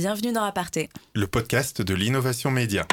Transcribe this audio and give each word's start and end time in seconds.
Bienvenue 0.00 0.32
dans 0.32 0.44
Aparté, 0.44 0.90
le 1.12 1.26
podcast 1.26 1.82
de 1.82 1.92
l'innovation 1.92 2.52
média. 2.52 2.86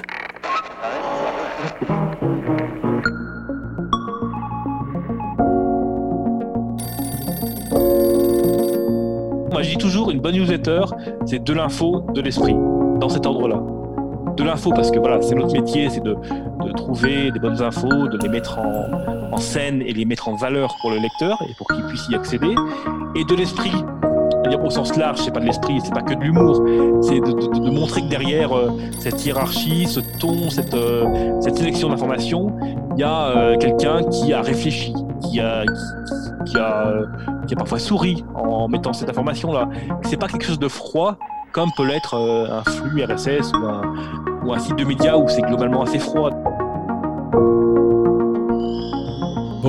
Moi, 9.52 9.62
je 9.62 9.70
dis 9.70 9.78
toujours, 9.78 10.10
une 10.10 10.20
bonne 10.20 10.33
newsletter, 10.33 10.81
c'est 11.28 11.44
de 11.44 11.54
l'info, 11.54 12.07
de 12.15 12.21
l'esprit, 12.21 12.55
dans 12.55 13.10
cet 13.10 13.28
ordre-là. 13.28 13.62
De 14.35 14.44
l'info, 14.44 14.72
parce 14.72 14.90
que 14.90 14.97
voilà, 14.97 15.22
c'est 15.22 15.35
notre 15.35 15.53
métier, 15.53 15.92
c'est 15.92 16.01
de, 16.01 16.15
trouver 16.75 17.29
des 17.29 17.39
bonnes 17.39 17.61
infos, 17.61 18.07
de 18.07 18.17
les 18.17 18.29
mettre 18.29 18.57
en, 18.57 19.31
en, 19.31 19.37
scène 19.37 19.83
et 19.83 19.93
les 19.93 20.05
mettre 20.05 20.27
en 20.27 20.37
valeur 20.37 20.75
pour 20.81 20.89
le 20.89 20.97
lecteur 20.97 21.39
et 21.47 21.53
pour 21.55 21.67
qu'il 21.67 21.85
puisse 21.85 22.09
y 22.09 22.15
accéder. 22.15 22.55
Et 23.15 23.23
de 23.25 23.35
l'esprit, 23.35 23.75
dire 24.48 24.64
au 24.64 24.70
sens 24.70 24.96
large, 24.98 25.20
c'est 25.21 25.32
pas 25.32 25.39
de 25.39 25.46
l'esprit, 25.46 25.80
c'est 25.84 25.93
pas 25.93 26.02
que 26.02 26.14
de 26.14 26.21
l'humour, 26.21 26.64
c'est 27.02 27.20
de, 27.20 27.70
montrer 27.70 28.02
que 28.02 28.07
derrière 28.07 28.55
euh, 28.55 28.71
cette 28.99 29.26
hiérarchie, 29.26 29.88
ce 29.88 29.99
ton, 30.20 30.49
cette, 30.49 30.73
euh, 30.73 31.40
cette 31.41 31.58
sélection 31.58 31.90
d'informations, 31.90 32.55
il 32.95 33.02
y 33.02 33.03
a 33.03 33.27
euh, 33.27 33.58
quelqu'un 33.58 34.03
qui 34.03 34.34
a 34.34 34.41
réfléchi, 34.41 34.94
qui 35.22 35.39
a 35.39 35.66
parfois 37.58 37.80
souri 37.80 38.23
en 38.36 38.67
mettant 38.67 38.94
cette 38.94 39.09
information-là. 39.09 39.70
C'est 40.03 40.17
pas 40.17 40.27
quelque 40.27 40.45
chose 40.45 40.59
de 40.59 40.67
froid, 40.67 41.17
comme 41.52 41.70
peut 41.77 41.86
l'être 41.86 42.16
un 42.16 42.64
flux 42.64 43.03
RSS 43.03 43.52
ou 43.53 43.66
un, 43.66 43.81
ou 44.45 44.53
un 44.53 44.59
site 44.59 44.75
de 44.75 44.84
médias 44.84 45.17
où 45.17 45.27
c'est 45.27 45.41
globalement 45.41 45.84
assez 45.84 46.00
froid. 46.00 46.30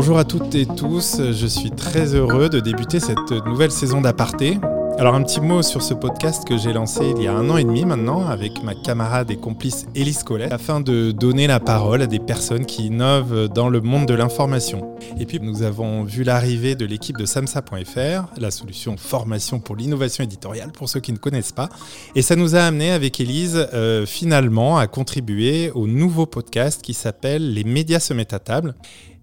Bonjour 0.06 0.20
à 0.20 0.24
toutes 0.24 0.54
et 0.54 0.66
tous, 0.66 1.20
je 1.32 1.46
suis 1.48 1.72
très 1.72 2.14
heureux 2.14 2.48
de 2.48 2.60
débuter 2.60 3.00
cette 3.00 3.32
nouvelle 3.44 3.72
saison 3.72 4.00
d'Aparté. 4.00 4.60
Alors 4.98 5.16
un 5.16 5.22
petit 5.24 5.40
mot 5.40 5.62
sur 5.62 5.82
ce 5.82 5.94
podcast 5.94 6.46
que 6.46 6.56
j'ai 6.56 6.72
lancé 6.72 7.12
il 7.16 7.24
y 7.24 7.26
a 7.26 7.34
un 7.34 7.50
an 7.50 7.56
et 7.56 7.64
demi 7.64 7.84
maintenant 7.84 8.24
avec 8.24 8.62
ma 8.62 8.76
camarade 8.76 9.32
et 9.32 9.36
complice 9.36 9.86
Élise 9.96 10.22
Collet 10.22 10.52
afin 10.52 10.80
de 10.80 11.10
donner 11.10 11.48
la 11.48 11.58
parole 11.58 12.02
à 12.02 12.06
des 12.06 12.20
personnes 12.20 12.66
qui 12.66 12.86
innovent 12.86 13.48
dans 13.48 13.68
le 13.68 13.80
monde 13.80 14.06
de 14.06 14.14
l'information. 14.14 14.94
Et 15.18 15.26
puis 15.26 15.40
nous 15.40 15.62
avons 15.62 16.04
vu 16.04 16.22
l'arrivée 16.22 16.76
de 16.76 16.86
l'équipe 16.86 17.18
de 17.18 17.26
samsa.fr, 17.26 18.28
la 18.40 18.52
solution 18.52 18.96
formation 18.96 19.58
pour 19.58 19.74
l'innovation 19.74 20.22
éditoriale 20.22 20.70
pour 20.70 20.88
ceux 20.88 21.00
qui 21.00 21.12
ne 21.12 21.18
connaissent 21.18 21.50
pas. 21.50 21.68
Et 22.14 22.22
ça 22.22 22.36
nous 22.36 22.54
a 22.54 22.60
amené 22.60 22.92
avec 22.92 23.18
Élise 23.18 23.66
euh, 23.74 24.06
finalement 24.06 24.78
à 24.78 24.86
contribuer 24.86 25.72
au 25.74 25.88
nouveau 25.88 26.26
podcast 26.26 26.80
qui 26.80 26.94
s'appelle 26.94 27.54
Les 27.54 27.64
médias 27.64 27.98
se 27.98 28.14
mettent 28.14 28.34
à 28.34 28.38
table. 28.38 28.76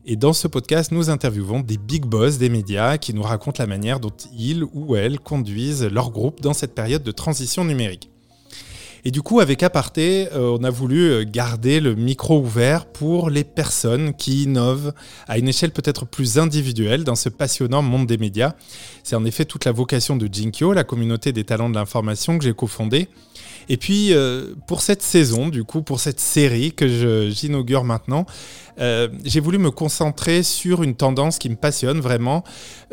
Et 0.05 0.17
dans 0.17 0.33
ce 0.33 0.49
podcast, 0.49 0.91
nous 0.91 1.09
interviewons 1.09 1.61
des 1.61 1.77
big 1.77 2.03
boss 2.05 2.37
des 2.37 2.49
médias 2.49 2.97
qui 2.97 3.13
nous 3.13 3.21
racontent 3.21 3.63
la 3.63 3.67
manière 3.67 4.01
dont 4.01 4.11
ils 4.37 4.65
ou 4.73 4.97
elles 4.97 5.17
conduisent 5.17 5.85
leur 5.85 6.11
groupe 6.11 6.41
dans 6.41 6.51
cette 6.51 6.75
période 6.75 7.03
de 7.03 7.11
transition 7.11 7.63
numérique. 7.63 8.09
Et 9.05 9.11
du 9.11 9.21
coup, 9.21 9.39
avec 9.39 9.63
Aparté, 9.63 10.27
euh, 10.33 10.57
on 10.59 10.63
a 10.63 10.69
voulu 10.69 11.09
euh, 11.09 11.25
garder 11.25 11.79
le 11.79 11.95
micro 11.95 12.39
ouvert 12.39 12.85
pour 12.85 13.29
les 13.29 13.43
personnes 13.45 14.13
qui 14.13 14.43
innovent 14.43 14.93
à 15.27 15.37
une 15.37 15.47
échelle 15.47 15.71
peut-être 15.71 16.05
plus 16.05 16.37
individuelle 16.37 17.05
dans 17.05 17.15
ce 17.15 17.29
passionnant 17.29 17.81
monde 17.81 18.07
des 18.07 18.17
médias. 18.17 18.53
C'est 19.03 19.17
en 19.17 19.25
effet 19.25 19.43
toute 19.43 19.65
la 19.65 19.73
vocation 19.73 20.15
de 20.17 20.29
Jinkyo, 20.31 20.71
la 20.73 20.85
communauté 20.85 21.33
des 21.33 21.43
talents 21.43 21.69
de 21.69 21.75
l'information 21.75 22.37
que 22.37 22.45
j'ai 22.45 22.53
cofondée. 22.53 23.09
Et 23.69 23.77
puis, 23.77 24.13
euh, 24.13 24.53
pour 24.67 24.81
cette 24.81 25.01
saison, 25.01 25.49
du 25.49 25.63
coup, 25.63 25.81
pour 25.81 25.99
cette 25.99 26.19
série 26.19 26.73
que 26.73 27.29
j'inaugure 27.29 27.83
maintenant, 27.83 28.25
euh, 28.79 29.07
j'ai 29.23 29.39
voulu 29.39 29.59
me 29.59 29.69
concentrer 29.69 30.41
sur 30.41 30.81
une 30.81 30.95
tendance 30.95 31.37
qui 31.37 31.49
me 31.49 31.55
passionne 31.55 31.99
vraiment. 31.99 32.43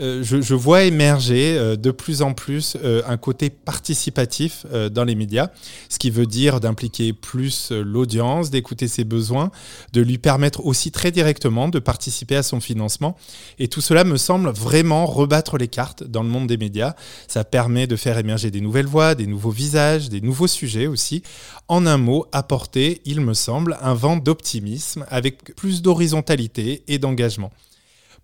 Euh, 0.00 0.22
je, 0.22 0.54
vois 0.54 0.82
émerger 0.82 1.76
de 1.76 1.90
plus 1.90 2.20
en 2.20 2.34
plus 2.34 2.76
un 3.06 3.16
côté 3.16 3.48
participatif 3.48 4.66
dans 4.92 5.04
les 5.04 5.14
médias, 5.14 5.48
ce 5.88 5.98
qui 5.98 6.10
veut 6.10 6.26
dire 6.26 6.60
d'impliquer 6.60 7.14
plus 7.14 7.72
l'audience, 7.72 8.50
d'écouter 8.50 8.88
ses 8.88 9.04
besoins, 9.04 9.50
de 9.94 10.02
lui 10.02 10.18
permettre 10.18 10.66
aussi 10.66 10.90
très 10.90 11.10
directement 11.10 11.68
de 11.68 11.78
participer 11.78 12.36
à 12.36 12.42
son 12.42 12.60
financement. 12.60 13.16
Et 13.58 13.68
tout 13.68 13.80
cela 13.80 14.04
me 14.04 14.18
semble 14.18 14.50
vraiment 14.50 15.06
rebattre 15.06 15.56
les 15.56 15.68
cartes 15.68 16.04
dans 16.04 16.22
le 16.22 16.28
monde 16.28 16.46
des 16.46 16.58
médias. 16.58 16.94
Ça 17.26 17.44
permet 17.44 17.86
de 17.86 17.96
faire 17.96 18.18
émerger 18.18 18.50
des 18.50 18.60
nouvelles 18.60 18.86
voix, 18.86 19.14
des 19.14 19.26
nouveaux 19.26 19.50
visages, 19.50 20.10
des 20.10 20.20
nouveaux 20.20 20.46
sujets 20.46 20.59
aussi. 20.86 21.22
En 21.68 21.86
un 21.86 21.96
mot, 21.96 22.26
apporter, 22.32 23.00
il 23.04 23.20
me 23.20 23.34
semble, 23.34 23.78
un 23.80 23.94
vent 23.94 24.16
d'optimisme 24.16 25.06
avec 25.08 25.54
plus 25.56 25.82
d'horizontalité 25.82 26.84
et 26.88 26.98
d'engagement. 26.98 27.50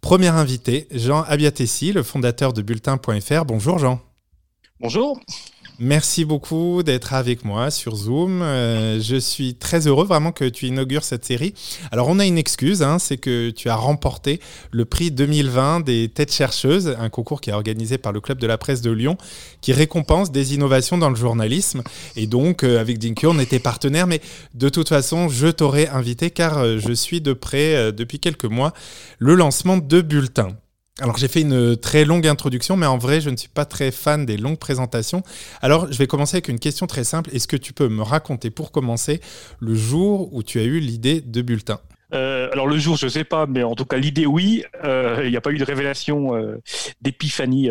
Premier 0.01 0.29
invité, 0.29 0.87
Jean 0.91 1.23
Abiatessi, 1.23 1.93
le 1.93 2.03
fondateur 2.03 2.53
de 2.53 2.63
bulletin.fr. 2.63 3.45
Bonjour 3.45 3.79
Jean. 3.79 4.01
Bonjour. 4.79 5.19
Merci 5.79 6.25
beaucoup 6.25 6.83
d'être 6.83 7.13
avec 7.13 7.45
moi 7.45 7.71
sur 7.71 7.97
Zoom. 7.97 8.41
Euh, 8.41 8.99
je 8.99 9.17
suis 9.17 9.55
très 9.55 9.87
heureux 9.87 10.07
vraiment 10.07 10.33
que 10.33 10.47
tu 10.47 10.67
inaugures 10.67 11.05
cette 11.05 11.27
série. 11.27 11.53
Alors 11.93 12.09
on 12.09 12.19
a 12.19 12.25
une 12.25 12.39
excuse, 12.39 12.83
hein, 12.83 12.99
c'est 12.99 13.19
que 13.19 13.51
tu 13.51 13.69
as 13.69 13.77
remporté 13.77 14.41
le 14.71 14.87
prix 14.87 15.11
2020 15.11 15.81
des 15.81 16.09
têtes 16.09 16.33
chercheuses, 16.33 16.97
un 16.99 17.11
concours 17.11 17.43
qui 17.43 17.51
est 17.51 17.53
organisé 17.53 17.99
par 17.99 18.13
le 18.13 18.23
Club 18.23 18.39
de 18.39 18.47
la 18.47 18.57
presse 18.57 18.81
de 18.81 18.91
Lyon, 18.91 19.19
qui 19.61 19.75
récompense 19.75 20.33
des 20.33 20.55
innovations 20.55 20.97
dans 20.97 21.11
le 21.11 21.17
journalisme. 21.17 21.83
Et 22.17 22.27
donc 22.27 22.65
euh, 22.65 22.81
avec 22.81 22.99
Dinky, 22.99 23.27
on 23.27 23.39
était 23.39 23.59
partenaires, 23.59 24.07
mais 24.07 24.23
de 24.55 24.71
toute 24.71 24.89
façon, 24.89 25.29
je 25.29 25.49
t'aurais 25.49 25.89
invité 25.89 26.31
car 26.31 26.57
euh, 26.57 26.79
je 26.79 26.93
suis 26.95 27.21
de 27.21 27.35
près 27.35 27.93
depuis 27.93 28.19
quelques 28.19 28.47
mois 28.47 28.73
le 29.19 29.35
lancement 29.35 29.77
de 29.77 30.01
Bulletin. 30.01 30.57
Alors 30.99 31.19
j'ai 31.19 31.29
fait 31.29 31.43
une 31.43 31.77
très 31.77 32.07
longue 32.07 32.27
introduction, 32.27 32.75
mais 32.77 32.87
en 32.87 32.97
vrai 32.97 33.21
je 33.21 33.29
ne 33.29 33.37
suis 33.37 33.51
pas 33.51 33.67
très 33.67 33.91
fan 33.91 34.25
des 34.25 34.39
longues 34.39 34.59
présentations. 34.59 35.23
Alors 35.61 35.93
je 35.93 35.99
vais 35.99 36.07
commencer 36.07 36.37
avec 36.37 36.49
une 36.49 36.59
question 36.59 36.87
très 36.87 37.05
simple. 37.05 37.29
Est-ce 37.35 37.47
que 37.47 37.57
tu 37.57 37.75
peux 37.75 37.89
me 37.89 38.03
raconter 38.03 38.49
pour 38.49 38.73
commencer 38.73 39.21
le 39.61 39.75
jour 39.75 40.33
où 40.33 40.43
tu 40.43 40.59
as 40.59 40.65
eu 40.65 40.81
l'idée 40.81 41.21
de 41.21 41.43
bulletin? 41.43 41.81
Euh, 42.15 42.49
alors 42.53 42.67
le 42.67 42.79
jour, 42.79 42.97
je 42.97 43.07
ne 43.07 43.11
sais 43.11 43.25
pas, 43.25 43.47
mais 43.47 43.63
en 43.63 43.75
tout 43.75 43.85
cas 43.85 43.99
l'idée, 43.99 44.27
oui. 44.27 44.65
Euh, 44.85 45.23
il 45.25 45.31
n'y 45.31 45.37
a 45.37 45.41
pas 45.41 45.51
eu 45.51 45.59
de 45.59 45.65
révélation 45.65 46.35
euh, 46.37 46.63
d'épiphanie. 47.03 47.69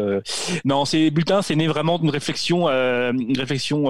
Non, 0.63 0.85
c'est 0.85 1.09
bulletin, 1.09 1.41
c'est 1.41 1.55
né 1.55 1.67
vraiment 1.67 1.97
d'une 1.97 2.09
réflexion, 2.09 2.67
une 2.67 3.39
réflexion 3.39 3.89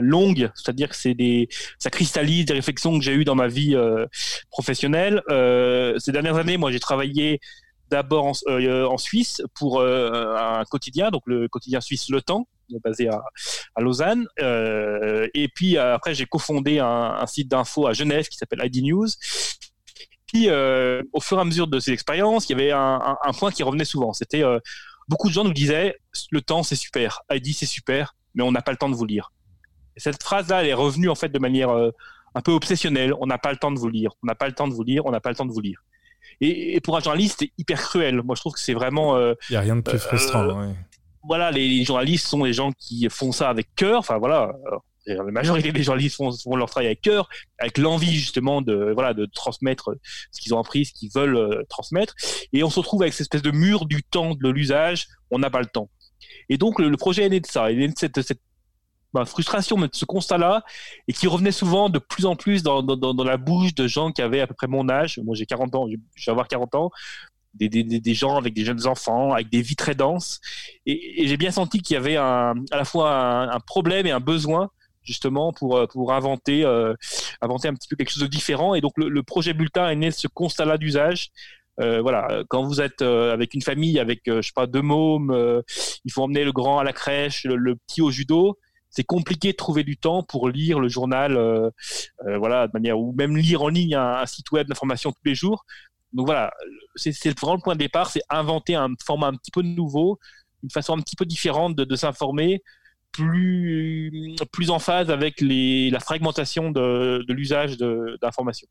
longue, 0.00 0.50
c'est-à-dire 0.54 0.88
que 0.88 0.96
c'est 0.96 1.14
des, 1.14 1.48
ça 1.78 1.90
cristallise 1.90 2.44
des 2.44 2.54
réflexions 2.54 2.98
que 2.98 3.04
j'ai 3.04 3.14
eues 3.14 3.24
dans 3.24 3.34
ma 3.34 3.48
vie 3.48 3.76
professionnelle. 4.50 5.22
ces 5.98 6.12
dernières 6.12 6.36
années, 6.36 6.56
moi, 6.56 6.70
j'ai 6.70 6.80
travaillé 6.80 7.40
d'abord 7.90 8.26
en, 8.26 8.32
euh, 8.48 8.86
en, 8.86 8.98
Suisse 8.98 9.42
pour 9.54 9.80
euh, 9.80 10.34
un 10.36 10.64
quotidien, 10.64 11.10
donc 11.10 11.22
le 11.26 11.48
quotidien 11.48 11.80
suisse 11.80 12.08
Le 12.08 12.22
Temps, 12.22 12.48
basé 12.82 13.08
à, 13.08 13.22
Lausanne. 13.78 14.26
Euh, 14.40 15.28
et 15.34 15.48
puis 15.48 15.76
après, 15.76 16.14
j'ai 16.14 16.26
cofondé 16.26 16.78
un, 16.78 17.26
site 17.26 17.48
d'info 17.48 17.86
à 17.86 17.92
Genève 17.92 18.26
qui 18.28 18.36
s'appelle 18.36 18.60
ID 18.64 18.84
News. 18.84 19.08
Puis, 20.26 20.48
au 20.50 21.20
fur 21.20 21.38
et 21.38 21.40
à 21.40 21.44
mesure 21.44 21.66
de 21.68 21.78
ces 21.78 21.92
expériences, 21.92 22.48
il 22.48 22.52
y 22.52 22.60
avait 22.60 22.72
un, 22.72 23.16
un, 23.22 23.32
point 23.32 23.50
qui 23.50 23.62
revenait 23.62 23.84
souvent. 23.84 24.12
C'était 24.12 24.42
beaucoup 25.08 25.28
de 25.28 25.34
gens 25.34 25.44
nous 25.44 25.52
disaient 25.52 25.96
le 26.30 26.40
temps 26.40 26.62
c'est 26.62 26.76
super, 26.76 27.22
ID 27.30 27.54
c'est 27.54 27.66
super, 27.66 28.16
mais 28.34 28.42
on 28.42 28.50
n'a 28.50 28.62
pas 28.62 28.72
le 28.72 28.78
temps 28.78 28.88
de 28.88 28.96
vous 28.96 29.04
lire. 29.04 29.30
Et 29.96 30.00
cette 30.00 30.22
phrase-là, 30.22 30.62
elle 30.62 30.68
est 30.68 30.74
revenue 30.74 31.08
en 31.08 31.14
fait 31.14 31.28
de 31.28 31.38
manière 31.38 31.70
un 31.70 32.40
peu 32.40 32.52
obsessionnelle. 32.52 33.14
On 33.20 33.26
n'a 33.26 33.38
pas 33.38 33.52
le 33.52 33.58
temps 33.58 33.70
de 33.70 33.78
vous 33.78 33.88
lire, 33.88 34.10
on 34.22 34.26
n'a 34.26 34.34
pas 34.34 34.46
le 34.46 34.54
temps 34.54 34.66
de 34.66 34.74
vous 34.74 34.82
lire, 34.82 35.06
on 35.06 35.10
n'a 35.10 35.20
pas 35.20 35.30
le 35.30 35.36
temps 35.36 35.46
de 35.46 35.52
vous 35.52 35.60
lire. 35.60 35.84
Et, 36.40 36.80
pour 36.80 36.96
un 36.96 37.00
journaliste, 37.00 37.36
c'est 37.40 37.52
hyper 37.58 37.80
cruel. 37.80 38.22
Moi, 38.22 38.34
je 38.34 38.40
trouve 38.40 38.52
que 38.52 38.60
c'est 38.60 38.74
vraiment. 38.74 39.16
Euh, 39.16 39.34
Il 39.50 39.52
n'y 39.52 39.56
a 39.56 39.60
rien 39.60 39.76
de 39.76 39.80
plus 39.80 39.98
frustrant. 39.98 40.60
Euh, 40.60 40.72
voilà, 41.22 41.50
les, 41.50 41.84
journalistes 41.84 42.26
sont 42.26 42.44
des 42.44 42.52
gens 42.52 42.72
qui 42.72 43.06
font 43.10 43.32
ça 43.32 43.48
avec 43.48 43.68
cœur. 43.76 43.98
Enfin, 43.98 44.18
voilà. 44.18 44.52
la 45.06 45.22
majorité 45.24 45.72
des 45.72 45.82
journalistes 45.82 46.16
font, 46.16 46.30
font, 46.32 46.56
leur 46.56 46.68
travail 46.68 46.86
avec 46.88 47.00
cœur, 47.00 47.28
avec 47.58 47.78
l'envie 47.78 48.14
justement 48.14 48.62
de 48.62 48.92
voilà 48.94 49.14
de 49.14 49.26
transmettre 49.26 49.90
ce 50.32 50.40
qu'ils 50.40 50.54
ont 50.54 50.60
appris, 50.60 50.84
ce 50.84 50.92
qu'ils 50.92 51.10
veulent 51.14 51.36
euh, 51.36 51.62
transmettre. 51.68 52.14
Et 52.52 52.62
on 52.62 52.70
se 52.70 52.78
retrouve 52.78 53.02
avec 53.02 53.14
cette 53.14 53.22
espèce 53.22 53.42
de 53.42 53.50
mur 53.50 53.86
du 53.86 54.02
temps, 54.02 54.34
de 54.34 54.48
l'usage. 54.48 55.08
On 55.30 55.38
n'a 55.38 55.50
pas 55.50 55.60
le 55.60 55.66
temps. 55.66 55.88
Et 56.48 56.58
donc 56.58 56.78
le, 56.78 56.94
projet 56.96 57.24
est 57.24 57.28
né 57.30 57.40
de 57.40 57.46
ça, 57.46 57.70
il 57.70 57.78
est 57.78 57.86
né 57.86 57.92
de 57.92 57.98
cette, 57.98 58.20
cette 58.22 58.40
ma 59.14 59.24
frustration 59.24 59.76
de 59.76 59.88
ce 59.92 60.04
constat-là 60.04 60.64
et 61.08 61.12
qui 61.12 61.26
revenait 61.26 61.52
souvent 61.52 61.88
de 61.88 61.98
plus 61.98 62.26
en 62.26 62.36
plus 62.36 62.62
dans, 62.62 62.82
la 63.24 63.36
bouche 63.36 63.74
de 63.74 63.86
gens 63.86 64.12
qui 64.12 64.20
avaient 64.20 64.40
à 64.40 64.46
peu 64.46 64.54
près 64.54 64.66
mon 64.66 64.88
âge. 64.88 65.20
Moi, 65.24 65.34
j'ai 65.34 65.46
40 65.46 65.74
ans, 65.74 65.86
je 65.88 66.24
vais 66.26 66.32
avoir 66.32 66.48
40 66.48 66.74
ans. 66.74 66.90
Des, 67.54 67.68
des, 67.68 67.84
des, 67.84 68.14
gens 68.14 68.36
avec 68.36 68.52
des 68.52 68.64
jeunes 68.64 68.84
enfants, 68.88 69.32
avec 69.32 69.48
des 69.48 69.62
vies 69.62 69.76
très 69.76 69.94
denses. 69.94 70.40
Et, 70.86 71.28
j'ai 71.28 71.36
bien 71.36 71.52
senti 71.52 71.80
qu'il 71.82 71.94
y 71.94 71.96
avait 71.96 72.16
à 72.16 72.52
la 72.72 72.84
fois 72.84 73.12
un, 73.54 73.60
problème 73.60 74.06
et 74.06 74.10
un 74.10 74.18
besoin 74.18 74.70
justement 75.04 75.52
pour, 75.52 75.76
euh, 75.76 75.86
pour 75.86 76.12
inventer, 76.12 76.64
euh, 76.64 76.94
inventer 77.42 77.68
un 77.68 77.74
petit 77.74 77.86
peu 77.86 77.94
quelque 77.94 78.10
chose 78.10 78.24
de 78.24 78.28
différent. 78.28 78.74
Et 78.74 78.80
donc 78.80 78.94
le, 78.96 79.22
projet 79.22 79.54
Bulletin 79.54 79.88
est 79.88 79.94
né 79.94 80.08
de 80.08 80.14
ce 80.14 80.26
constat-là 80.26 80.78
d'usage. 80.78 81.30
Euh, 81.80 82.02
voilà, 82.02 82.42
quand 82.48 82.64
vous 82.64 82.80
êtes 82.80 83.02
avec 83.02 83.54
une 83.54 83.62
famille, 83.62 84.00
avec 84.00 84.22
je 84.26 84.40
sais 84.40 84.50
pas 84.52 84.66
deux 84.66 84.82
mômes, 84.82 85.62
il 86.04 86.10
faut 86.10 86.24
emmener 86.24 86.42
le 86.42 86.50
grand 86.50 86.80
à 86.80 86.84
la 86.84 86.92
crèche, 86.92 87.44
le 87.44 87.76
petit 87.76 88.02
au 88.02 88.10
judo 88.10 88.58
c'est 88.94 89.04
compliqué 89.04 89.50
de 89.50 89.56
trouver 89.56 89.82
du 89.82 89.96
temps 89.96 90.22
pour 90.22 90.48
lire 90.48 90.78
le 90.78 90.88
journal, 90.88 91.36
euh, 91.36 91.68
euh, 92.26 92.38
voilà, 92.38 92.68
de 92.68 92.72
manière 92.72 92.98
ou 92.98 93.12
même 93.12 93.36
lire 93.36 93.62
en 93.62 93.68
ligne 93.68 93.96
un, 93.96 94.24
site 94.26 94.52
web 94.52 94.68
d'information 94.68 95.10
tous 95.10 95.24
les 95.24 95.34
jours. 95.34 95.64
Donc 96.12 96.26
voilà, 96.26 96.52
c'est 96.94 97.12
vraiment 97.40 97.56
le 97.56 97.60
point 97.60 97.74
de 97.74 97.80
départ, 97.80 98.08
c'est 98.08 98.22
inventer 98.30 98.76
un 98.76 98.90
format 99.04 99.26
un 99.26 99.34
petit 99.34 99.50
peu 99.50 99.62
nouveau, 99.62 100.20
une 100.62 100.70
façon 100.70 100.96
un 100.96 101.00
petit 101.00 101.16
peu 101.16 101.26
différente 101.26 101.74
de, 101.74 101.96
s'informer 101.96 102.62
plus, 103.14 104.70
en 104.70 104.78
phase 104.78 105.10
avec 105.10 105.36
la 105.40 106.00
fragmentation 106.00 106.70
de, 106.70 107.24
l'usage 107.28 107.76
d'informations. 107.78 108.68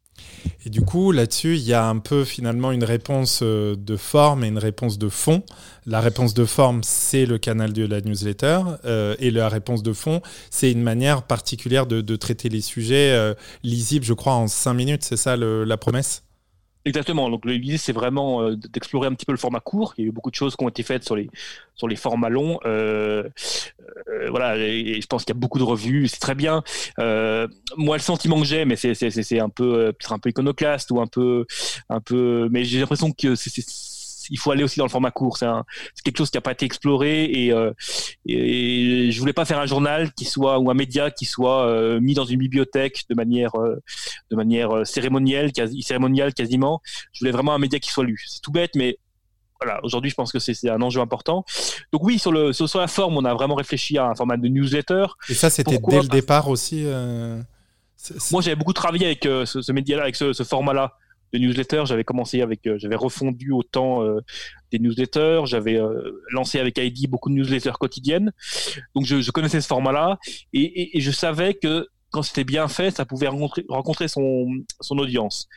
Et 0.66 0.69
du 0.69 0.81
coup, 0.81 1.12
là-dessus, 1.12 1.56
il 1.56 1.63
y 1.63 1.74
a 1.74 1.86
un 1.86 2.00
peu 2.00 2.24
finalement 2.24 2.72
une 2.72 2.84
réponse 2.84 3.42
euh, 3.44 3.75
de 3.75 3.98
forme 3.98 4.44
et 4.44 4.48
une 4.48 4.57
réponse 4.57 4.98
de 4.98 5.10
fond. 5.10 5.44
La 5.86 6.00
réponse 6.00 6.34
de 6.34 6.45
forme, 6.45 6.81
c'est 6.84 7.25
le 7.25 7.38
canal 7.38 7.74
de 7.74 7.86
la 7.86 8.01
newsletter, 8.01 8.62
euh, 8.86 9.16
et 9.19 9.31
la 9.31 9.50
réponse 9.50 9.84
de 9.84 9.94
fond, 9.94 10.22
c'est 10.50 10.72
une 10.72 10.81
manière 10.81 11.24
particulière 11.24 11.86
de, 11.86 12.16
traiter 12.16 12.48
les 12.48 12.62
sujets 12.62 13.12
euh, 13.12 13.34
lisibles, 13.63 14.06
je 14.06 14.13
crois, 14.13 14.34
en 14.34 14.48
cinq 14.48 14.75
minutes, 14.75 15.04
c'est 15.04 15.18
ça 15.18 15.36
la 15.36 15.78
promesse? 15.78 16.24
Exactement. 16.85 17.30
Donc 17.30 17.45
l'idée 17.45 17.77
c'est 17.77 17.94
vraiment 17.94 18.41
euh, 18.41 18.56
d'explorer 18.56 19.07
un 19.07 19.13
petit 19.13 19.25
peu 19.25 19.31
le 19.31 19.38
format 19.38 19.62
court. 19.62 19.94
Il 19.97 20.01
y 20.03 20.06
a 20.06 20.09
eu 20.09 20.12
beaucoup 20.12 20.31
de 20.31 20.35
choses 20.35 20.56
qui 20.56 20.63
ont 20.65 20.69
été 20.69 20.83
faites 20.83 21.03
sur 21.03 21.15
les 21.15 21.30
sur 21.75 21.88
les 21.88 21.95
formats 21.95 22.30
longs. 22.30 22.59
Euh, 22.65 23.24
euh, 24.09 24.30
voilà. 24.30 24.57
Et, 24.57 25.00
je 25.01 25.07
pense 25.07 25.24
qu'il 25.24 25.33
y 25.33 25.38
a 25.38 25.39
beaucoup 25.39 25.59
de 25.59 25.63
revues. 25.63 26.07
C'est 26.07 26.19
très 26.19 26.35
bien. 26.35 26.62
moi, 26.97 27.97
le 27.97 28.01
sentiment 28.01 28.39
que 28.39 28.45
j'ai, 28.45 28.65
mais 28.65 28.75
c'est 28.75 28.94
c'est 28.94 29.39
un 29.39 29.50
peu 29.50 29.94
un 30.09 30.19
peu 30.19 30.30
iconoclaste 30.30 30.91
ou 30.91 31.00
un 31.00 31.07
peu 31.07 31.45
un 31.89 32.01
peu. 32.01 32.50
Mais 32.51 32.65
j'ai 32.65 32.80
l'impression 32.80 33.12
que 33.12 33.35
c'est 33.35 33.63
il 34.30 34.38
faut 34.38 34.52
aller 34.52 34.64
aussi 34.64 34.80
dans 34.80 34.86
le 34.86 34.92
format 34.92 35.12
court. 35.12 35.38
C'est 35.38 35.48
quelque 36.04 36.18
chose 36.18 36.30
qui 36.30 36.38
n'a 36.38 36.42
pas 36.42 36.52
été 36.52 36.66
exploré 36.66 37.25
et, 37.25 37.52
euh, 37.52 37.72
et, 38.25 39.12
je 39.12 39.20
voulais 39.20 39.34
pas 39.34 39.46
faire 39.46 39.60
un 39.60 39.66
journal 39.66 40.14
qui 40.14 40.25
soit 40.25 40.60
ou 40.60 40.70
un 40.70 40.74
média 40.74 41.12
qui 41.12 41.25
soit 41.25 41.66
euh, 41.66 42.00
mis 42.00 42.14
dans 42.14 42.25
une 42.25 42.40
bibliothèque 42.40 43.04
de 43.10 43.16
manière 43.16 43.56
euh, 43.56 43.81
de 44.31 44.36
manière 44.36 44.86
cérémonielle, 44.86 45.52
quasi, 45.52 45.81
cérémoniale 45.81 46.34
quasiment. 46.34 46.81
Je 47.12 47.20
voulais 47.20 47.31
vraiment 47.31 47.54
un 47.54 47.60
média 47.60 47.80
qui 47.80 47.90
soit 47.90 48.04
lu. 48.04 48.24
C'est 48.28 48.42
tout 48.42 48.52
bête, 48.52 48.72
mais 48.75 48.98
voilà, 49.62 49.80
aujourd'hui, 49.84 50.10
je 50.10 50.16
pense 50.16 50.31
que 50.31 50.40
c'est 50.40 50.69
un 50.69 50.81
enjeu 50.81 51.00
important. 51.00 51.46
Donc 51.94 52.04
oui, 52.04 52.19
sur, 52.19 52.31
le, 52.31 52.52
sur, 52.52 52.68
la 52.80 52.88
forme, 52.88 53.18
on 53.18 53.24
a 53.24 53.34
vraiment 53.34 53.56
réfléchi 53.56 53.98
à 53.98 54.08
un 54.08 54.16
format 54.16 54.36
de 54.36 54.48
newsletter. 54.48 55.06
Et 55.30 55.34
ça, 55.34 55.50
c'était 55.50 55.78
dès 55.78 56.02
le 56.02 56.08
départ 56.08 56.50
aussi 56.50 56.84
Moi, 58.31 58.42
j'avais 58.42 58.56
beaucoup 58.56 58.74
travaillé 58.74 59.06
avec 59.06 59.24
ce, 59.24 59.62
ce 59.62 59.72
média-là, 59.72 60.04
avec 60.04 60.16
ce, 60.16 60.34
ce 60.34 60.44
format-là 60.44 60.98
de 61.33 61.39
newsletters. 61.39 61.85
J'avais 61.85 62.03
commencé 62.03 62.41
avec, 62.41 62.65
euh, 62.68 62.77
j'avais 62.77 62.95
refondu 62.95 63.51
autant 63.51 64.03
euh, 64.03 64.21
des 64.71 64.80
newsletters. 64.80 65.41
J'avais 65.45 65.80
euh, 65.80 66.24
lancé 66.30 66.59
avec 66.59 66.77
Heidi 66.77 67.07
beaucoup 67.07 67.30
de 67.30 67.35
newsletters 67.35 67.77
quotidiennes. 67.80 68.31
Donc 68.95 69.06
je, 69.06 69.31
connaissais 69.31 69.62
ce 69.62 69.68
format-là 69.68 70.19
et, 70.53 71.00
je 71.00 71.12
savais 71.12 71.56
que 71.56 71.88
quand 72.12 72.21
c'était 72.21 72.44
bien 72.44 72.68
fait, 72.68 72.91
ça 72.91 73.06
pouvait 73.06 73.27
rencontrer, 73.27 73.65
rencontrer 73.68 74.07
son, 74.07 74.47
son 74.80 75.00
audience. 75.00 75.47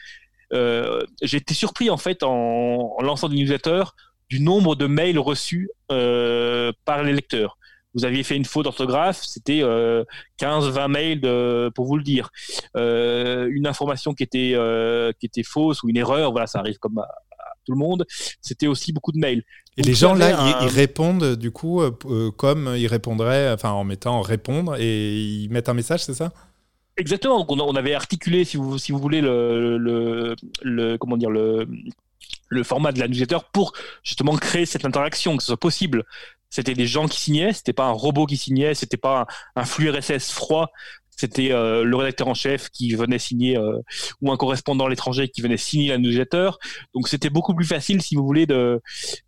j'ai 0.50 1.36
été 1.36 1.52
surpris 1.52 1.90
en 1.90 1.98
fait 1.98 2.22
en, 2.22 2.96
lançant 3.02 3.28
des 3.28 3.36
newsletters 3.36 3.84
du 4.30 4.40
nombre 4.40 4.74
de 4.74 4.86
mails 4.86 5.18
reçus 5.18 5.68
par 5.88 7.02
les 7.02 7.12
lecteurs 7.12 7.58
vous 7.96 8.04
aviez 8.04 8.22
fait 8.22 8.36
une 8.36 8.44
faute 8.44 8.64
d'orthographe, 8.64 9.22
c'était 9.22 9.60
15-20 9.60 9.64
euh, 9.64 10.88
mails 10.88 11.20
de, 11.20 11.70
pour 11.74 11.86
vous 11.86 11.96
le 11.96 12.02
dire. 12.02 12.30
Euh, 12.76 13.48
une 13.50 13.66
information 13.66 14.12
qui 14.12 14.22
était, 14.22 14.52
euh, 14.54 15.12
qui 15.18 15.26
était 15.26 15.42
fausse 15.42 15.82
ou 15.82 15.88
une 15.88 15.96
erreur, 15.96 16.30
voilà, 16.30 16.46
ça 16.46 16.58
arrive 16.58 16.78
comme 16.78 16.98
à, 16.98 17.08
tout 17.64 17.72
le 17.72 17.78
monde, 17.78 18.06
c'était 18.40 18.68
aussi 18.68 18.92
beaucoup 18.92 19.10
de 19.10 19.18
mails. 19.18 19.42
Et 19.76 19.82
les 19.82 19.94
gens 19.94 20.14
là, 20.14 20.60
ils, 20.62 20.68
répondent 20.68 21.34
du 21.34 21.50
coup 21.50 21.82
comme 22.36 22.74
ils 22.76 22.86
répondraient, 22.86 23.50
enfin 23.50 23.70
en 23.70 23.82
mettant 23.82 24.20
répondre 24.20 24.76
et 24.78 25.16
ils 25.20 25.48
mettent 25.50 25.68
un 25.68 25.74
message, 25.74 26.04
c'est 26.04 26.14
ça? 26.14 26.32
Exactement. 26.96 27.44
On, 27.48 27.74
avait 27.74 27.92
articulé, 27.94 28.44
si 28.44 28.56
vous, 28.56 28.78
si 28.78 28.92
vous 28.92 28.98
voulez, 28.98 29.20
le, 29.20 29.78
le, 29.78 30.36
le 30.62 30.96
comment 30.96 31.16
dire, 31.16 31.28
le, 31.28 31.66
le 32.48 32.62
format 32.62 32.92
de 32.92 33.00
la 33.00 33.08
newsletter 33.08 33.38
pour 33.52 33.72
justement 34.02 34.36
créer 34.36 34.66
cette 34.66 34.84
interaction, 34.84 35.36
que 35.36 35.42
ce 35.42 35.48
soit 35.48 35.56
possible 35.56 36.04
c'était 36.50 36.74
des 36.74 36.86
gens 36.86 37.08
qui 37.08 37.20
signaient, 37.20 37.52
c'était 37.52 37.72
pas 37.72 37.86
un 37.86 37.92
robot 37.92 38.26
qui 38.26 38.36
signait, 38.36 38.74
c'était 38.74 38.96
pas 38.96 39.26
un, 39.54 39.64
flux 39.64 39.90
RSS 39.90 40.30
froid, 40.30 40.70
c'était 41.16 41.50
euh, 41.50 41.82
le 41.82 41.96
rédacteur 41.96 42.28
en 42.28 42.34
chef 42.34 42.68
qui 42.70 42.94
venait 42.94 43.18
signer 43.18 43.56
euh, 43.56 43.78
ou 44.20 44.30
un 44.30 44.36
correspondant 44.36 44.86
à 44.86 44.90
l'étranger 44.90 45.28
qui 45.28 45.40
venait 45.40 45.56
signer 45.56 45.88
la 45.88 45.98
newsletter. 45.98 46.50
Donc 46.94 47.08
c'était 47.08 47.30
beaucoup 47.30 47.54
plus 47.54 47.64
facile, 47.64 48.02
si 48.02 48.14
vous 48.14 48.24
voulez, 48.24 48.46
de, 48.46 48.80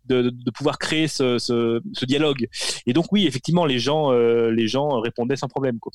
de, 0.05 0.51
pouvoir 0.51 0.77
créer 0.77 1.07
ce, 1.07 1.39
ce, 1.39 2.05
dialogue. 2.05 2.47
Et 2.85 2.93
donc 2.93 3.11
oui, 3.11 3.25
effectivement, 3.25 3.65
les 3.65 3.79
gens, 3.79 4.11
euh, 4.11 4.51
les 4.51 4.67
gens 4.67 4.99
répondaient 5.01 5.35
sans 5.35 5.47
problème. 5.47 5.79
Quoi 5.79 5.91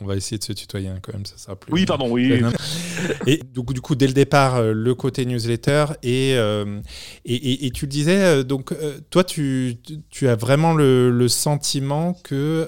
on 0.00 0.06
va 0.06 0.16
essayer 0.16 0.38
de 0.38 0.44
se 0.44 0.54
tutoyer 0.54 0.88
hein, 0.88 0.98
quand 1.02 1.12
même, 1.12 1.26
ça 1.26 1.36
sera 1.36 1.54
plus. 1.54 1.70
Oui, 1.70 1.84
pardon, 1.84 2.10
oui. 2.10 2.40
et 3.26 3.42
donc, 3.52 3.74
du 3.74 3.82
coup, 3.82 3.94
dès 3.94 4.06
le 4.06 4.14
départ, 4.14 4.62
le 4.62 4.94
côté 4.94 5.26
newsletter 5.26 5.84
euh, 6.04 6.80
et, 7.26 7.66
et, 7.66 7.70
tu 7.70 7.84
le 7.84 7.90
disais, 7.90 8.44
donc 8.44 8.74
toi, 9.10 9.22
tu, 9.22 9.76
tu, 10.08 10.28
as 10.28 10.34
vraiment 10.34 10.72
le, 10.72 11.26
sentiment 11.28 12.14
que 12.24 12.66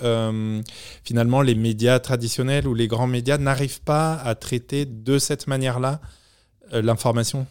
finalement 1.04 1.40
les 1.40 1.54
médias 1.54 1.98
traditionnels 2.00 2.47
ou 2.66 2.74
les 2.74 2.88
grands 2.88 3.06
médias 3.06 3.38
n'arrivent 3.38 3.82
pas 3.82 4.14
à 4.14 4.34
traiter 4.34 4.84
de 4.86 5.18
cette 5.18 5.46
manière-là 5.46 6.00
l'information? 6.72 7.46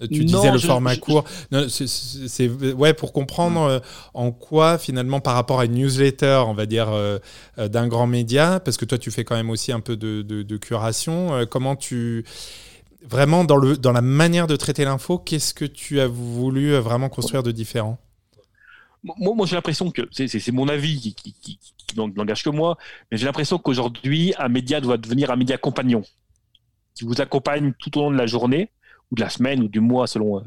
Tu 0.00 0.24
disais 0.24 0.50
le 0.50 0.58
format 0.58 0.96
court. 0.96 1.24
C'est 1.68 2.48
ouais 2.48 2.94
pour 2.94 3.12
comprendre 3.12 3.62
euh, 3.62 3.78
en 4.14 4.32
quoi 4.32 4.78
finalement 4.78 5.20
par 5.20 5.34
rapport 5.34 5.60
à 5.60 5.66
une 5.66 5.74
newsletter, 5.74 6.44
on 6.46 6.54
va 6.54 6.66
dire 6.66 6.88
euh, 6.90 7.18
euh, 7.58 7.68
d'un 7.68 7.88
grand 7.88 8.06
média, 8.06 8.60
parce 8.60 8.76
que 8.76 8.84
toi 8.84 8.98
tu 8.98 9.10
fais 9.10 9.24
quand 9.24 9.36
même 9.36 9.50
aussi 9.50 9.70
un 9.70 9.80
peu 9.80 9.96
de, 9.96 10.56
curation. 10.56 11.46
comment 11.50 11.76
tu 11.76 12.24
vraiment 13.06 13.44
dans 13.44 13.56
le 13.56 13.76
dans 13.76 13.92
la 13.92 14.00
manière 14.00 14.46
de 14.46 14.56
traiter 14.56 14.84
l'info, 14.84 15.18
qu'est-ce 15.18 15.54
que 15.54 15.64
tu 15.64 16.00
as 16.00 16.06
voulu 16.08 16.74
vraiment 16.76 17.08
construire 17.08 17.42
de 17.42 17.52
différent? 17.52 17.98
Moi, 19.02 19.34
moi 19.34 19.46
j'ai 19.46 19.56
l'impression 19.56 19.90
que 19.90 20.02
c'est 20.12 20.52
mon 20.52 20.68
avis 20.68 21.14
qui, 21.14 21.32
qui, 21.32 21.58
qui, 21.58 21.96
n'engage 21.96 22.42
que 22.42 22.50
moi, 22.50 22.78
mais 23.10 23.18
j'ai 23.18 23.26
l'impression 23.26 23.58
qu'aujourd'hui 23.58 24.34
un 24.38 24.48
média 24.48 24.80
doit 24.80 24.96
devenir 24.96 25.30
un 25.30 25.36
média 25.36 25.58
compagnon 25.58 26.02
qui 26.94 27.04
vous 27.04 27.20
accompagne 27.20 27.72
tout 27.78 27.98
au 27.98 28.02
long 28.02 28.10
de 28.10 28.16
la 28.16 28.26
journée 28.26 28.70
ou 29.10 29.14
de 29.14 29.20
la 29.20 29.28
semaine 29.28 29.62
ou 29.62 29.68
du 29.68 29.80
mois 29.80 30.06
selon 30.06 30.38
euh, 30.38 30.42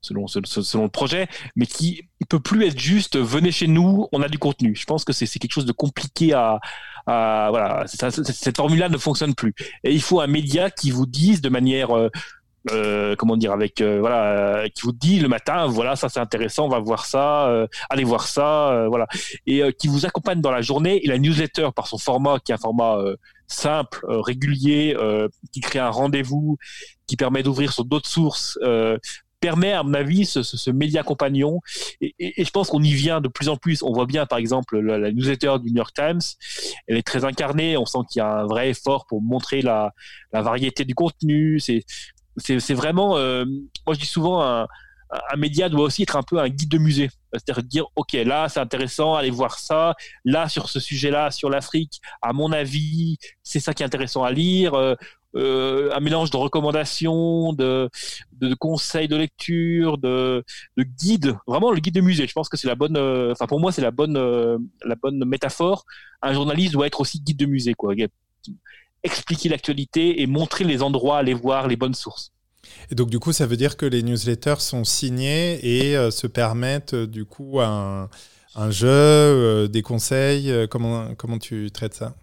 selon 0.00 0.28
selon 0.28 0.84
le 0.84 0.88
projet, 0.88 1.28
mais 1.56 1.66
qui 1.66 2.02
ne 2.20 2.26
peut 2.26 2.40
plus 2.40 2.64
être 2.64 2.78
juste 2.78 3.18
venez 3.18 3.50
chez 3.50 3.66
nous, 3.66 4.06
on 4.12 4.22
a 4.22 4.28
du 4.28 4.38
contenu. 4.38 4.76
Je 4.76 4.84
pense 4.84 5.04
que 5.04 5.12
c'est 5.12 5.26
quelque 5.26 5.52
chose 5.52 5.66
de 5.66 5.72
compliqué 5.72 6.32
à, 6.32 6.60
à 7.06 7.48
voilà, 7.50 7.84
cette 7.86 8.56
formule-là 8.56 8.88
ne 8.88 8.98
fonctionne 8.98 9.34
plus. 9.34 9.54
Et 9.82 9.92
il 9.92 10.02
faut 10.02 10.20
un 10.20 10.26
média 10.26 10.70
qui 10.70 10.90
vous 10.90 11.06
dise 11.06 11.40
de 11.40 11.48
manière 11.48 11.96
euh, 11.96 12.10
euh, 12.72 13.16
comment 13.16 13.36
dire 13.36 13.52
avec 13.52 13.80
voilà 13.82 14.64
qui 14.74 14.82
vous 14.82 14.92
dit 14.92 15.20
le 15.20 15.28
matin 15.28 15.66
voilà 15.66 15.96
ça 15.96 16.08
c'est 16.08 16.20
intéressant 16.20 16.66
on 16.66 16.68
va 16.68 16.80
voir 16.80 17.04
ça 17.04 17.66
allez 17.90 18.04
voir 18.04 18.26
ça 18.26 18.86
voilà 18.88 19.06
et 19.46 19.62
qui 19.78 19.88
vous 19.88 20.06
accompagne 20.06 20.40
dans 20.40 20.50
la 20.50 20.62
journée 20.62 21.04
et 21.04 21.08
la 21.08 21.18
newsletter 21.18 21.68
par 21.74 21.86
son 21.86 21.98
format 21.98 22.38
qui 22.40 22.52
est 22.52 22.54
un 22.54 22.58
format 22.58 22.98
simple, 23.48 24.04
euh, 24.08 24.20
régulier, 24.20 24.94
euh, 24.96 25.28
qui 25.52 25.60
crée 25.60 25.78
un 25.78 25.90
rendez-vous, 25.90 26.58
qui 27.06 27.16
permet 27.16 27.42
d'ouvrir 27.42 27.72
sur 27.72 27.84
d'autres 27.84 28.08
sources, 28.08 28.58
euh, 28.62 28.98
permet, 29.40 29.72
à 29.72 29.82
mon 29.82 29.94
avis, 29.94 30.26
ce, 30.26 30.70
média 30.70 31.02
compagnon. 31.02 31.60
Et, 32.00 32.14
et, 32.18 32.44
je 32.44 32.50
pense 32.50 32.68
qu'on 32.68 32.82
y 32.82 32.92
vient 32.92 33.20
de 33.20 33.28
plus 33.28 33.48
en 33.48 33.56
plus. 33.56 33.82
On 33.82 33.92
voit 33.92 34.06
bien, 34.06 34.26
par 34.26 34.38
exemple, 34.38 34.78
la, 34.80 35.12
newsletter 35.12 35.56
du 35.62 35.70
New 35.70 35.76
York 35.76 35.94
Times. 35.94 36.20
Elle 36.88 36.96
est 36.96 37.06
très 37.06 37.24
incarnée. 37.24 37.76
On 37.76 37.86
sent 37.86 37.98
qu'il 38.10 38.20
y 38.20 38.22
a 38.22 38.40
un 38.40 38.46
vrai 38.46 38.70
effort 38.70 39.06
pour 39.06 39.22
montrer 39.22 39.62
la, 39.62 39.92
la 40.32 40.42
variété 40.42 40.84
du 40.84 40.94
contenu. 40.94 41.60
C'est, 41.60 41.84
c'est, 42.38 42.74
vraiment, 42.74 43.10
moi 43.10 43.94
je 43.94 43.98
dis 44.00 44.06
souvent, 44.06 44.66
un, 45.10 45.36
média 45.36 45.68
doit 45.68 45.82
aussi 45.82 46.02
être 46.02 46.16
un 46.16 46.22
peu 46.22 46.38
un 46.38 46.48
guide 46.48 46.68
de 46.68 46.78
musée. 46.78 47.10
C'est-à-dire 47.32 47.62
dire, 47.62 47.86
OK, 47.96 48.12
là, 48.12 48.48
c'est 48.48 48.60
intéressant, 48.60 49.14
allez 49.14 49.30
voir 49.30 49.58
ça. 49.58 49.94
Là, 50.24 50.48
sur 50.48 50.68
ce 50.68 50.80
sujet-là, 50.80 51.30
sur 51.30 51.50
l'Afrique, 51.50 52.00
à 52.22 52.32
mon 52.32 52.52
avis, 52.52 53.18
c'est 53.42 53.60
ça 53.60 53.74
qui 53.74 53.82
est 53.82 53.86
intéressant 53.86 54.24
à 54.24 54.32
lire. 54.32 54.74
Euh, 54.74 54.94
euh, 55.36 55.90
un 55.94 56.00
mélange 56.00 56.30
de 56.30 56.38
recommandations, 56.38 57.52
de, 57.52 57.90
conseils 58.58 59.08
de 59.08 59.16
lecture, 59.16 59.98
de, 59.98 60.42
de 60.76 60.82
guides, 60.82 61.36
vraiment 61.46 61.70
le 61.70 61.80
guide 61.80 61.94
de 61.94 62.00
musée. 62.00 62.26
Je 62.26 62.32
pense 62.32 62.48
que 62.48 62.56
c'est 62.56 62.66
la 62.66 62.74
bonne, 62.74 62.96
euh, 62.96 63.32
enfin 63.32 63.46
pour 63.46 63.60
moi 63.60 63.70
c'est 63.70 63.82
la 63.82 63.90
bonne, 63.90 64.14
la 64.14 64.94
bonne 64.94 65.22
métaphore. 65.26 65.84
Un 66.22 66.32
journaliste 66.32 66.72
doit 66.72 66.86
être 66.86 67.00
aussi 67.00 67.20
guide 67.20 67.36
de 67.36 67.46
musée, 67.46 67.74
quoi. 67.74 67.94
Expliquer 69.02 69.48
l'actualité 69.48 70.22
et 70.22 70.26
montrer 70.26 70.64
les 70.64 70.82
endroits, 70.82 71.18
aller 71.18 71.34
voir 71.34 71.68
les 71.68 71.76
bonnes 71.76 71.94
sources. 71.94 72.32
Et 72.90 72.94
donc, 72.94 73.10
du 73.10 73.18
coup, 73.18 73.32
ça 73.32 73.46
veut 73.46 73.56
dire 73.56 73.76
que 73.76 73.86
les 73.86 74.02
newsletters 74.02 74.60
sont 74.60 74.84
signés 74.84 75.58
et 75.62 75.96
euh, 75.96 76.10
se 76.10 76.26
permettent, 76.26 76.94
euh, 76.94 77.06
du 77.06 77.24
coup, 77.24 77.60
un, 77.60 78.08
un 78.54 78.70
jeu, 78.70 78.88
euh, 78.88 79.68
des 79.68 79.82
conseils. 79.82 80.52
comment, 80.68 81.14
comment 81.14 81.38
tu 81.38 81.70
traites 81.70 81.94
ça? 81.94 82.14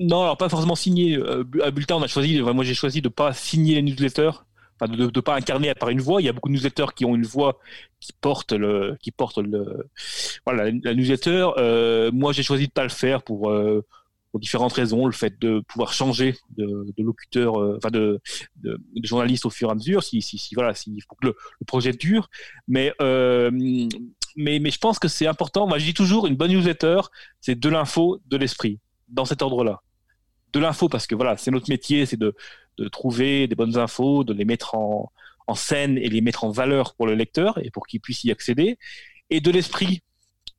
Non, 0.00 0.22
alors 0.22 0.36
pas 0.36 0.48
forcément 0.48 0.74
signé. 0.74 1.18
à 1.62 1.70
Bulletin, 1.70 1.96
on 1.96 2.02
a 2.02 2.08
choisi, 2.08 2.40
moi 2.40 2.64
j'ai 2.64 2.74
choisi 2.74 3.00
de 3.02 3.08
ne 3.08 3.12
pas 3.12 3.32
signer 3.32 3.76
les 3.76 3.82
newsletters, 3.82 4.30
enfin 4.80 4.90
de 4.90 5.04
ne 5.04 5.20
pas 5.20 5.36
incarner 5.36 5.72
par 5.74 5.90
une 5.90 6.00
voix. 6.00 6.20
Il 6.20 6.24
y 6.24 6.28
a 6.28 6.32
beaucoup 6.32 6.48
de 6.48 6.54
newsletters 6.54 6.86
qui 6.96 7.04
ont 7.04 7.14
une 7.14 7.24
voix 7.24 7.60
qui 8.00 8.12
porte 8.20 8.52
le, 8.52 8.96
qui 9.00 9.12
porte 9.12 9.38
le, 9.38 9.88
voilà, 10.44 10.72
la, 10.82 10.94
newsletter. 10.94 12.10
moi, 12.12 12.32
j'ai 12.32 12.42
choisi 12.42 12.64
de 12.64 12.70
ne 12.70 12.74
pas 12.74 12.82
le 12.82 12.88
faire 12.88 13.22
pour 13.22 13.52
pour 14.32 14.40
différentes 14.40 14.72
raisons, 14.72 15.06
le 15.06 15.12
fait 15.12 15.38
de 15.38 15.60
pouvoir 15.60 15.92
changer 15.92 16.34
de, 16.56 16.86
locuteur, 16.98 17.60
euh, 17.60 17.76
enfin 17.76 17.90
de, 17.90 18.18
de, 18.56 18.78
journaliste 19.04 19.44
au 19.44 19.50
fur 19.50 19.68
et 19.68 19.72
à 19.72 19.74
mesure, 19.74 20.02
si, 20.02 20.22
si, 20.22 20.54
voilà, 20.54 20.74
si, 20.74 20.98
faut 21.06 21.14
que 21.14 21.26
le, 21.28 21.36
projet 21.66 21.92
dure. 21.92 22.28
Mais 22.66 22.92
euh, 23.00 23.50
mais, 24.34 24.58
mais 24.58 24.70
je 24.70 24.78
pense 24.78 24.98
que 24.98 25.08
c'est 25.08 25.26
important. 25.26 25.66
Moi, 25.66 25.78
je 25.78 25.84
dis 25.84 25.94
toujours, 25.94 26.26
une 26.26 26.36
bonne 26.36 26.50
newsletter, 26.50 27.02
c'est 27.42 27.58
de 27.58 27.68
l'info, 27.68 28.20
de 28.26 28.38
l'esprit, 28.38 28.80
dans 29.08 29.26
cet 29.26 29.42
ordre-là. 29.42 29.82
De 30.54 30.60
l'info, 30.60 30.88
parce 30.88 31.06
que 31.06 31.14
voilà, 31.14 31.36
c'est 31.36 31.50
notre 31.50 31.68
métier, 31.68 32.06
c'est 32.06 32.18
de, 32.18 32.34
trouver 32.90 33.46
des 33.46 33.54
bonnes 33.54 33.76
infos, 33.76 34.24
de 34.24 34.32
les 34.32 34.46
mettre 34.46 34.74
en 34.74 35.10
scène 35.54 35.98
et 35.98 36.08
les 36.08 36.22
mettre 36.22 36.44
en 36.44 36.50
valeur 36.50 36.94
pour 36.94 37.06
le 37.06 37.14
lecteur 37.14 37.58
et 37.62 37.70
pour 37.70 37.86
qu'il 37.86 38.00
puisse 38.00 38.24
y 38.24 38.32
accéder. 38.32 38.78
Et 39.28 39.40
de 39.40 39.50
l'esprit, 39.50 40.02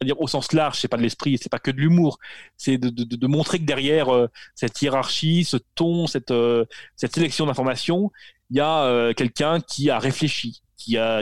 c'est-à-dire 0.03 0.21
au 0.21 0.27
sens 0.27 0.51
large, 0.51 0.79
c'est 0.79 0.89
pas 0.89 0.97
de 0.97 1.01
l'esprit, 1.01 1.37
c'est 1.41 1.49
pas 1.49 1.59
que 1.59 1.71
de 1.71 1.77
l'humour, 1.77 2.19
c'est 2.57 2.77
de, 2.77 3.27
montrer 3.27 3.57
que 3.59 3.63
derrière 3.63 4.13
euh, 4.13 4.27
cette 4.53 4.81
hiérarchie, 4.81 5.45
ce 5.45 5.55
ton, 5.75 6.07
cette, 6.07 6.31
euh, 6.31 6.65
cette 6.97 7.15
sélection 7.15 7.45
d'informations, 7.45 8.11
il 8.49 8.57
y 8.57 8.59
a 8.59 8.83
euh, 8.83 9.13
quelqu'un 9.13 9.61
qui 9.61 9.89
a 9.89 9.99
réfléchi, 9.99 10.61
qui 10.77 10.97
a, 10.97 11.21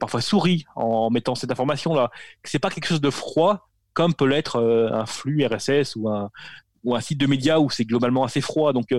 parfois 0.00 0.22
souri 0.22 0.64
en 0.76 1.10
mettant 1.10 1.34
cette 1.34 1.50
information-là. 1.50 2.10
C'est 2.42 2.58
pas 2.58 2.70
quelque 2.70 2.86
chose 2.86 3.02
de 3.02 3.10
froid 3.10 3.68
comme 3.92 4.14
peut 4.14 4.26
l'être 4.26 4.60
un 4.92 5.06
flux 5.06 5.44
RSS 5.44 5.96
ou 5.96 6.08
un, 6.08 6.30
site 7.00 7.18
de 7.18 7.26
médias 7.26 7.58
où 7.58 7.68
c'est 7.68 7.84
globalement 7.84 8.24
assez 8.24 8.40
froid. 8.40 8.72
Donc, 8.72 8.94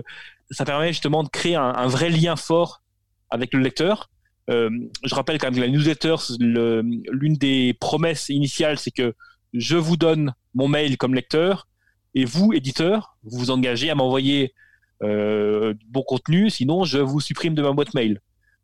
ça 0.51 0.65
permet 0.65 0.89
justement 0.89 1.23
de 1.23 1.29
créer 1.29 1.55
un, 1.55 1.87
vrai 1.87 2.09
lien 2.09 2.35
fort 2.35 2.83
avec 3.31 3.53
le 3.53 3.61
lecteur 3.61 4.09
je 4.49 5.15
rappelle 5.15 5.37
quand 5.37 5.47
même 5.47 5.55
que 5.55 5.61
la 5.61 5.67
newsletter, 5.67 6.15
l'une 6.39 7.35
des 7.35 7.75
promesses 7.79 8.29
initiales, 8.29 8.79
c'est 8.79 8.91
que 8.91 9.13
je 9.53 9.77
vous 9.77 9.97
donne 9.97 10.33
mon 10.53 10.67
mail 10.67 10.97
comme 10.97 11.13
lecteur 11.13 11.67
et 12.15 12.25
vous, 12.25 12.53
éditeur, 12.53 13.17
vous 13.23 13.37
vous 13.37 13.51
engagez 13.51 13.89
à 13.89 13.95
m'envoyer 13.95 14.53
euh, 15.01 15.73
bon 15.87 16.03
contenu, 16.03 16.49
sinon 16.49 16.83
je 16.83 16.97
vous 16.97 17.19
supprime 17.19 17.53
de 17.53 17.61
ma 17.61 17.71
boîte 17.71 17.93
mail. 17.93 18.21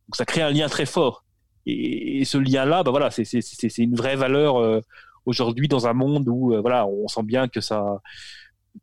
Donc 0.07 0.15
ça 0.15 0.25
crée 0.25 0.41
un 0.41 0.51
lien 0.51 0.67
très 0.67 0.85
fort. 0.85 1.23
Et, 1.65 2.25
ce 2.25 2.37
lien-là, 2.37 2.83
bah 2.83 2.91
voilà, 2.91 3.09
c'est 3.09 3.77
une 3.77 3.95
vraie 3.95 4.15
valeur 4.15 4.57
euh, 4.57 4.81
aujourd'hui 5.25 5.67
dans 5.67 5.87
un 5.87 5.93
monde 5.93 6.27
où 6.27 6.53
euh, 6.53 6.61
voilà, 6.61 6.85
on 6.87 7.07
sent 7.07 7.23
bien 7.23 7.47
que 7.47 7.61
ça, 7.61 8.01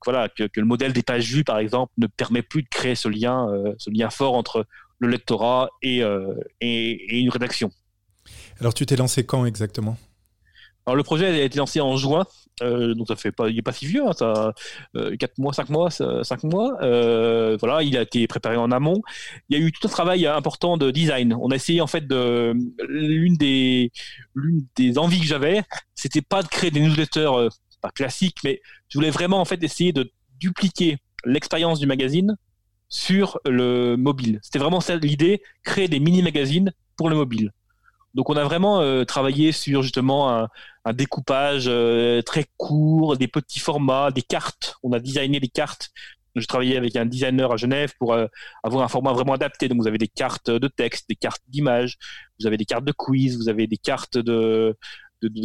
voilà, 0.04 0.28
que, 0.28 0.48
le 0.54 0.64
modèle 0.64 0.92
des 0.92 1.02
pages 1.02 1.30
vues, 1.32 1.44
par 1.44 1.58
exemple, 1.58 1.92
ne 1.98 2.06
permet 2.06 2.42
plus 2.42 2.62
de 2.62 2.68
créer 2.68 2.94
ce 2.94 3.08
lien, 3.08 3.48
ce 3.78 3.90
lien 3.90 4.10
fort 4.10 4.34
entre 4.34 4.66
le 5.02 5.08
lectorat 5.08 5.68
euh, 5.84 6.34
et, 6.60 7.16
et, 7.16 7.18
une 7.18 7.28
rédaction. 7.28 7.70
Alors 8.60 8.72
tu 8.72 8.86
t'es 8.86 8.96
lancé 8.96 9.26
quand 9.26 9.44
exactement? 9.44 9.98
Alors 10.86 10.96
le 10.96 11.02
projet 11.02 11.26
a 11.26 11.42
été 11.42 11.58
lancé 11.58 11.80
en 11.80 11.96
juin, 11.96 12.24
euh, 12.60 12.94
donc 12.94 13.08
ça 13.08 13.16
fait 13.16 13.32
pas, 13.32 13.48
il 13.48 13.58
est 13.58 13.62
pas 13.62 13.72
si 13.72 13.86
vieux, 13.86 14.06
hein, 14.06 14.12
ça, 14.12 14.52
euh, 14.96 15.16
4 15.16 15.38
mois, 15.38 15.52
5 15.52 15.68
mois, 15.70 15.90
5 15.90 16.44
mois. 16.44 16.76
Euh, 16.82 17.56
voilà, 17.60 17.82
il 17.82 17.96
a 17.96 18.02
été 18.02 18.26
préparé 18.26 18.56
en 18.56 18.70
amont. 18.70 19.00
Il 19.48 19.58
y 19.58 19.62
a 19.62 19.64
eu 19.64 19.72
tout 19.72 19.86
un 19.86 19.90
travail 19.90 20.26
important 20.26 20.76
de 20.76 20.90
design. 20.90 21.36
On 21.40 21.50
a 21.50 21.56
essayé 21.56 21.80
en 21.80 21.86
fait 21.86 22.06
de 22.06 22.54
l'une 22.88 23.36
des 23.36 23.90
l'une 24.34 24.66
des 24.76 24.98
envies 24.98 25.20
que 25.20 25.26
j'avais, 25.26 25.62
c'était 25.94 26.22
pas 26.22 26.42
de 26.42 26.48
créer 26.48 26.70
des 26.70 26.80
newsletters 26.80 27.48
pas 27.80 27.90
classiques, 27.90 28.38
mais 28.44 28.60
je 28.88 28.98
voulais 28.98 29.10
vraiment 29.10 29.40
en 29.40 29.44
fait 29.44 29.62
essayer 29.62 29.92
de 29.92 30.10
dupliquer 30.38 30.98
l'expérience 31.24 31.80
du 31.80 31.86
magazine 31.86 32.36
sur 32.92 33.40
le 33.46 33.96
mobile. 33.96 34.38
C'était 34.42 34.58
vraiment 34.58 34.80
ça 34.80 34.96
l'idée, 34.96 35.42
créer 35.64 35.88
des 35.88 35.98
mini-magazines 35.98 36.72
pour 36.96 37.08
le 37.08 37.16
mobile. 37.16 37.50
Donc 38.14 38.28
on 38.28 38.36
a 38.36 38.44
vraiment 38.44 38.80
euh, 38.80 39.04
travaillé 39.04 39.50
sur 39.50 39.82
justement 39.82 40.46
un, 40.84 40.92
découpage 40.92 41.64
euh, 41.68 42.20
très 42.20 42.44
court, 42.58 43.16
des 43.16 43.28
petits 43.28 43.60
formats, 43.60 44.10
des 44.10 44.20
cartes. 44.20 44.76
On 44.82 44.92
a 44.92 45.00
designé 45.00 45.40
des 45.40 45.48
cartes. 45.48 45.90
Je 46.36 46.44
travaillais 46.46 46.76
avec 46.76 46.94
un 46.96 47.06
designer 47.06 47.50
à 47.50 47.56
Genève 47.56 47.94
pour 47.98 48.12
euh, 48.12 48.26
avoir 48.62 48.84
un 48.84 48.88
format 48.88 49.12
vraiment 49.14 49.32
adapté. 49.32 49.68
Donc 49.68 49.80
vous 49.80 49.88
avez 49.88 49.98
des 49.98 50.08
cartes 50.08 50.50
de 50.50 50.68
texte, 50.68 51.08
des 51.08 51.16
cartes 51.16 51.42
d'images, 51.48 51.96
vous 52.38 52.46
avez 52.46 52.58
des 52.58 52.66
cartes 52.66 52.84
de 52.84 52.92
quiz, 52.92 53.38
vous 53.38 53.48
avez 53.48 53.66
des 53.66 53.78
cartes 53.78 54.18
de, 54.18 54.76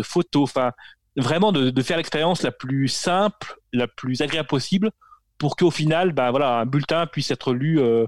photos. 0.03 0.43
Enfin, 0.43 0.73
vraiment 1.15 1.53
de 1.53 1.81
faire 1.81 1.95
l'expérience 1.95 2.41
la 2.41 2.51
plus 2.51 2.89
simple, 2.89 3.55
la 3.71 3.87
plus 3.87 4.21
agréable 4.21 4.49
possible 4.49 4.91
pour 5.37 5.55
qu'au 5.55 5.71
final, 5.71 6.13
ben 6.13 6.31
voilà, 6.31 6.59
un 6.59 6.65
bulletin 6.65 7.05
puisse 7.05 7.31
être 7.31 7.53
lu 7.53 7.79
euh, 7.79 8.05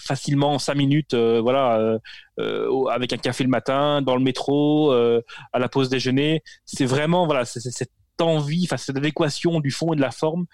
facilement 0.00 0.54
en 0.54 0.58
cinq 0.58 0.74
minutes, 0.74 1.14
euh, 1.14 1.40
voilà, 1.40 1.78
euh, 1.78 1.98
euh, 2.38 2.84
avec 2.86 3.12
un 3.12 3.16
café 3.16 3.44
le 3.44 3.50
matin, 3.50 4.02
dans 4.02 4.16
le 4.16 4.22
métro, 4.22 4.92
à 4.92 5.58
la 5.58 5.68
pause 5.68 5.88
déjeuner. 5.88 6.42
C'est 6.64 6.86
vraiment 6.86 7.26
voilà, 7.26 7.44
c'est 7.44 7.60
cette 7.60 7.90
envie, 8.20 8.64
enfin 8.64 8.76
cette 8.76 8.96
adéquation 8.96 9.60
du 9.60 9.70
fond 9.70 9.92
et 9.92 9.96
de 9.96 10.00
la 10.00 10.10
forme 10.10 10.46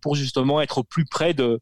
pour 0.00 0.14
justement 0.14 0.62
être 0.62 0.82
plus 0.82 1.04
près 1.04 1.34
de 1.34 1.60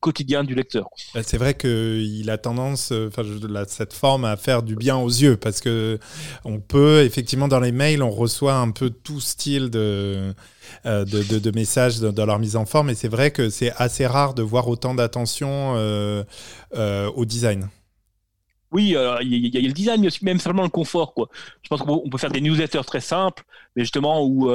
quotidien 0.00 0.44
du 0.44 0.54
lecteur. 0.54 0.88
Bah, 1.14 1.22
c'est 1.22 1.38
vrai 1.38 1.54
qu'il 1.54 2.30
a 2.30 2.38
tendance, 2.38 2.92
enfin, 2.92 3.22
cette 3.68 3.92
forme 3.92 4.24
à 4.24 4.36
faire 4.36 4.62
du 4.62 4.76
bien 4.76 4.96
aux 4.96 5.08
yeux 5.08 5.36
parce 5.36 5.60
que 5.60 5.98
on 6.44 6.60
peut 6.60 7.02
effectivement 7.02 7.48
dans 7.48 7.60
les 7.60 7.72
mails, 7.72 8.02
on 8.02 8.10
reçoit 8.10 8.56
un 8.56 8.70
peu 8.70 8.90
tout 8.90 9.20
style 9.20 9.70
de 9.70 10.34
euh, 10.86 11.04
de, 11.04 11.38
de, 11.38 11.50
messages 11.50 12.00
dans 12.00 12.26
leur 12.26 12.38
mise 12.38 12.56
en 12.56 12.66
forme. 12.66 12.90
Et 12.90 12.94
c'est 12.94 13.08
vrai 13.08 13.30
que 13.30 13.48
c'est 13.48 13.72
assez 13.76 14.06
rare 14.06 14.34
de 14.34 14.42
voir 14.42 14.68
autant 14.68 14.94
d'attention 14.94 15.74
euh, 15.76 16.24
euh, 16.74 17.10
au 17.14 17.24
design. 17.24 17.68
Oui, 18.70 18.96
il 19.22 19.54
y, 19.54 19.56
a 19.56 19.60
le 19.60 19.72
design, 19.72 20.00
mais 20.00 20.08
aussi 20.08 20.24
même 20.24 20.40
seulement 20.40 20.64
le 20.64 20.68
confort. 20.68 21.14
Quoi. 21.14 21.28
Je 21.62 21.68
pense 21.68 21.80
qu'on 21.80 22.08
peut 22.10 22.18
faire 22.18 22.32
des 22.32 22.40
newsletters 22.40 22.84
très 22.84 23.00
simples, 23.00 23.44
mais 23.76 23.82
justement 23.82 24.26
où, 24.26 24.50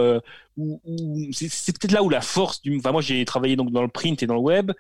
où, 0.58 0.82
c'est 1.32 1.80
peut-être 1.80 1.94
là 1.94 2.04
où 2.04 2.10
la 2.10 2.20
force 2.20 2.62
du. 2.62 2.78
Enfin, 2.78 2.92
moi, 2.92 3.02
j'ai 3.02 3.24
travaillé 3.24 3.56
donc 3.56 3.72
dans 3.72 3.82
le 3.82 3.88
print 3.88 4.22
et 4.22 4.28
dans 4.28 4.34
le 4.34 4.42
web, 4.42 4.74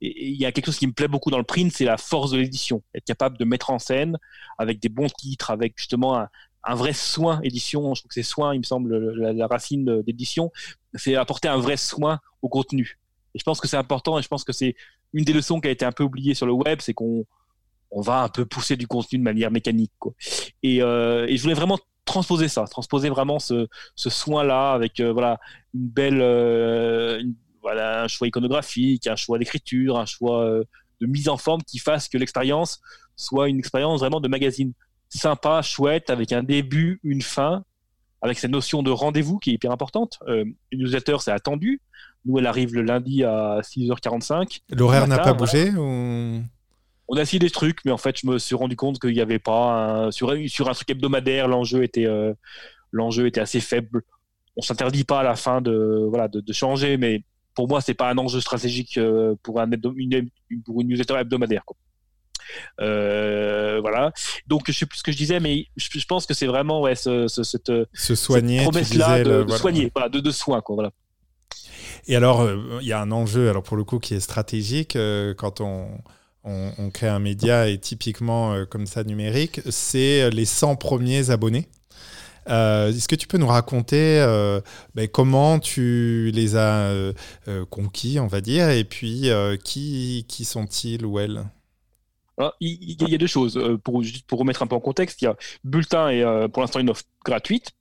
et 0.00 0.28
il 0.28 0.36
y 0.36 0.44
a 0.44 0.52
quelque 0.52 0.66
chose 0.66 0.78
qui 0.78 0.86
me 0.86 0.92
plaît 0.92 1.08
beaucoup 1.08 1.30
dans 1.30 1.38
le 1.38 1.44
print, 1.44 1.72
c'est 1.72 1.84
la 1.84 1.96
force 1.96 2.30
de 2.30 2.38
l'édition. 2.38 2.82
Être 2.94 3.04
capable 3.04 3.38
de 3.38 3.44
mettre 3.44 3.70
en 3.70 3.78
scène 3.78 4.18
avec 4.58 4.80
des 4.80 4.88
bons 4.88 5.08
titres, 5.08 5.50
avec 5.50 5.74
justement 5.76 6.18
un, 6.64 6.74
vrai 6.74 6.92
soin 6.92 7.40
édition. 7.42 7.94
Je 7.94 8.02
trouve 8.02 8.08
que 8.08 8.14
c'est 8.14 8.22
soin, 8.22 8.54
il 8.54 8.58
me 8.58 8.64
semble, 8.64 9.14
la, 9.14 9.46
racine 9.46 10.02
d'édition, 10.02 10.52
c'est 10.94 11.14
apporter 11.14 11.48
un 11.48 11.58
vrai 11.58 11.76
soin 11.76 12.20
au 12.42 12.48
contenu. 12.48 12.98
Et 13.34 13.38
je 13.38 13.44
pense 13.44 13.60
que 13.60 13.68
c'est 13.68 13.76
important 13.76 14.18
et 14.18 14.22
je 14.22 14.28
pense 14.28 14.44
que 14.44 14.52
c'est 14.52 14.74
une 15.12 15.24
des 15.24 15.32
leçons 15.32 15.60
qui 15.60 15.68
a 15.68 15.70
été 15.70 15.84
un 15.84 15.92
peu 15.92 16.04
oubliée 16.04 16.34
sur 16.34 16.46
le 16.46 16.52
web, 16.52 16.80
c'est 16.82 16.92
qu'on 16.92 17.24
on 17.90 18.00
va 18.00 18.22
un 18.22 18.28
peu 18.28 18.44
pousser 18.44 18.76
du 18.76 18.86
contenu 18.86 19.18
de 19.18 19.24
manière 19.24 19.50
mécanique. 19.50 19.92
Quoi. 19.98 20.12
Et, 20.62 20.82
euh, 20.82 21.26
je 21.28 21.40
voulais 21.40 21.54
vraiment 21.54 21.78
transposer 22.04 22.48
ça, 22.48 22.64
transposer 22.64 23.08
vraiment 23.08 23.38
ce, 23.38 23.68
soin-là 23.96 24.72
avec 24.72 25.00
euh, 25.00 25.12
voilà 25.12 25.38
une 25.74 25.88
belle, 25.88 26.20
euh, 26.20 27.22
voilà 27.76 28.04
un 28.04 28.08
choix 28.08 28.26
iconographique, 28.26 29.06
un 29.06 29.16
choix 29.16 29.38
d'écriture, 29.38 29.98
un 29.98 30.06
choix 30.06 30.44
euh, 30.44 30.64
de 31.00 31.06
mise 31.06 31.28
en 31.28 31.36
forme 31.36 31.62
qui 31.62 31.78
fasse 31.78 32.08
que 32.08 32.18
l'expérience 32.18 32.80
soit 33.16 33.48
une 33.48 33.58
expérience 33.58 34.00
vraiment 34.00 34.20
de 34.20 34.28
magazine 34.28 34.72
sympa, 35.08 35.62
chouette, 35.62 36.10
avec 36.10 36.32
un 36.32 36.42
début, 36.42 37.00
une 37.02 37.22
fin, 37.22 37.64
avec 38.22 38.38
cette 38.38 38.50
notion 38.50 38.82
de 38.82 38.90
rendez-vous 38.90 39.38
qui 39.38 39.50
est 39.50 39.54
hyper 39.54 39.70
importante. 39.70 40.18
Euh, 40.26 40.44
une 40.72 40.80
newsletter, 40.80 41.16
c'est 41.20 41.30
attendu. 41.30 41.80
Nous, 42.24 42.38
elle 42.38 42.46
arrive 42.46 42.74
le 42.74 42.82
lundi 42.82 43.22
à 43.24 43.60
6h45. 43.62 44.60
L'horaire 44.70 45.06
n'a 45.06 45.18
pas 45.18 45.32
bougé 45.32 45.70
ou... 45.70 46.42
On 47.08 47.16
a 47.16 47.22
essayé 47.22 47.38
des 47.38 47.50
trucs, 47.50 47.84
mais 47.84 47.92
en 47.92 47.98
fait, 47.98 48.18
je 48.20 48.26
me 48.26 48.36
suis 48.36 48.56
rendu 48.56 48.74
compte 48.74 48.98
qu'il 48.98 49.12
n'y 49.12 49.20
avait 49.20 49.38
pas 49.38 50.06
un... 50.06 50.10
sur, 50.10 50.34
sur 50.48 50.68
un 50.68 50.72
truc 50.72 50.90
hebdomadaire, 50.90 51.46
l'enjeu 51.46 51.84
était 51.84 52.06
euh, 52.06 52.34
l'enjeu 52.90 53.26
était 53.26 53.40
assez 53.40 53.60
faible. 53.60 54.02
On 54.56 54.62
s'interdit 54.62 55.04
pas 55.04 55.20
à 55.20 55.22
la 55.22 55.36
fin 55.36 55.60
de 55.60 56.06
voilà 56.08 56.28
de, 56.28 56.52
changer, 56.52 56.96
mais 56.96 57.22
pour 57.56 57.66
moi, 57.68 57.80
c'est 57.80 57.94
pas 57.94 58.10
un 58.10 58.18
enjeu 58.18 58.40
stratégique 58.40 58.98
euh, 58.98 59.34
pour 59.42 59.60
un 59.60 59.68
une, 59.96 60.28
pour 60.64 60.80
une 60.80 60.88
newsletter 60.88 61.14
hebdomadaire. 61.14 61.64
Quoi. 61.64 61.76
Euh, 62.80 63.78
voilà. 63.80 64.12
Donc, 64.46 64.64
je 64.66 64.72
sais 64.72 64.86
plus 64.86 64.98
ce 64.98 65.02
que 65.02 65.10
je 65.10 65.16
disais, 65.16 65.40
mais 65.40 65.66
je, 65.76 66.04
pense 66.06 66.26
que 66.26 66.34
c'est 66.34 66.46
vraiment 66.46 66.82
ouais, 66.82 66.94
ce, 66.94 67.26
cette, 67.28 67.72
soigner, 67.94 68.62
promesse-là 68.62 69.24
de, 69.24 69.46
soigner, 69.52 69.90
de, 70.12 70.20
de 70.20 70.30
soins. 70.30 70.60
Quoi, 70.60 70.74
voilà. 70.76 70.90
Et 72.06 72.14
alors, 72.14 72.42
euh, 72.42 72.78
il 72.80 72.86
y 72.86 72.92
a 72.92 73.00
un 73.00 73.10
enjeu, 73.10 73.48
alors 73.48 73.62
pour 73.62 73.76
le 73.76 73.84
coup, 73.84 73.98
qui 73.98 74.14
est 74.14 74.20
stratégique 74.20 74.94
euh, 74.94 75.34
quand 75.34 75.60
on, 75.60 75.88
on, 76.44 76.90
crée 76.90 77.08
un 77.08 77.18
média 77.18 77.68
et 77.68 77.78
typiquement 77.78 78.64
comme 78.66 78.86
ça 78.86 79.02
numérique, 79.02 79.60
c'est 79.70 80.30
les 80.30 80.44
100 80.44 80.76
premiers 80.76 81.30
abonnés. 81.30 81.66
Est-ce 82.46 83.08
que 83.08 83.14
tu 83.16 83.26
peux 83.26 83.38
nous 83.38 83.46
raconter 83.46 84.24
ben, 84.94 85.08
comment 85.08 85.58
tu 85.58 86.30
les 86.32 86.56
as 86.56 87.12
conquis, 87.70 88.18
on 88.20 88.26
va 88.26 88.40
dire, 88.40 88.70
et 88.70 88.84
puis 88.84 89.30
qui, 89.64 90.44
sont-ils 90.44 91.04
ou 91.04 91.18
elles? 91.18 91.44
Il, 92.60 93.08
y 93.08 93.14
a 93.14 93.18
deux 93.18 93.26
choses. 93.26 93.56
Euh, 93.56 93.78
pour, 93.78 94.02
juste 94.02 94.26
pour 94.26 94.38
remettre 94.38 94.62
un 94.62 94.66
peu 94.66 94.76
en 94.76 94.80
contexte, 94.80 95.22
il 95.22 95.26
y 95.26 95.28
a 95.28 95.36
Bulletin 95.64 96.10
et 96.10 96.22
euh, 96.22 96.48
pour 96.48 96.62
l'instant 96.62 96.80
une 96.80 96.90
offre 96.90 97.04
gratuite. 97.24 97.72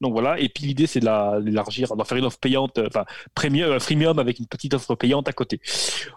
Donc 0.00 0.12
voilà, 0.12 0.36
et 0.40 0.48
puis 0.48 0.64
l'idée 0.64 0.88
c'est 0.88 0.98
d'élargir, 0.98 1.94
d'en 1.94 2.02
faire 2.02 2.18
une 2.18 2.24
offre 2.24 2.40
payante, 2.40 2.76
euh, 2.78 2.88
enfin 2.88 3.04
premium, 3.36 3.78
freemium 3.78 4.18
avec 4.18 4.40
une 4.40 4.48
petite 4.48 4.74
offre 4.74 4.96
payante 4.96 5.28
à 5.28 5.32
côté. 5.32 5.60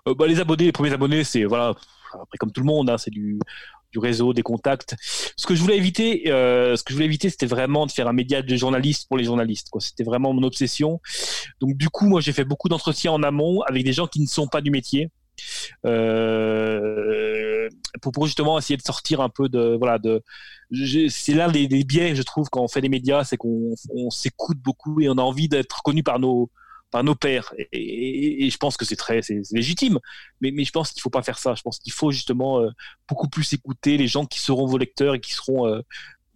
bah, 0.08 0.26
les 0.26 0.40
abonnés, 0.40 0.66
les 0.66 0.72
premiers 0.72 0.92
abonnés, 0.92 1.24
c'est 1.24 1.44
voilà, 1.44 1.76
après 2.12 2.38
comme 2.40 2.52
tout 2.52 2.62
le 2.62 2.66
monde, 2.66 2.90
hein, 2.90 2.98
c'est 2.98 3.12
du, 3.12 3.38
du 3.96 4.00
réseau, 4.00 4.34
des 4.34 4.44
contacts. 4.44 4.96
Ce 5.38 5.46
que 5.46 5.56
je 5.56 5.62
voulais 5.62 5.78
éviter, 5.78 6.24
ce 6.26 6.84
que 6.84 6.90
je 6.90 6.96
voulais 6.96 7.06
éviter, 7.06 7.30
c'était 7.30 7.46
vraiment 7.46 7.86
de 7.86 7.92
faire 7.92 8.08
un 8.08 8.14
média 8.14 8.42
de 8.42 8.56
journalistes 8.56 9.08
pour 9.08 9.18
les 9.18 9.24
journalistes. 9.24 9.70
C'était 9.80 10.04
vraiment 10.04 10.34
mon 10.34 10.44
obsession. 10.44 11.00
Donc 11.62 11.78
du 11.78 11.90
coup, 11.90 12.08
moi 12.08 12.22
j'ai 12.22 12.34
fait 12.34 12.44
beaucoup 12.44 12.70
d'entretiens 12.70 13.12
en 13.12 13.24
amont 13.24 13.62
avec 13.62 13.84
des 13.84 13.94
gens 13.94 14.08
qui 14.08 14.22
ne 14.22 14.28
sont 14.28 14.48
pas 14.48 14.62
du 14.62 14.72
métier. 14.72 15.10
Euh, 15.86 17.68
pour, 18.02 18.26
justement 18.26 18.58
essayer 18.58 18.78
de 18.78 18.82
sortir 18.82 19.20
un 19.20 19.30
peu 19.30 19.50
de 19.50 19.76
voilà 19.78 20.00
de 20.00 20.24
c'est 20.72 21.34
l'un 21.34 21.52
des, 21.52 21.68
biais 21.68 22.16
je 22.16 22.24
trouve 22.24 22.48
quand 22.50 22.62
on 22.62 22.70
fait 22.70 22.80
des 22.80 22.90
médias 22.90 23.26
c'est 23.26 23.36
qu'on 23.36 23.76
on, 23.90 24.10
s'écoute 24.10 24.58
beaucoup 24.60 25.02
et 25.02 25.10
on 25.10 25.18
a 25.18 25.22
envie 25.22 25.50
d'être 25.50 25.84
connu 25.84 26.04
par 26.04 26.20
nos 26.20 26.50
par 26.92 27.04
nos 27.04 27.16
pairs 27.16 27.54
et, 27.72 28.50
je 28.50 28.58
pense 28.58 28.78
que 28.78 28.86
c'est 28.86 28.96
très 28.96 29.22
c'est 29.22 29.42
légitime. 29.52 30.00
Mais, 30.42 30.52
je 30.64 30.72
pense 30.72 30.92
qu'il 30.92 31.02
faut 31.02 31.10
pas 31.10 31.24
faire 31.24 31.40
ça. 31.40 31.56
Je 31.56 31.62
pense 31.62 31.80
qu'il 31.80 31.92
faut 31.92 32.12
justement 32.12 32.62
beaucoup 33.08 33.28
plus 33.28 33.54
écouter 33.54 33.98
les 33.98 34.08
gens 34.08 34.26
qui 34.26 34.40
seront 34.40 34.66
vos 34.66 34.78
lecteurs 34.78 35.16
et 35.16 35.20
qui 35.20 35.34
seront 35.34 35.68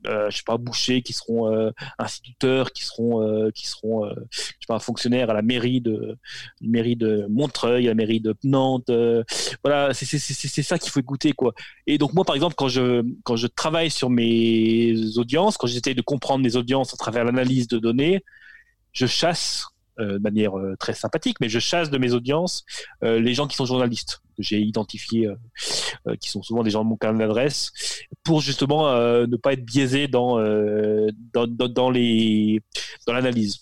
euh, 0.08 0.30
je 0.30 0.38
sais 0.38 0.44
pas 0.46 0.58
bouchers 0.58 1.02
qui 1.02 1.14
seront 1.14 1.54
euh, 1.54 1.72
instituteurs 1.98 2.72
qui 2.72 2.86
seront 2.86 3.22
euh, 3.22 3.52
qui 3.52 3.68
seront 3.68 4.06
euh, 4.06 4.14
je 4.32 4.40
sais 4.40 4.68
pas 4.68 4.80
fonctionnaires 4.80 5.30
à 5.30 5.34
la 5.34 5.42
mairie 5.42 5.82
de 5.82 6.18
mairie 6.62 6.96
de 6.96 7.26
Montreuil 7.30 7.88
à 7.88 7.92
la 7.92 7.96
mairie 7.96 8.22
de 8.22 8.36
Nantes 8.44 8.92
voilà 9.64 9.94
c'est 9.94 10.06
c'est 10.06 10.20
c'est 10.20 10.64
ça 10.64 10.80
qu'il 10.80 10.92
faut 10.92 11.00
écouter 11.00 11.34
quoi. 11.34 11.54
Et 11.88 11.98
donc 11.98 12.14
moi 12.14 12.24
par 12.24 12.36
exemple 12.36 12.56
quand 12.58 12.70
je 12.70 13.04
quand 13.24 13.36
je 13.36 13.48
travaille 13.48 13.92
sur 13.92 14.10
mes 14.10 14.96
audiences 15.18 15.58
quand 15.58 15.68
j'essaie 15.68 15.94
de 15.94 16.02
comprendre 16.02 16.44
mes 16.44 16.56
audiences 16.56 16.94
à 16.94 16.98
travers 16.98 17.26
l'analyse 17.26 17.68
de 17.68 17.78
données 17.78 18.24
je 18.94 19.06
chasse 19.06 19.66
de 20.00 20.18
manière 20.18 20.54
très 20.80 20.94
sympathique 20.94 21.38
mais 21.42 21.50
je 21.50 21.60
chasse 21.60 21.90
de 21.90 21.98
mes 21.98 22.14
audiences 22.14 22.66
les 23.02 23.34
gens 23.34 23.48
qui 23.48 23.56
sont 23.56 23.66
journalistes 23.66 24.22
que 24.38 24.44
j'ai 24.44 24.60
identifiés 24.62 25.28
euh, 26.08 26.16
qui 26.16 26.30
sont 26.30 26.42
souvent 26.42 26.64
des 26.64 26.70
gens 26.70 26.84
de 26.84 26.90
mon 26.90 26.96
carnet 26.96 27.20
d'adresse, 27.20 27.72
pour 28.24 28.40
justement 28.40 28.88
euh, 28.88 29.28
ne 29.28 29.36
pas 29.36 29.52
être 29.52 29.66
biaisé 29.66 30.08
dans, 30.08 30.40
euh, 30.40 31.10
dans, 31.34 31.46
dans, 31.46 31.90
les, 31.90 32.62
dans 33.06 33.12
l'analyse. 33.12 33.60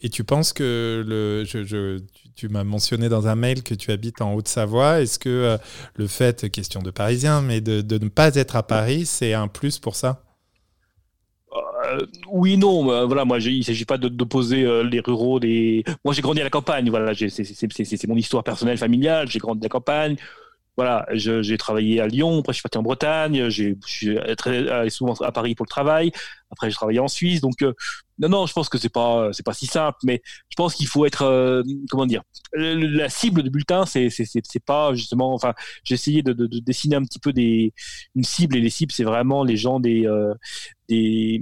Et 0.00 0.08
tu 0.08 0.22
penses 0.22 0.52
que 0.52 1.02
le, 1.04 1.44
je, 1.44 1.98
tu, 2.36 2.48
m'as 2.48 2.62
mentionné 2.62 3.08
dans 3.08 3.26
un 3.26 3.34
mail 3.34 3.64
que 3.64 3.74
tu 3.74 3.90
habites 3.90 4.20
en 4.20 4.34
Haute-Savoie. 4.34 5.00
Est-ce 5.00 5.18
que 5.18 5.58
le 5.96 6.06
fait, 6.06 6.48
question 6.50 6.80
de 6.80 6.90
Parisien, 6.90 7.40
mais 7.40 7.60
de, 7.60 7.80
de 7.80 7.98
ne 7.98 8.08
pas 8.08 8.34
être 8.36 8.54
à 8.54 8.62
Paris, 8.62 9.06
c'est 9.06 9.32
un 9.32 9.48
plus 9.48 9.78
pour 9.78 9.96
ça? 9.96 10.22
Oui, 12.30 12.56
non, 12.56 13.06
voilà, 13.06 13.24
moi, 13.24 13.38
il 13.38 13.58
ne 13.58 13.62
s'agit 13.62 13.84
pas 13.84 13.98
d'opposer 13.98 14.66
les 14.84 15.00
ruraux. 15.00 15.40
Moi, 16.04 16.14
j'ai 16.14 16.22
grandi 16.22 16.40
à 16.40 16.44
la 16.44 16.50
campagne, 16.50 16.90
voilà, 16.90 17.12
c'est 17.14 18.06
mon 18.08 18.16
histoire 18.16 18.44
personnelle, 18.44 18.78
familiale. 18.78 19.28
J'ai 19.30 19.38
grandi 19.38 19.60
à 19.62 19.66
la 19.66 19.68
campagne 19.68 20.16
voilà, 20.76 21.06
j'ai 21.12 21.56
travaillé 21.56 22.00
à 22.00 22.08
Lyon, 22.08 22.40
après 22.40 22.52
je 22.52 22.56
suis 22.56 22.62
parti 22.62 22.78
en 22.78 22.82
Bretagne, 22.82 23.48
je 23.48 23.74
suis 23.86 24.18
très 24.36 24.90
souvent 24.90 25.14
à 25.14 25.30
Paris 25.30 25.54
pour 25.54 25.64
le 25.64 25.70
travail, 25.70 26.10
après 26.50 26.70
j'ai 26.70 26.76
travaillé 26.76 27.00
en 27.00 27.08
Suisse, 27.08 27.40
donc 27.40 27.62
euh, 27.62 27.72
non, 28.18 28.28
non, 28.28 28.46
je 28.46 28.52
pense 28.52 28.68
que 28.68 28.78
c'est 28.78 28.92
pas 28.92 29.30
c'est 29.32 29.44
pas 29.44 29.54
si 29.54 29.66
simple, 29.66 29.98
mais 30.04 30.22
je 30.48 30.54
pense 30.56 30.74
qu'il 30.74 30.86
faut 30.86 31.04
être 31.04 31.22
euh, 31.22 31.62
comment 31.90 32.06
dire, 32.06 32.22
la 32.52 33.08
cible 33.08 33.42
de 33.42 33.50
bulletin, 33.50 33.86
c'est 33.86 34.08
c'est 34.10 34.64
pas 34.64 34.94
justement, 34.94 35.34
enfin, 35.34 35.52
j'ai 35.82 35.94
essayé 35.94 36.22
de, 36.22 36.32
de, 36.32 36.46
de, 36.46 36.60
dessiner 36.60 36.96
un 36.96 37.02
petit 37.02 37.18
peu 37.18 37.32
des 37.32 37.72
une 38.14 38.24
cible 38.24 38.56
et 38.56 38.60
les 38.60 38.70
cibles, 38.70 38.92
c'est 38.92 39.04
vraiment 39.04 39.42
les 39.42 39.56
gens 39.56 39.80
des 39.80 40.06
euh, 40.06 40.32
des 40.88 41.40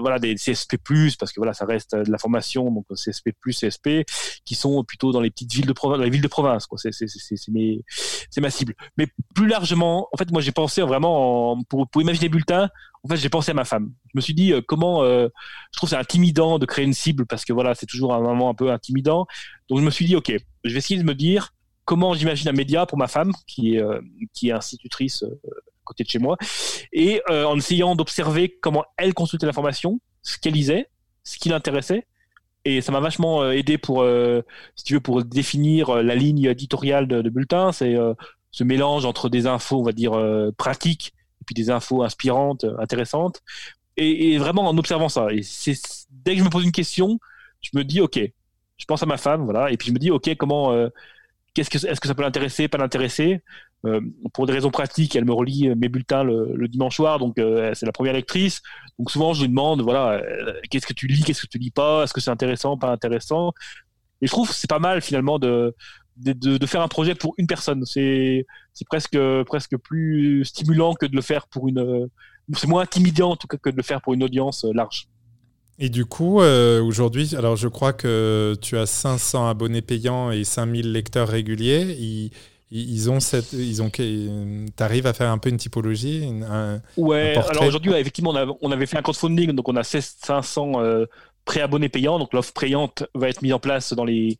voilà 0.00 0.18
des 0.18 0.34
CSP+ 0.34 0.76
parce 1.18 1.32
que 1.32 1.38
voilà 1.40 1.54
ça 1.54 1.64
reste 1.64 1.94
de 1.94 2.10
la 2.10 2.18
formation 2.18 2.70
donc 2.70 2.86
CSP+ 2.94 3.32
CSP 3.50 4.04
qui 4.44 4.54
sont 4.54 4.82
plutôt 4.84 5.12
dans 5.12 5.20
les 5.20 5.30
petites 5.30 5.52
villes 5.52 5.66
de 5.66 5.72
province 5.72 6.00
les 6.00 6.10
villes 6.10 6.22
de 6.22 6.28
province 6.28 6.66
quoi. 6.66 6.78
C'est 6.78 6.92
c'est 6.92 7.06
c'est 7.08 7.36
c'est 7.36 8.40
ma 8.40 8.50
cible. 8.50 8.74
Mais 8.96 9.06
plus 9.34 9.46
largement 9.46 10.08
en 10.12 10.16
fait 10.16 10.30
moi 10.30 10.40
j'ai 10.42 10.52
pensé 10.52 10.82
vraiment 10.82 11.52
en, 11.52 11.62
pour 11.62 11.88
pour 11.88 12.02
imaginer 12.02 12.28
bulletin 12.28 12.68
en 13.02 13.08
fait 13.08 13.16
j'ai 13.16 13.28
pensé 13.28 13.52
à 13.52 13.54
ma 13.54 13.64
femme. 13.64 13.92
Je 14.12 14.18
me 14.18 14.20
suis 14.20 14.34
dit 14.34 14.49
euh, 14.52 14.60
comment 14.66 15.02
euh, 15.02 15.28
je 15.72 15.78
trouve 15.78 15.88
c'est 15.88 15.96
intimidant 15.96 16.58
de 16.58 16.66
créer 16.66 16.84
une 16.84 16.94
cible 16.94 17.26
parce 17.26 17.44
que 17.44 17.52
voilà 17.52 17.74
c'est 17.74 17.86
toujours 17.86 18.14
un 18.14 18.20
moment 18.20 18.50
un 18.50 18.54
peu 18.54 18.70
intimidant 18.70 19.26
donc 19.68 19.80
je 19.80 19.84
me 19.84 19.90
suis 19.90 20.04
dit 20.04 20.16
ok 20.16 20.32
je 20.64 20.72
vais 20.72 20.78
essayer 20.78 21.00
de 21.00 21.06
me 21.06 21.14
dire 21.14 21.54
comment 21.84 22.14
j'imagine 22.14 22.48
un 22.48 22.52
média 22.52 22.86
pour 22.86 22.98
ma 22.98 23.08
femme 23.08 23.32
qui 23.46 23.76
est 23.76 23.82
qui 24.32 24.48
est 24.48 24.52
institutrice 24.52 25.24
côté 25.90 26.04
de 26.04 26.08
chez 26.08 26.18
moi, 26.18 26.36
et 26.92 27.20
euh, 27.30 27.44
en 27.44 27.56
essayant 27.56 27.96
d'observer 27.96 28.56
comment 28.60 28.84
elle 28.96 29.12
consultait 29.12 29.46
l'information, 29.46 30.00
ce 30.22 30.38
qu'elle 30.38 30.54
lisait, 30.54 30.88
ce 31.24 31.38
qui 31.38 31.48
l'intéressait. 31.48 32.06
Et 32.64 32.80
ça 32.80 32.92
m'a 32.92 33.00
vachement 33.00 33.42
euh, 33.42 33.52
aidé 33.52 33.76
pour, 33.78 34.02
euh, 34.02 34.42
si 34.76 34.84
tu 34.84 34.94
veux, 34.94 35.00
pour 35.00 35.24
définir 35.24 36.02
la 36.02 36.14
ligne 36.14 36.44
éditoriale 36.44 37.08
de, 37.08 37.28
bulletin. 37.28 37.72
C'est 37.72 37.96
ce 38.52 38.64
mélange 38.64 39.04
entre 39.04 39.28
des 39.28 39.46
infos, 39.46 39.80
on 39.80 39.82
va 39.82 39.92
dire, 39.92 40.12
pratiques, 40.56 41.12
et 41.40 41.44
puis 41.44 41.54
des 41.54 41.70
infos 41.70 42.02
inspirantes, 42.02 42.66
intéressantes. 42.78 43.42
Et, 43.96 44.38
vraiment 44.38 44.68
en 44.68 44.78
observant 44.78 45.08
ça. 45.08 45.28
Dès 45.28 46.32
que 46.32 46.38
je 46.38 46.44
me 46.44 46.50
pose 46.50 46.64
une 46.64 46.72
question, 46.72 47.18
je 47.60 47.70
me 47.74 47.84
dis, 47.84 48.00
OK, 48.00 48.18
je 48.18 48.84
pense 48.86 49.02
à 49.02 49.06
ma 49.06 49.18
femme, 49.18 49.44
voilà, 49.44 49.70
et 49.70 49.76
puis 49.76 49.88
je 49.88 49.92
me 49.92 49.98
dis, 49.98 50.10
OK, 50.10 50.34
comment, 50.36 50.74
qu'est-ce 51.54 51.70
que, 51.70 51.86
est-ce 51.86 52.00
que 52.00 52.08
ça 52.08 52.14
peut 52.14 52.22
l'intéresser, 52.22 52.68
pas 52.68 52.78
l'intéresser 52.78 53.42
euh, 53.86 54.00
pour 54.34 54.46
des 54.46 54.52
raisons 54.52 54.70
pratiques, 54.70 55.16
elle 55.16 55.24
me 55.24 55.32
relit 55.32 55.68
euh, 55.68 55.74
mes 55.74 55.88
bulletins 55.88 56.22
le, 56.22 56.68
dimanche 56.68 56.96
soir, 56.96 57.18
donc 57.18 57.38
euh, 57.38 57.72
c'est 57.74 57.86
la 57.86 57.92
première 57.92 58.12
lectrice. 58.12 58.60
Donc 58.98 59.10
souvent, 59.10 59.32
je 59.32 59.42
lui 59.42 59.48
demande, 59.48 59.80
voilà, 59.80 60.22
qu'est-ce 60.70 60.86
que 60.86 60.92
tu 60.92 61.06
lis, 61.06 61.22
qu'est-ce 61.22 61.42
que 61.42 61.46
tu 61.46 61.58
lis 61.58 61.70
pas, 61.70 62.04
est-ce 62.04 62.12
que 62.12 62.20
c'est 62.20 62.30
intéressant, 62.30 62.76
pas 62.76 62.90
intéressant. 62.90 63.52
Et 64.20 64.26
je 64.26 64.32
trouve 64.32 64.48
que 64.48 64.54
c'est 64.54 64.68
pas 64.68 64.78
mal 64.78 65.00
finalement 65.00 65.38
de, 65.38 65.74
de, 66.18 66.32
de, 66.34 66.66
faire 66.66 66.82
un 66.82 66.88
projet 66.88 67.14
pour 67.14 67.34
une 67.38 67.46
personne. 67.46 67.84
C'est 67.86 68.46
c'est 68.74 68.86
presque 68.86 69.18
presque 69.46 69.76
plus 69.78 70.44
stimulant 70.44 70.92
que 70.94 71.06
de 71.06 71.16
le 71.16 71.22
faire 71.22 71.48
pour 71.48 71.68
une. 71.68 72.08
C'est 72.54 72.66
moins 72.66 72.82
intimidant 72.82 73.30
en 73.30 73.36
tout 73.36 73.46
cas 73.46 73.56
que 73.56 73.70
de 73.70 73.76
le 73.76 73.82
faire 73.82 74.00
pour 74.00 74.14
une 74.14 74.22
audience 74.22 74.64
large. 74.74 75.08
Et 75.78 75.88
du 75.88 76.04
coup, 76.04 76.40
aujourd'hui, 76.40 77.34
alors 77.36 77.56
je 77.56 77.68
crois 77.68 77.94
que 77.94 78.54
tu 78.60 78.76
as 78.76 78.84
500 78.84 79.48
abonnés 79.48 79.80
payants 79.80 80.30
et 80.30 80.44
5000 80.44 80.92
lecteurs 80.92 81.28
réguliers 81.28 82.30
ils 82.70 83.10
ont 83.10 83.20
cette, 83.20 83.52
ils 83.52 83.82
ont, 83.82 83.90
t'arrives 84.76 85.06
à 85.06 85.12
faire 85.12 85.30
un 85.30 85.38
peu 85.38 85.48
une 85.48 85.56
typologie, 85.56 86.30
un, 86.48 86.80
ouais. 86.96 87.36
alors 87.36 87.64
aujourd'hui, 87.64 87.92
effectivement, 87.94 88.32
on, 88.60 88.70
avait 88.70 88.86
fait 88.86 88.96
un 88.96 89.02
crowdfunding, 89.02 89.52
donc 89.52 89.68
on 89.68 89.76
a 89.76 89.82
500 89.82 90.72
euh, 90.76 91.06
pré-abonnés 91.44 91.88
payants, 91.88 92.18
donc 92.18 92.32
l'offre 92.32 92.52
payante 92.52 93.04
va 93.14 93.28
être 93.28 93.42
mise 93.42 93.52
en 93.52 93.58
place 93.58 93.92
dans 93.92 94.04
les 94.04 94.38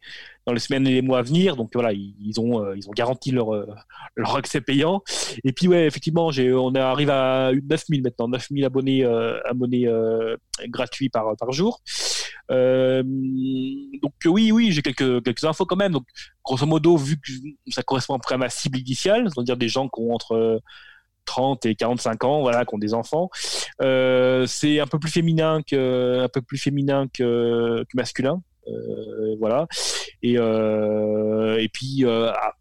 dans 0.50 0.54
les 0.54 0.60
semaines 0.60 0.86
et 0.88 0.94
les 0.94 1.02
mois 1.02 1.20
à 1.20 1.22
venir. 1.22 1.54
Donc 1.54 1.70
voilà, 1.74 1.92
ils, 1.92 2.40
ont 2.40 2.64
euh, 2.64 2.76
ils 2.76 2.88
ont 2.88 2.92
garanti 2.92 3.30
leur 3.30 3.54
euh, 3.54 3.66
leur 4.16 4.36
accès 4.36 4.60
payant. 4.60 5.02
Et 5.44 5.52
puis 5.52 5.68
ouais, 5.68 5.86
effectivement, 5.86 6.30
on 6.36 6.74
arrive 6.74 7.10
à 7.10 7.52
9000 7.52 8.02
maintenant, 8.02 8.28
9000 8.28 8.64
abonnés 8.64 9.04
abonnés 9.48 9.88
gratuits 10.68 11.08
par 11.08 11.36
par 11.38 11.52
jour. 11.52 11.80
Euh, 12.50 13.02
donc 14.02 14.12
oui, 14.26 14.50
oui, 14.50 14.72
j'ai 14.72 14.82
quelques, 14.82 15.22
quelques 15.22 15.44
infos 15.44 15.66
quand 15.66 15.76
même. 15.76 15.92
Donc 15.92 16.06
grosso 16.44 16.66
modo, 16.66 16.96
vu 16.96 17.16
que 17.16 17.30
ça 17.68 17.82
correspond 17.82 18.16
à 18.16 18.36
ma 18.36 18.48
cible 18.48 18.78
initiale, 18.78 19.28
c'est-à-dire 19.32 19.56
des 19.56 19.68
gens 19.68 19.88
qui 19.88 20.00
ont 20.00 20.12
entre 20.12 20.60
30 21.26 21.64
et 21.66 21.76
45 21.76 22.24
ans, 22.24 22.40
voilà, 22.40 22.64
qui 22.64 22.74
ont 22.74 22.78
des 22.78 22.92
enfants, 22.92 23.30
euh, 23.82 24.46
c'est 24.46 24.80
un 24.80 24.86
peu 24.86 24.98
plus 24.98 25.10
féminin 25.10 25.62
que, 25.62 26.22
un 26.24 26.28
peu 26.28 26.42
plus 26.42 26.58
féminin 26.58 27.06
que, 27.12 27.84
masculin. 27.94 28.42
Euh, 28.68 29.36
voilà. 29.38 29.66
Et, 30.22 30.34
et 30.34 31.68
puis, 31.72 32.04
ah, 32.06 32.52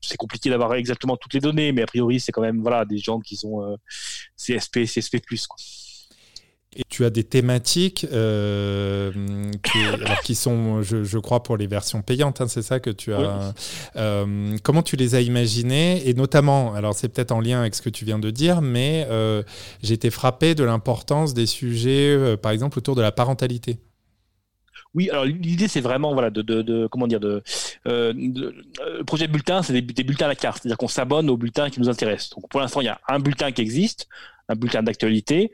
c'est 0.00 0.16
compliqué 0.16 0.50
d'avoir 0.50 0.74
exactement 0.74 1.16
toutes 1.16 1.34
les 1.34 1.40
données, 1.40 1.72
mais 1.72 1.82
a 1.82 1.86
priori, 1.86 2.20
c'est 2.20 2.32
quand 2.32 2.42
même 2.42 2.60
voilà, 2.60 2.84
des 2.84 2.98
gens 2.98 3.20
qui 3.20 3.36
sont 3.36 3.78
CSP, 4.36 4.84
CSP+. 4.84 5.20
Quoi. 5.48 5.56
Et 6.76 6.82
tu 6.88 7.04
as 7.04 7.10
des 7.10 7.22
thématiques 7.22 8.06
euh, 8.12 9.12
qui, 10.24 10.34
sont, 10.34 10.82
je, 10.82 11.18
crois, 11.18 11.42
pour 11.42 11.56
les 11.56 11.68
versions 11.68 12.02
payantes, 12.02 12.40
hein, 12.40 12.48
c'est 12.48 12.62
ça 12.62 12.80
que 12.80 12.90
tu 12.90 13.14
as. 13.14 13.54
Euh, 13.96 14.56
comment 14.62 14.82
tu 14.82 14.96
les 14.96 15.14
as 15.14 15.20
imaginées? 15.20 16.08
Et 16.08 16.14
notamment, 16.14 16.74
alors 16.74 16.94
c'est 16.94 17.08
peut-être 17.08 17.30
en 17.30 17.40
lien 17.40 17.60
avec 17.60 17.76
ce 17.76 17.82
que 17.82 17.90
tu 17.90 18.04
viens 18.04 18.18
de 18.18 18.30
dire, 18.30 18.60
mais 18.60 19.06
euh, 19.08 19.44
j'ai 19.82 19.94
été 19.94 20.10
frappé 20.10 20.56
de 20.56 20.64
l'importance 20.64 21.32
des 21.32 21.46
sujets, 21.46 22.36
par 22.38 22.50
exemple, 22.50 22.78
autour 22.78 22.96
de 22.96 23.02
la 23.02 23.12
parentalité. 23.12 23.78
Oui, 24.94 25.10
alors 25.10 25.24
l'idée 25.24 25.66
c'est 25.68 25.80
vraiment 25.80 26.12
voilà 26.12 26.30
de, 26.30 26.42
de, 26.42 26.86
comment 26.86 27.06
dire 27.06 27.20
de, 27.20 27.42
le 27.84 29.02
projet 29.02 29.26
de 29.26 29.32
bulletin 29.32 29.62
c'est 29.62 29.72
des, 29.72 29.82
des, 29.82 30.04
bulletins 30.04 30.26
à 30.26 30.28
la 30.28 30.36
carte, 30.36 30.62
c'est-à-dire 30.62 30.78
qu'on 30.78 30.88
s'abonne 30.88 31.28
aux 31.30 31.36
bulletins 31.36 31.70
qui 31.70 31.80
nous 31.80 31.88
intéressent. 31.88 32.30
Donc 32.30 32.48
pour 32.48 32.60
l'instant 32.60 32.80
il 32.80 32.84
y 32.84 32.88
a 32.88 33.00
un 33.08 33.18
bulletin 33.18 33.50
qui 33.50 33.62
existe, 33.62 34.08
un 34.48 34.54
bulletin 34.54 34.82
d'actualité. 34.82 35.50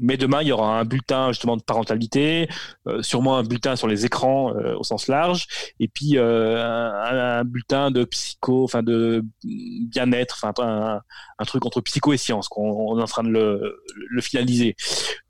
Mais 0.00 0.16
demain, 0.16 0.42
il 0.42 0.48
y 0.48 0.52
aura 0.52 0.80
un 0.80 0.84
bulletin 0.84 1.28
justement 1.28 1.56
de 1.56 1.62
parentalité, 1.62 2.48
euh, 2.86 3.02
sûrement 3.02 3.36
un 3.36 3.42
bulletin 3.42 3.76
sur 3.76 3.86
les 3.86 4.06
écrans 4.06 4.54
euh, 4.56 4.74
au 4.76 4.82
sens 4.82 5.08
large, 5.08 5.46
et 5.78 5.88
puis 5.88 6.16
euh, 6.16 6.62
un, 6.62 7.44
bulletin 7.44 7.90
de 7.90 8.04
psycho, 8.04 8.64
enfin 8.64 8.82
de 8.82 9.24
bien-être, 9.44 10.40
enfin 10.42 10.52
un, 10.62 11.00
un, 11.38 11.44
truc 11.44 11.66
entre 11.66 11.80
psycho 11.80 12.12
et 12.12 12.16
science, 12.16 12.48
qu'on 12.48 12.98
est 12.98 13.02
en 13.02 13.06
train 13.06 13.22
de 13.22 13.28
le, 13.28 13.82
le 13.94 14.20
finaliser. 14.20 14.74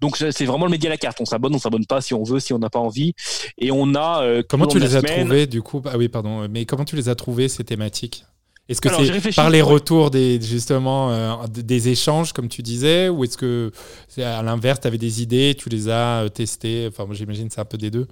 Donc 0.01 0.17
c'est 0.17 0.45
vraiment 0.45 0.67
le 0.67 0.71
média 0.71 0.89
à 0.89 0.93
la 0.93 0.97
carte. 0.97 1.21
On 1.21 1.25
s'abonne, 1.25 1.55
on 1.55 1.59
s'abonne 1.59 1.87
pas 1.87 2.01
si 2.01 2.15
on 2.15 2.23
veut, 2.23 2.41
si 2.41 2.53
on 2.53 2.59
n'a 2.59 2.71
pas 2.71 2.79
envie, 2.79 3.15
et 3.59 3.71
on 3.71 3.95
a. 3.95 4.43
comment 4.49 4.67
tu 4.67 4.79
les 4.79 4.97
as 4.97 5.03
trouvés 5.03 5.47
du 5.47 5.63
coup? 5.63 5.83
Ah 5.87 5.99
oui, 5.99 6.09
pardon. 6.09 6.49
Mais 6.49 6.65
comment 6.65 6.85
tu 6.85 6.97
les 6.97 7.09
as 7.09 7.15
trouvés 7.15 7.49
ces 7.49 7.65
thématiques? 7.65 8.25
Est-ce 8.71 8.81
que 8.81 8.89
c'est 8.89 9.35
par 9.35 9.51
les 9.51 9.63
retours 9.63 10.11
des, 10.11 10.41
justement 10.41 11.11
euh, 11.11 11.47
des 11.49 11.89
échanges, 11.89 12.33
comme 12.33 12.49
tu 12.49 12.63
disais, 12.63 13.09
ou 13.09 13.25
est-ce 13.25 13.37
que 13.37 13.73
à 14.19 14.43
l'inverse, 14.43 14.81
tu 14.81 14.87
avais 14.87 14.99
des 14.99 15.23
idées, 15.23 15.57
tu 15.59 15.69
les 15.69 15.89
as 15.89 16.23
euh, 16.23 16.29
testées? 16.29 16.89
Enfin, 16.89 17.07
j'imagine 17.13 17.51
c'est 17.51 17.61
un 17.61 17.65
peu 17.65 17.79
des 17.79 17.91
deux. 17.91 18.07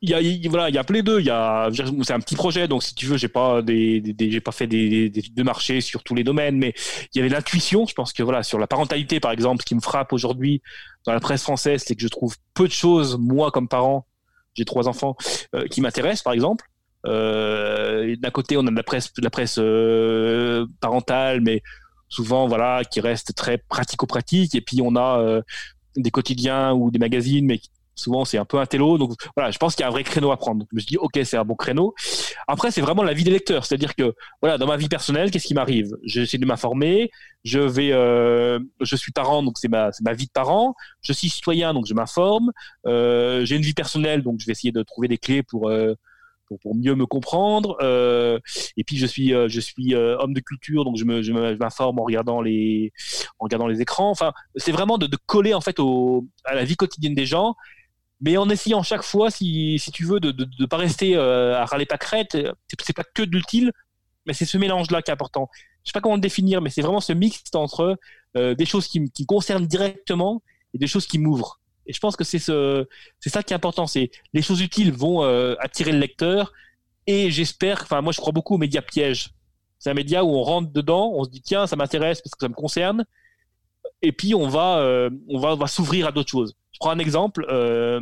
il 0.00 0.10
y 0.10 0.14
a, 0.14 0.50
voilà, 0.50 0.68
il 0.68 0.74
y 0.74 0.78
a 0.78 0.84
plein 0.84 1.02
deux. 1.02 1.20
Il 1.20 1.26
y 1.26 1.30
a, 1.30 1.70
c'est 2.02 2.12
un 2.12 2.20
petit 2.20 2.34
projet, 2.36 2.68
donc 2.68 2.82
si 2.82 2.94
tu 2.94 3.06
veux, 3.06 3.16
j'ai 3.16 3.28
pas 3.28 3.62
des, 3.62 4.02
j'ai 4.18 4.40
pas 4.40 4.52
fait 4.52 4.66
des, 4.66 5.08
des 5.08 5.22
de 5.22 5.42
marché 5.42 5.80
sur 5.80 6.02
tous 6.02 6.14
les 6.14 6.24
domaines, 6.24 6.58
mais 6.58 6.74
il 7.14 7.18
y 7.18 7.20
avait 7.20 7.30
l'intuition. 7.30 7.86
Je 7.86 7.94
pense 7.94 8.12
que 8.12 8.22
voilà, 8.22 8.42
sur 8.42 8.58
la 8.58 8.66
parentalité, 8.66 9.20
par 9.20 9.32
exemple, 9.32 9.62
ce 9.62 9.66
qui 9.66 9.74
me 9.74 9.80
frappe 9.80 10.12
aujourd'hui 10.12 10.60
dans 11.06 11.12
la 11.12 11.20
presse 11.20 11.42
française, 11.42 11.82
c'est 11.86 11.94
que 11.94 12.02
je 12.02 12.08
trouve 12.08 12.36
peu 12.52 12.66
de 12.66 12.72
choses, 12.72 13.16
moi 13.18 13.50
comme 13.50 13.68
parent, 13.68 14.06
j'ai 14.54 14.64
trois 14.64 14.88
enfants, 14.88 15.16
euh, 15.54 15.66
qui 15.68 15.80
m'intéressent, 15.80 16.22
par 16.22 16.32
exemple. 16.32 16.66
Euh, 17.06 18.16
d'un 18.16 18.30
côté, 18.30 18.56
on 18.56 18.66
a 18.66 18.70
de 18.70 18.76
la 18.76 19.30
presse, 19.30 19.58
euh, 19.58 20.66
parentale, 20.80 21.40
mais 21.40 21.62
souvent, 22.08 22.46
voilà, 22.46 22.82
qui 22.84 23.00
reste 23.00 23.34
très 23.34 23.58
pratico-pratique. 23.58 24.54
Et 24.54 24.60
puis, 24.60 24.80
on 24.82 24.96
a 24.96 25.20
euh, 25.20 25.42
des 25.96 26.10
quotidiens 26.10 26.72
ou 26.72 26.90
des 26.90 26.98
magazines, 26.98 27.46
mais 27.46 27.60
souvent 27.96 28.24
c'est 28.24 28.38
un 28.38 28.44
peu 28.44 28.58
un 28.58 28.66
télo. 28.66 28.98
Donc 28.98 29.12
voilà, 29.36 29.52
je 29.52 29.58
pense 29.58 29.76
qu'il 29.76 29.82
y 29.82 29.84
a 29.84 29.88
un 29.88 29.92
vrai 29.92 30.02
créneau 30.02 30.32
à 30.32 30.36
prendre. 30.36 30.60
Donc, 30.60 30.68
je 30.72 30.76
me 30.76 30.80
suis 30.80 30.88
dit, 30.88 30.96
ok, 30.96 31.20
c'est 31.24 31.36
un 31.36 31.44
bon 31.44 31.54
créneau. 31.54 31.94
Après, 32.48 32.70
c'est 32.70 32.80
vraiment 32.80 33.02
la 33.02 33.12
vie 33.12 33.24
des 33.24 33.30
lecteurs. 33.30 33.64
C'est-à-dire 33.64 33.94
que, 33.94 34.14
voilà, 34.40 34.58
dans 34.58 34.66
ma 34.66 34.76
vie 34.76 34.88
personnelle, 34.88 35.30
qu'est-ce 35.30 35.46
qui 35.46 35.54
m'arrive? 35.54 35.90
J'essaie 36.04 36.38
de 36.38 36.46
m'informer. 36.46 37.10
Je 37.44 37.60
vais, 37.60 37.90
je 38.80 38.96
suis 38.96 39.12
parent, 39.12 39.42
donc 39.42 39.58
c'est 39.58 39.68
ma, 39.68 39.90
ma 40.02 40.12
vie 40.12 40.26
de 40.26 40.32
parent. 40.32 40.74
Je 41.02 41.12
suis 41.12 41.28
citoyen, 41.28 41.74
donc 41.74 41.86
je 41.86 41.94
m'informe. 41.94 42.50
J'ai 42.84 43.56
une 43.56 43.62
vie 43.62 43.74
personnelle, 43.74 44.22
donc 44.22 44.40
je 44.40 44.46
vais 44.46 44.52
essayer 44.52 44.72
de 44.72 44.82
trouver 44.82 45.08
des 45.08 45.18
clés 45.18 45.42
pour 45.42 45.70
pour, 46.46 46.58
pour, 46.60 46.74
mieux 46.74 46.94
me 46.94 47.06
comprendre. 47.06 47.76
Euh, 47.80 48.38
et 48.76 48.84
puis 48.84 48.96
je 48.96 49.06
suis, 49.06 49.34
euh, 49.34 49.48
je 49.48 49.60
suis 49.60 49.94
euh, 49.94 50.16
homme 50.18 50.34
de 50.34 50.40
culture, 50.40 50.84
donc 50.84 50.96
je 50.96 51.04
me, 51.04 51.22
je 51.22 51.32
m'informe 51.32 51.98
en 51.98 52.04
regardant 52.04 52.40
les, 52.40 52.92
en 53.38 53.44
regardant 53.44 53.66
les 53.66 53.80
écrans. 53.80 54.10
Enfin, 54.10 54.32
c'est 54.56 54.72
vraiment 54.72 54.98
de, 54.98 55.08
coller 55.26 55.54
en 55.54 55.60
fait 55.60 55.78
au, 55.80 56.26
à 56.44 56.54
la 56.54 56.64
vie 56.64 56.76
quotidienne 56.76 57.14
des 57.14 57.26
gens 57.26 57.54
mais 58.20 58.36
en 58.36 58.48
essayant 58.48 58.82
chaque 58.82 59.02
fois, 59.02 59.30
si, 59.30 59.78
si 59.78 59.90
tu 59.90 60.04
veux, 60.04 60.18
de 60.18 60.32
ne 60.58 60.66
pas 60.66 60.78
rester 60.78 61.14
à 61.16 61.66
râler 61.66 61.84
pas 61.84 61.98
crête, 61.98 62.38
c'est 62.80 62.96
pas 62.96 63.02
que 63.04 63.22
de 63.22 63.30
l'utile, 63.32 63.70
mais 64.24 64.32
c'est 64.32 64.46
ce 64.46 64.56
mélange-là 64.56 65.02
qui 65.02 65.10
est 65.10 65.12
important. 65.12 65.50
Je 65.82 65.90
sais 65.90 65.92
pas 65.92 66.00
comment 66.00 66.14
le 66.14 66.22
définir, 66.22 66.62
mais 66.62 66.70
c'est 66.70 66.80
vraiment 66.80 67.00
ce 67.00 67.12
mix 67.12 67.42
entre 67.54 67.98
des 68.34 68.64
choses 68.64 68.86
qui, 68.86 69.10
qui 69.10 69.26
concernent 69.26 69.66
directement 69.66 70.42
et 70.72 70.78
des 70.78 70.86
choses 70.86 71.06
qui 71.06 71.18
m'ouvrent. 71.18 71.60
Et 71.86 71.92
je 71.92 72.00
pense 72.00 72.16
que 72.16 72.24
c'est 72.24 72.38
ce, 72.38 72.86
c'est 73.20 73.30
ça 73.30 73.42
qui 73.42 73.52
est 73.52 73.56
important. 73.56 73.86
C'est 73.86 74.10
les 74.32 74.42
choses 74.42 74.60
utiles 74.60 74.92
vont 74.92 75.24
euh, 75.24 75.54
attirer 75.60 75.92
le 75.92 75.98
lecteur. 75.98 76.52
Et 77.06 77.30
j'espère, 77.30 77.82
enfin 77.82 78.00
moi 78.00 78.12
je 78.12 78.20
crois 78.20 78.32
beaucoup 78.32 78.54
aux 78.54 78.58
médias 78.58 78.82
pièges. 78.82 79.30
C'est 79.78 79.90
un 79.90 79.94
média 79.94 80.24
où 80.24 80.28
on 80.28 80.42
rentre 80.42 80.72
dedans, 80.72 81.12
on 81.14 81.24
se 81.24 81.30
dit 81.30 81.42
tiens 81.42 81.66
ça 81.66 81.76
m'intéresse 81.76 82.22
parce 82.22 82.34
que 82.34 82.40
ça 82.40 82.48
me 82.48 82.54
concerne, 82.54 83.04
et 84.00 84.12
puis 84.12 84.34
on 84.34 84.48
va, 84.48 84.78
euh, 84.78 85.10
on 85.28 85.38
va, 85.38 85.54
on 85.54 85.56
va 85.56 85.66
s'ouvrir 85.66 86.06
à 86.06 86.12
d'autres 86.12 86.30
choses. 86.30 86.54
Je 86.72 86.78
prends 86.78 86.90
un 86.90 86.98
exemple. 86.98 87.46
Euh, 87.48 88.00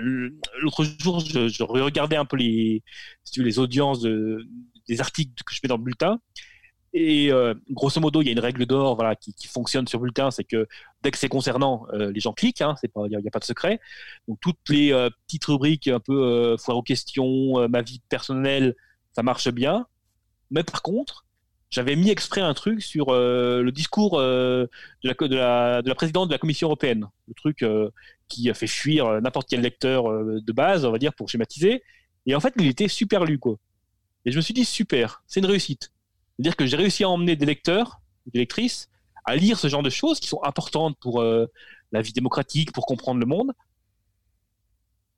L'autre 0.00 0.84
jour, 0.98 1.20
je, 1.20 1.62
regardais 1.62 2.16
un 2.16 2.24
peu 2.24 2.36
les, 2.36 2.82
les 3.36 3.58
audiences 3.60 4.00
de, 4.00 4.44
des 4.88 5.00
articles 5.00 5.32
que 5.44 5.54
je 5.54 5.60
mets 5.62 5.68
dans 5.68 5.76
le 5.76 5.84
bulletin. 5.84 6.18
Et 6.96 7.32
euh, 7.32 7.54
grosso 7.72 8.00
modo, 8.00 8.22
il 8.22 8.26
y 8.26 8.28
a 8.28 8.32
une 8.32 8.38
règle 8.38 8.66
d'or 8.66 8.94
voilà, 8.94 9.16
qui, 9.16 9.34
qui, 9.34 9.48
fonctionne 9.48 9.88
sur 9.88 9.98
bulletin, 9.98 10.30
c'est 10.30 10.44
que 10.44 10.68
dès 11.02 11.10
que 11.10 11.18
c'est 11.18 11.28
concernant, 11.28 11.86
euh, 11.92 12.12
les 12.12 12.20
gens 12.20 12.32
cliquent, 12.32 12.60
hein, 12.60 12.76
il 12.84 13.08
n'y 13.08 13.16
a, 13.16 13.18
a, 13.18 13.30
pas 13.32 13.40
de 13.40 13.44
secret. 13.44 13.80
Donc 14.28 14.38
toutes 14.40 14.68
les 14.68 14.92
euh, 14.92 15.10
petites 15.26 15.44
rubriques 15.46 15.88
un 15.88 15.98
peu 15.98 16.22
euh, 16.22 16.56
foire 16.56 16.76
aux 16.76 16.84
questions, 16.84 17.58
euh, 17.58 17.66
ma 17.66 17.82
vie 17.82 18.00
personnelle, 18.08 18.76
ça 19.10 19.24
marche 19.24 19.48
bien. 19.48 19.88
Mais 20.52 20.62
par 20.62 20.82
contre, 20.82 21.26
j'avais 21.68 21.96
mis 21.96 22.10
exprès 22.10 22.42
un 22.42 22.54
truc 22.54 22.80
sur 22.80 23.08
euh, 23.08 23.60
le 23.60 23.72
discours 23.72 24.20
de, 24.20 24.70
la, 25.02 25.14
de, 25.14 25.34
la, 25.34 25.82
de, 25.82 25.88
la, 25.88 25.94
présidente 25.96 26.28
de 26.28 26.34
la 26.34 26.38
Commission 26.38 26.68
européenne, 26.68 27.08
le 27.26 27.34
truc 27.34 27.64
qui 28.28 28.48
a 28.48 28.54
fait 28.54 28.68
fuir 28.68 29.20
n'importe 29.20 29.48
quel 29.50 29.62
lecteur 29.62 30.04
de 30.04 30.52
base, 30.52 30.84
on 30.84 30.92
va 30.92 30.98
dire, 30.98 31.12
pour 31.12 31.28
schématiser. 31.28 31.82
Et 32.26 32.36
en 32.36 32.40
fait, 32.40 32.54
il 32.56 32.68
était 32.68 32.86
super 32.86 33.24
lu, 33.24 33.40
quoi. 33.40 33.56
Et 34.24 34.30
je 34.30 34.36
me 34.36 34.42
suis 34.42 34.54
dit, 34.54 34.64
super, 34.64 35.24
c'est 35.26 35.40
une 35.40 35.46
réussite. 35.46 35.90
C'est-à-dire 36.36 36.56
que 36.56 36.66
j'ai 36.66 36.76
réussi 36.76 37.04
à 37.04 37.08
emmener 37.08 37.36
des 37.36 37.46
lecteurs, 37.46 38.00
des 38.26 38.40
lectrices, 38.40 38.88
à 39.24 39.36
lire 39.36 39.58
ce 39.58 39.68
genre 39.68 39.82
de 39.82 39.90
choses 39.90 40.20
qui 40.20 40.28
sont 40.28 40.42
importantes 40.42 40.96
pour 41.00 41.22
la 41.22 42.02
vie 42.02 42.12
démocratique, 42.12 42.72
pour 42.72 42.86
comprendre 42.86 43.20
le 43.20 43.26
monde, 43.26 43.52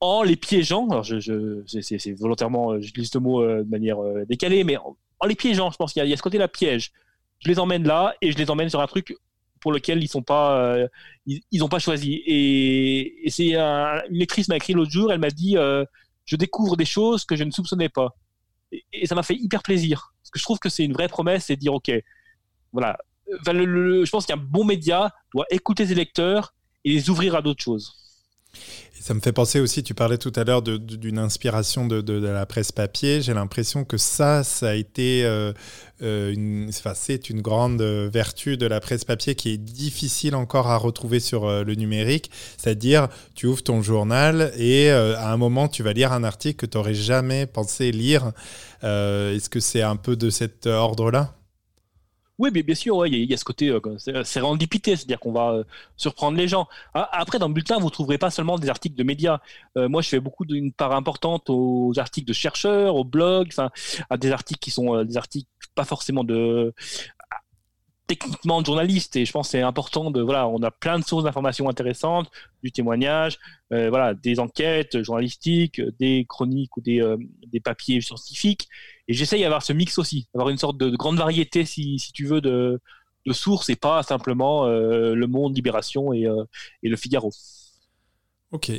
en 0.01 0.23
les 0.23 0.37
piégeant. 0.37 0.89
Alors, 0.91 1.07
c'est 1.07 2.13
volontairement, 2.13 2.79
j'utilise 2.81 3.11
ce 3.11 3.19
mot 3.19 3.45
de 3.45 3.69
manière 3.69 3.99
décalée, 4.27 4.63
mais 4.63 4.77
en, 4.77 4.97
les 5.27 5.35
piégeant, 5.35 5.71
je 5.71 5.77
pense 5.77 5.93
qu'il 5.93 6.07
y, 6.07 6.13
a 6.13 6.17
ce 6.17 6.23
côté-là 6.23 6.49
piège. 6.49 6.93
Je 7.39 7.49
les 7.49 7.59
emmène 7.59 7.87
là 7.87 8.15
et 8.21 8.33
je 8.33 8.39
les 8.39 8.51
emmène 8.51 8.69
sur 8.69 8.81
un 8.81 8.87
truc 8.87 9.17
pour 9.61 9.73
lequel 9.73 10.03
ils 10.03 10.09
sont 10.09 10.23
pas, 10.23 10.59
euh, 10.59 10.89
ils, 11.27 11.69
pas 11.69 11.79
choisi. 11.79 12.23
Et, 12.27 13.31
une 13.39 14.19
lectrice 14.19 14.49
m'a 14.49 14.57
écrit 14.57 14.73
l'autre 14.75 14.91
jour, 14.91 15.13
elle 15.13 15.19
m'a 15.19 15.31
dit, 15.31 15.57
euh, 15.57 15.85
je 16.25 16.37
découvre 16.37 16.77
des 16.77 16.85
choses 16.85 17.25
que 17.25 17.37
je 17.37 17.45
ne 17.45 17.51
soupçonnais 17.51 17.89
pas. 17.89 18.15
Et, 18.73 19.07
ça 19.07 19.15
m'a 19.15 19.23
fait 19.23 19.37
hyper 19.37 19.63
plaisir 19.63 20.13
parce 20.23 20.31
que 20.31 20.39
je 20.39 20.45
trouve 20.45 20.59
que 20.59 20.69
c'est 20.69 20.85
une 20.85 20.93
vraie 20.93 21.09
promesse, 21.09 21.47
c'est 21.47 21.57
dire 21.57 21.75
ok, 21.75 21.91
voilà. 22.73 22.97
Je 23.29 24.11
pense 24.11 24.27
qu'un 24.27 24.37
bon 24.37 24.65
média 24.65 25.13
doit 25.35 25.47
écouter 25.51 25.87
ses 25.87 25.95
lecteurs 25.95 26.55
et 26.85 26.93
les 26.93 27.11
ouvrir 27.11 27.35
à 27.35 27.43
d'autres 27.43 27.63
choses. 27.63 28.06
Ça 29.07 29.15
me 29.15 29.21
fait 29.21 29.33
penser 29.33 29.61
aussi, 29.61 29.85
tu 29.85 29.95
parlais 29.95 30.19
tout 30.19 30.33
à 30.35 30.43
l'heure 30.43 30.63
d'une 30.63 31.21
inspiration 31.21 31.87
de, 31.87 32.13
la 32.27 32.45
presse 32.45 32.73
papier. 32.73 33.23
J'ai 33.23 33.35
l'impression 33.35 33.85
que 33.85 33.99
ça, 33.99 34.43
ça 34.43 34.71
a 34.71 34.75
été, 34.75 35.25
euh, 35.25 35.53
euh 36.03 36.33
une, 36.33 36.67
enfin, 36.71 36.93
c'est 36.93 37.31
une 37.31 37.41
grande 37.41 37.81
vertu 37.81 38.57
de 38.57 38.67
la 38.67 38.81
presse 38.81 39.05
papier 39.05 39.37
qui 39.37 39.51
est 39.51 39.59
difficile 39.59 40.35
encore 40.35 40.67
à 40.67 40.77
retrouver 40.77 41.21
sur 41.21 41.45
euh, 41.45 41.63
le 41.63 41.77
numérique. 41.77 42.33
C'est-à-dire, 42.57 43.07
tu 43.37 43.47
ouvres 43.47 43.63
ton 43.63 43.81
journal 43.81 44.51
et 44.59 44.91
euh, 44.91 45.17
à 45.19 45.33
un 45.33 45.37
moment, 45.37 45.69
tu 45.69 45.85
vas 45.85 45.93
lire 45.93 46.13
un 46.13 46.25
article 46.25 46.57
que 46.57 46.67
tu 46.67 46.77
n'aurais 46.77 46.95
jamais 46.95 47.47
pensé 47.47 47.93
lire. 47.93 48.33
Euh, 48.83 49.37
est-ce 49.37 49.49
que 49.49 49.61
c'est 49.61 49.83
un 49.83 49.95
peu 49.95 50.17
de 50.17 50.31
cet 50.31 50.67
ordre-là? 50.67 51.36
Oui, 52.39 52.51
bien 52.51 52.75
sûr, 52.75 52.97
ouais, 52.97 53.09
il, 53.09 53.17
y 53.17 53.21
a, 53.21 53.25
il 53.25 53.31
y, 53.31 53.35
a 53.35 53.37
ce 53.37 53.45
côté 53.45 53.71
euh, 53.71 54.25
sérendipité, 54.25 54.95
c'est-à-dire 54.95 55.19
qu'on 55.19 55.33
va 55.33 55.53
euh, 55.53 55.65
surprendre 55.97 56.37
les 56.37 56.49
gens. 56.49 56.69
Ah, 56.93 57.09
après, 57.13 57.39
dans 57.39 57.49
le 57.49 57.55
bulletin, 57.55 57.79
vous 57.79 57.87
ne 57.87 57.91
trouverez 57.91 58.19
pas 58.19 58.31
seulement 58.31 58.59
des 58.59 58.69
articles 58.69 58.95
de 58.95 59.03
médias. 59.03 59.41
Euh, 59.79 59.89
moi, 59.89 60.03
je 60.03 60.09
fais 60.09 60.21
beaucoup 60.21 60.45
d'une 60.45 60.73
part 60.73 60.93
importante 60.93 61.49
aux 61.49 61.95
articles 61.99 62.29
de 62.29 62.35
chercheurs, 62.35 62.97
aux 62.97 63.05
blogs, 63.05 63.53
à 64.11 64.17
des 64.19 64.33
articles 64.33 64.61
qui 64.61 64.71
sont 64.71 64.95
euh, 64.97 65.05
des 65.05 65.17
articles 65.17 65.49
pas 65.75 65.85
forcément 65.85 66.25
de 66.25 66.75
techniquement 68.07 68.61
de 68.61 68.67
journaliste. 68.67 69.17
Et 69.17 69.25
je 69.25 69.33
pense 69.33 69.51
c'est 69.51 69.63
important 69.63 70.11
de 70.11 70.21
voilà 70.21 70.49
on 70.49 70.63
a 70.63 70.71
plein 70.71 70.99
de 70.99 71.05
sources 71.05 71.25
d'informations 71.25 71.69
intéressantes 71.69 72.31
du 72.63 72.73
témoignage 72.73 73.39
euh, 73.73 73.89
voilà 73.91 74.15
des 74.15 74.39
enquêtes 74.41 75.03
journalistiques 75.03 75.81
des 75.99 76.25
chroniques 76.29 76.77
ou 76.77 76.81
des, 76.81 77.01
euh, 77.01 77.17
des 77.47 77.61
papiers 77.61 78.01
scientifiques. 78.01 78.69
Et 79.09 79.15
j'essaye 79.15 79.43
d'avoir 79.43 79.63
ce 79.63 79.73
mix 79.73 79.99
aussi 79.99 80.29
d'avoir 80.35 80.51
une 80.51 80.59
sorte 80.59 80.79
de, 80.79 80.91
de, 80.91 80.97
grande 80.97 81.19
variété 81.19 81.65
si, 81.65 81.99
si 81.99 82.13
tu 82.13 82.27
veux 82.27 82.41
de, 82.41 82.81
de 83.27 83.33
sources 83.33 83.71
et 83.71 83.77
pas 83.77 84.03
simplement 84.03 84.67
euh, 84.67 85.15
le 85.15 85.27
Monde 85.27 85.55
Libération 85.57 86.13
et, 86.13 86.27
et 86.83 86.89
le 86.89 86.97
Figaro. 86.97 87.31
Ok 88.53 88.73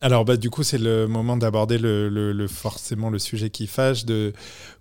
alors 0.00 0.24
bah, 0.24 0.36
du 0.36 0.48
coup 0.48 0.62
c'est 0.62 0.78
le 0.78 1.08
moment 1.08 1.36
d'aborder 1.36 1.76
le, 1.76 2.08
le, 2.08 2.48
forcément 2.48 3.10
le 3.10 3.18
sujet 3.18 3.50
qui 3.50 3.66
fâche 3.66 4.04
de 4.04 4.32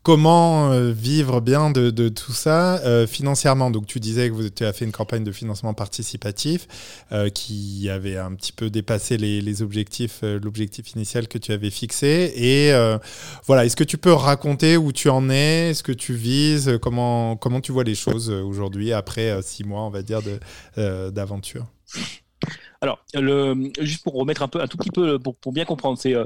comment 0.04 0.72
euh, 0.72 0.92
vivre 0.92 1.42
bien 1.42 1.72
de, 1.72 2.10
tout 2.10 2.34
ça 2.34 2.78
euh, 2.86 3.08
financièrement. 3.08 3.72
Donc 3.72 3.88
tu 3.88 4.00
disais 4.00 4.30
que 4.30 4.48
tu 4.50 4.64
as 4.64 4.74
fait 4.74 4.86
une 4.86 4.92
campagne 4.92 5.24
de 5.24 5.32
financement 5.32 5.74
participatif 5.74 6.68
euh, 7.12 7.30
qui 7.30 7.90
avait 7.90 8.18
un 8.18 8.36
petit 8.36 8.52
peu 8.52 8.70
dépassé 8.70 9.18
les, 9.18 9.62
objectifs, 9.64 10.22
l'objectif 10.22 10.92
initial 10.92 11.28
que 11.28 11.40
tu 11.40 11.52
avais 11.52 11.72
fixé. 11.72 12.32
Et 12.36 12.72
voilà, 13.48 13.66
est-ce 13.66 13.76
que 13.76 13.84
tu 13.84 13.98
peux 13.98 14.14
raconter 14.14 14.78
où 14.78 14.92
tu 14.92 15.10
en 15.10 15.30
es, 15.30 15.74
ce 15.74 15.82
que 15.82 15.92
tu 15.92 16.14
vises, 16.14 16.78
comment 16.82 17.36
comment 17.36 17.60
tu 17.62 17.72
vois 17.72 17.84
les 17.84 17.96
choses 17.96 18.30
aujourd'hui 18.30 18.94
après 18.94 19.42
six 19.42 19.64
mois 19.64 19.82
on 19.82 19.90
va 19.90 20.04
dire 20.04 20.20
d'aventure? 20.76 21.66
Alors, 22.82 23.04
le, 23.14 23.72
juste 23.80 24.04
pour 24.04 24.14
remettre 24.14 24.42
un 24.44 24.48
peu, 24.48 24.62
un 24.62 24.68
tout 24.68 24.78
petit 24.78 24.92
peu, 24.92 25.18
pour, 25.20 25.52
bien 25.52 25.66
comprendre, 25.66 25.98
c'est 25.98 26.14
euh, 26.14 26.26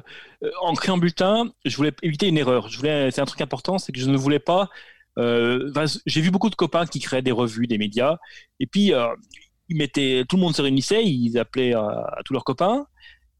en 0.61 0.73
créant 0.73 0.97
bulletin, 0.97 1.51
je 1.65 1.75
voulais 1.77 1.93
éviter 2.03 2.27
une 2.27 2.37
erreur. 2.37 2.67
Je 2.69 2.77
voulais, 2.77 3.11
c'est 3.11 3.21
un 3.21 3.25
truc 3.25 3.41
important, 3.41 3.77
c'est 3.77 3.91
que 3.91 3.99
je 3.99 4.09
ne 4.09 4.17
voulais 4.17 4.39
pas. 4.39 4.69
Euh, 5.17 5.71
j'ai 6.05 6.21
vu 6.21 6.31
beaucoup 6.31 6.49
de 6.49 6.55
copains 6.55 6.85
qui 6.85 6.99
créaient 6.99 7.21
des 7.21 7.31
revues, 7.31 7.67
des 7.67 7.77
médias, 7.77 8.17
et 8.59 8.67
puis 8.67 8.93
euh, 8.93 9.07
ils 9.69 9.77
mettaient, 9.77 10.25
tout 10.27 10.35
le 10.35 10.41
monde 10.41 10.55
se 10.55 10.61
réunissait, 10.61 11.05
ils 11.05 11.37
appelaient 11.37 11.73
à, 11.73 12.19
tous 12.25 12.33
leurs 12.33 12.43
copains, 12.43 12.85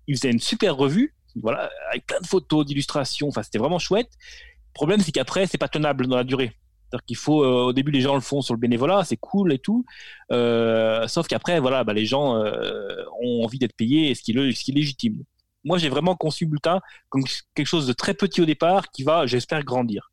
ils 0.08 0.16
faisaient 0.16 0.32
une 0.32 0.40
super 0.40 0.76
revue, 0.76 1.16
voilà, 1.36 1.70
avec 1.90 2.06
plein 2.06 2.20
de 2.20 2.28
photos, 2.28 2.66
d'illustrations. 2.66 3.30
Enfin, 3.30 3.44
c'était 3.44 3.60
vraiment 3.60 3.80
chouette. 3.80 4.10
Le 4.20 4.74
problème, 4.74 5.00
c'est 5.02 5.12
qu'après, 5.12 5.48
c'est 5.48 5.58
pas 5.58 5.68
tenable 5.68 6.08
dans 6.08 6.18
la 6.18 6.24
durée. 6.24 6.54
C'est-à-dire 6.92 7.06
qu'il 7.06 7.16
faut, 7.16 7.44
euh, 7.44 7.68
au 7.68 7.74
début, 7.74 7.92
les 7.92 8.02
gens 8.02 8.16
le 8.16 8.22
font 8.22 8.42
sur 8.42 8.54
le 8.54 8.60
bénévolat, 8.60 9.06
c'est 9.06 9.16
cool 9.16 9.54
et 9.54 9.60
tout. 9.60 9.86
Euh, 10.32 11.08
sauf 11.08 11.26
qu'après, 11.28 11.62
voilà, 11.62 11.86
bah, 11.86 11.94
les 11.94 12.06
gens 12.06 12.36
euh, 12.36 13.04
ont 13.22 13.46
envie 13.46 13.60
d'être 13.60 13.76
payés, 13.76 14.14
ce 14.14 14.22
qui, 14.22 14.38
est, 14.38 14.52
ce 14.52 14.64
qui 14.64 14.74
légitime. 14.74 15.24
Moi, 15.64 15.78
j'ai 15.78 15.88
vraiment 15.88 16.16
conçu 16.16 16.46
Bulletin 16.46 16.82
comme 17.08 17.24
quelque 17.56 17.68
chose 17.68 17.88
de 17.88 17.94
très 17.94 18.14
petit 18.14 18.42
au 18.42 18.46
départ 18.46 18.92
qui 18.92 19.04
va, 19.04 19.26
j'espère, 19.26 19.64
grandir. 19.64 20.12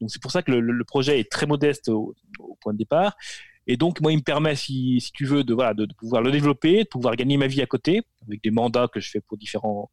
Donc, 0.00 0.10
c'est 0.10 0.22
pour 0.22 0.30
ça 0.30 0.42
que 0.42 0.52
le, 0.52 0.84
projet 0.84 1.18
est 1.18 1.30
très 1.30 1.46
modeste 1.46 1.88
au, 1.88 2.14
point 2.60 2.74
de 2.74 2.78
départ. 2.78 3.16
Et 3.66 3.76
donc, 3.76 4.00
moi, 4.00 4.12
il 4.12 4.18
me 4.18 4.22
permet, 4.22 4.54
si, 4.54 5.00
si 5.00 5.10
tu 5.10 5.24
veux, 5.24 5.42
de, 5.42 5.52
voilà, 5.52 5.74
de, 5.74 5.86
pouvoir 5.98 6.22
le 6.22 6.30
développer, 6.30 6.84
de 6.84 6.88
pouvoir 6.88 7.16
gagner 7.16 7.38
ma 7.38 7.48
vie 7.48 7.60
à 7.60 7.66
côté, 7.66 8.02
avec 8.26 8.40
des 8.42 8.50
mandats 8.52 8.86
que 8.86 9.00
je 9.00 9.10
fais 9.10 9.20
pour 9.20 9.36
différents, 9.36 9.90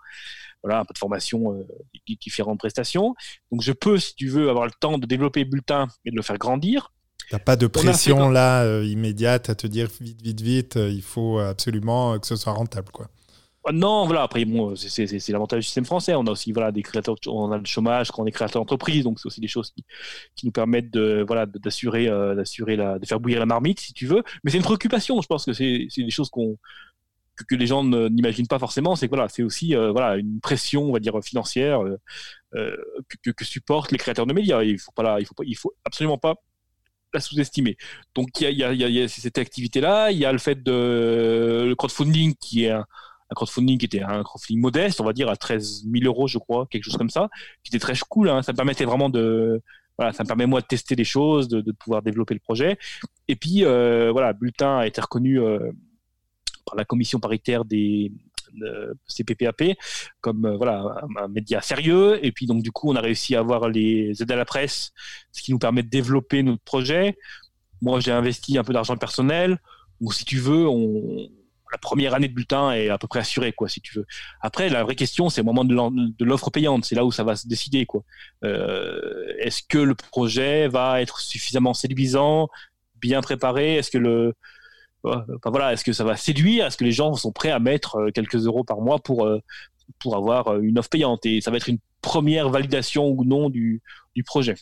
voilà, 0.63 0.79
un 0.79 0.85
peu 0.85 0.93
de 0.93 0.97
formation, 0.97 1.65
différentes 2.07 2.59
prestations. 2.59 3.15
Donc 3.51 3.61
je 3.61 3.71
peux, 3.71 3.97
si 3.97 4.15
tu 4.15 4.27
veux, 4.27 4.49
avoir 4.49 4.65
le 4.65 4.71
temps 4.79 4.97
de 4.97 5.05
développer 5.05 5.43
le 5.43 5.49
bulletin 5.49 5.87
et 6.05 6.11
de 6.11 6.15
le 6.15 6.21
faire 6.21 6.37
grandir. 6.37 6.93
Il 7.29 7.35
n'y 7.35 7.41
a 7.41 7.43
pas 7.43 7.57
de 7.57 7.67
pression 7.67 8.29
là 8.29 8.81
immédiate 8.83 9.49
à 9.49 9.55
te 9.55 9.67
dire 9.67 9.89
vite, 9.99 10.21
vite, 10.21 10.41
vite, 10.41 10.75
il 10.75 11.01
faut 11.01 11.39
absolument 11.39 12.17
que 12.19 12.27
ce 12.27 12.35
soit 12.35 12.53
rentable. 12.53 12.89
quoi. 12.91 13.09
Non, 13.73 14.05
voilà, 14.05 14.23
après, 14.23 14.45
bon, 14.45 14.75
c'est 14.75 15.29
l'avantage 15.29 15.59
du 15.59 15.65
système 15.65 15.85
français. 15.85 16.15
On 16.15 16.25
a 16.25 16.31
aussi 16.31 16.51
voilà, 16.51 16.71
des 16.71 16.81
créateurs, 16.81 17.15
on 17.27 17.51
a 17.51 17.57
le 17.57 17.65
chômage 17.65 18.11
quand 18.11 18.23
on 18.23 18.25
est 18.25 18.31
créateur 18.31 18.61
d'entreprise, 18.61 19.03
donc 19.03 19.19
c'est 19.19 19.25
aussi 19.25 19.41
des 19.41 19.47
choses 19.47 19.71
qui, 19.71 19.83
qui, 20.35 20.45
nous 20.45 20.51
permettent 20.51 20.91
de 20.91 21.25
voilà 21.27 21.45
d'assurer 21.45 22.07
euh, 22.07 22.33
d'assurer 22.35 22.77
de 22.77 23.05
faire 23.05 23.19
bouillir 23.19 23.39
la 23.39 23.45
marmite 23.45 23.79
si 23.79 23.93
tu 23.93 24.05
veux. 24.05 24.23
Mais 24.43 24.51
c'est 24.51 24.57
une 24.57 24.63
préoccupation. 24.63 25.21
Je 25.21 25.27
pense 25.27 25.45
que 25.45 25.53
c'est 25.53 25.87
des 25.97 26.09
choses 26.09 26.29
qu'on 26.29 26.57
que, 27.43 27.55
les 27.55 27.67
gens 27.67 27.83
n'imaginent 27.83 28.47
pas 28.47 28.59
forcément. 28.59 28.95
C'est 28.95 29.07
voilà, 29.07 29.29
c'est 29.29 29.43
aussi 29.43 29.75
euh, 29.75 29.91
voilà 29.91 30.17
une 30.17 30.39
pression, 30.39 30.83
on 30.83 30.93
va 30.93 30.99
dire 30.99 31.19
financière 31.23 31.81
euh, 31.83 32.77
que, 33.23 33.31
que, 33.31 33.45
supportent 33.45 33.91
les 33.91 33.97
créateurs 33.97 34.25
de 34.25 34.33
médias. 34.33 34.63
Il 34.63 34.79
faut 34.79 34.91
pas 34.91 35.03
là, 35.03 35.17
il 35.19 35.25
faut 35.25 35.35
faut 35.55 35.73
absolument 35.85 36.17
pas 36.17 36.35
la 37.13 37.19
sous-estimer. 37.19 37.77
Donc 38.15 38.29
il 38.41 38.51
y 38.51 38.63
a, 38.63 39.07
cette 39.07 39.37
activité-là, 39.37 40.11
il 40.11 40.17
y 40.17 40.25
a 40.25 40.31
le 40.31 40.37
fait 40.37 40.61
de 40.61 41.65
le 41.67 41.75
crowdfunding 41.75 42.35
qui 42.35 42.65
est 42.65 42.71
un, 42.71 42.85
un 43.29 43.33
crowdfunding 43.35 43.77
qui 43.77 43.85
était 43.85 44.01
un 44.01 44.23
crowdfunding 44.23 44.61
modeste, 44.61 45.01
on 45.01 45.05
va 45.05 45.13
dire 45.13 45.29
à 45.29 45.35
13 45.35 45.85
000 45.91 46.05
euros, 46.05 46.27
je 46.27 46.37
crois, 46.37 46.65
quelque 46.67 46.83
chose 46.83 46.97
comme 46.97 47.09
ça, 47.09 47.29
qui 47.63 47.69
était 47.69 47.79
très 47.79 47.93
cool. 48.09 48.29
Hein. 48.29 48.41
Ça 48.41 48.51
me 48.51 48.57
permettait 48.57 48.85
vraiment 48.85 49.09
de, 49.09 49.61
voilà, 49.97 50.13
ça 50.13 50.23
me 50.23 50.27
permet 50.27 50.45
moi 50.45 50.61
de 50.61 50.65
tester 50.65 50.95
des 50.95 51.03
choses, 51.03 51.47
de, 51.47 51.71
pouvoir 51.71 52.01
développer 52.01 52.33
le 52.33 52.39
projet. 52.39 52.77
Et 53.27 53.35
puis 53.35 53.65
euh, 53.65 54.11
voilà, 54.11 54.33
Bulletin 54.33 54.79
a 54.79 54.87
été 54.87 55.01
reconnu 55.01 55.39
euh, 55.39 55.71
par 56.67 56.75
la 56.75 56.85
commission 56.85 57.19
paritaire 57.19 57.65
des 57.65 58.11
CPPAP 59.07 59.77
comme 60.21 60.45
euh, 60.45 60.57
voilà 60.57 61.01
un, 61.17 61.27
média 61.27 61.61
sérieux. 61.61 62.23
Et 62.25 62.31
puis 62.31 62.45
donc 62.45 62.63
du 62.63 62.71
coup, 62.71 62.89
on 62.91 62.95
a 62.95 63.01
réussi 63.01 63.35
à 63.35 63.39
avoir 63.39 63.69
les 63.69 64.21
aides 64.21 64.31
à 64.31 64.35
la 64.35 64.45
presse, 64.45 64.91
ce 65.31 65.41
qui 65.41 65.51
nous 65.51 65.59
permet 65.59 65.83
de 65.83 65.89
développer 65.89 66.43
notre 66.43 66.63
projet. 66.63 67.17
Moi, 67.81 67.99
j'ai 67.99 68.11
investi 68.11 68.57
un 68.57 68.63
peu 68.63 68.73
d'argent 68.73 68.97
personnel. 68.97 69.59
Ou 69.99 70.11
si 70.11 70.25
tu 70.25 70.37
veux, 70.37 70.67
on, 70.67 71.27
la 71.71 71.77
première 71.77 72.13
année 72.13 72.27
de 72.27 72.33
bulletin 72.33 72.71
est 72.71 72.89
à 72.89 72.97
peu 72.97 73.07
près 73.07 73.19
assurée, 73.19 73.51
quoi, 73.51 73.67
si 73.67 73.81
tu 73.81 73.97
veux. 73.97 74.05
Après, 74.41 74.69
la 74.69 74.83
vraie 74.83 74.95
question, 74.95 75.29
c'est 75.29 75.41
au 75.41 75.43
moment 75.43 75.65
de 75.65 76.23
l'offre 76.23 76.49
payante. 76.49 76.85
C'est 76.85 76.95
là 76.95 77.05
où 77.05 77.11
ça 77.11 77.23
va 77.23 77.35
se 77.35 77.47
décider, 77.47 77.85
quoi. 77.85 78.03
Euh, 78.43 79.33
est-ce 79.39 79.61
que 79.67 79.77
le 79.77 79.95
projet 79.95 80.67
va 80.67 81.01
être 81.01 81.19
suffisamment 81.19 81.73
séduisant, 81.73 82.47
bien 82.95 83.21
préparé? 83.21 83.75
Est-ce 83.75 83.91
que 83.91 83.97
le, 83.97 84.35
voilà, 85.45 85.73
est-ce 85.73 85.83
que 85.83 85.93
ça 85.93 86.03
va 86.03 86.15
séduire? 86.15 86.65
Est-ce 86.65 86.77
que 86.77 86.83
les 86.83 86.91
gens 86.91 87.13
sont 87.15 87.31
prêts 87.31 87.51
à 87.51 87.59
mettre 87.59 87.97
euh, 87.97 88.11
quelques 88.11 88.45
euros 88.45 88.63
par 88.63 88.81
mois 88.81 88.99
pour 88.99 89.25
euh, 89.25 89.39
pour 89.99 90.15
avoir 90.15 90.59
une 90.59 90.77
offre 90.77 90.89
payante? 90.89 91.25
Et 91.25 91.41
ça 91.41 91.51
va 91.51 91.57
être 91.57 91.69
une 91.69 91.79
première 92.01 92.49
validation 92.49 93.07
ou 93.07 93.25
non 93.25 93.49
du, 93.49 93.81
du 94.15 94.23
projet. 94.23 94.55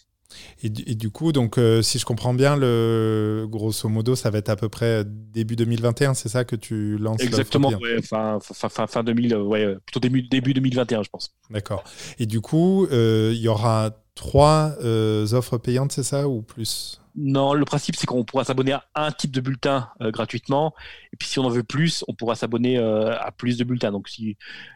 Et, 0.64 0.70
du 0.70 1.12
coup, 1.12 1.32
donc, 1.32 1.58
euh, 1.58 1.82
si 1.82 2.00
je 2.00 2.06
comprends 2.06 2.34
bien, 2.34 2.56
le, 2.56 3.46
grosso 3.48 3.88
modo, 3.88 4.16
ça 4.16 4.30
va 4.32 4.40
être 4.40 4.50
à 4.50 4.56
peu 4.56 4.70
près 4.70 5.04
début 5.06 5.56
2021, 5.56 6.14
c'est 6.14 6.30
ça 6.30 6.44
que 6.44 6.56
tu 6.56 6.98
lances 6.98 7.22
Exactement, 7.22 7.72
fin, 8.04 8.40
fin, 8.42 8.88
fin, 8.88 9.04
2000, 9.04 9.36
ouais, 9.36 9.76
plutôt 9.86 10.00
début, 10.00 10.24
début 10.24 10.54
2021, 10.54 11.04
je 11.04 11.10
pense. 11.10 11.36
D'accord. 11.50 11.84
Et 12.20 12.26
du 12.26 12.42
coup, 12.42 12.88
euh, 12.88 13.32
il 13.34 13.42
y 13.42 13.48
aura 13.48 13.92
trois 14.16 14.74
euh, 14.82 15.32
offres 15.34 15.58
payantes, 15.58 15.92
c'est 15.92 16.04
ça, 16.04 16.28
ou 16.28 16.42
plus? 16.42 17.02
Non, 17.18 17.54
le 17.54 17.64
principe, 17.64 17.96
c'est 17.96 18.08
qu'on 18.08 18.26
pourra 18.26 18.44
s'abonner 18.44 18.74
à 18.74 18.84
un 18.96 19.12
type 19.12 19.32
de 19.32 19.40
bulletin 19.40 19.90
gratuitement. 20.02 20.74
Et 21.14 21.16
puis, 21.18 21.30
si 21.30 21.40
on 21.40 21.46
en 21.46 21.50
veut 21.50 21.64
plus, 21.64 22.04
on 22.10 22.14
pourra 22.14 22.36
s'abonner 22.36 22.78
à 22.78 23.32
plus 23.32 23.58
de 23.58 23.64
bulletins. 23.64 23.94
Donc, 23.94 24.10
s'il 24.10 24.36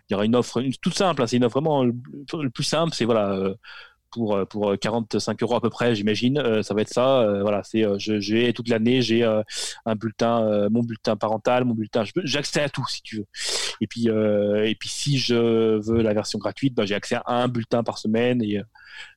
y 0.10 0.14
aura 0.14 0.24
une 0.24 0.38
offre 0.38 0.64
toute 0.82 0.94
simple, 0.94 1.22
hein, 1.22 1.28
c'est 1.28 1.36
une 1.36 1.44
offre 1.44 1.60
vraiment 1.60 1.84
le 1.84 2.50
plus 2.50 2.64
simple, 2.64 2.94
c'est 2.94 3.04
voilà, 3.04 3.56
pour 4.12 4.36
euh, 4.36 4.46
pour 4.46 4.74
45 4.80 5.42
euros 5.44 5.56
à 5.56 5.62
peu 5.62 5.70
près, 5.70 5.96
j'imagine. 5.96 6.38
Euh, 6.38 6.64
ça 6.64 6.74
va 6.74 6.82
être 6.82 6.94
ça. 6.94 7.22
Euh, 7.22 7.42
voilà, 7.42 7.64
c'est 7.64 7.86
j'ai 7.98 8.54
toute 8.54 8.70
l'année, 8.70 9.02
j'ai 9.02 9.24
un 9.24 9.96
bulletin, 9.96 10.70
mon 10.70 10.84
bulletin 10.84 11.16
parental, 11.16 11.66
mon 11.66 11.74
bulletin. 11.74 12.04
J'ai 12.24 12.40
accès 12.40 12.62
à 12.62 12.70
tout 12.70 12.86
si 12.88 13.02
tu 13.02 13.18
veux. 13.18 13.26
Et 13.82 13.88
puis 13.88 14.08
et 14.08 14.76
puis 14.76 14.90
si 14.90 15.18
je 15.18 15.80
veux 15.80 16.02
la 16.02 16.14
version 16.14 16.40
gratuite, 16.40 16.74
bah, 16.74 16.86
j'ai 16.86 16.96
accès 16.96 17.16
à 17.16 17.24
un 17.44 17.48
bulletin 17.48 17.84
par 17.84 17.98
semaine 17.98 18.42
et 18.44 18.62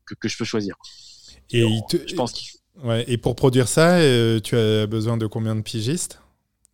que, 0.04 0.14
que 0.14 0.28
je 0.28 0.36
peux 0.36 0.44
choisir. 0.44 0.76
Et, 1.50 1.66
je 2.06 2.14
pense 2.14 2.58
Ouais, 2.82 3.04
et 3.06 3.18
pour 3.18 3.36
produire 3.36 3.68
ça, 3.68 3.98
tu 4.42 4.56
as 4.56 4.86
besoin 4.86 5.18
de 5.18 5.26
combien 5.26 5.54
de 5.54 5.60
pigistes? 5.60 6.21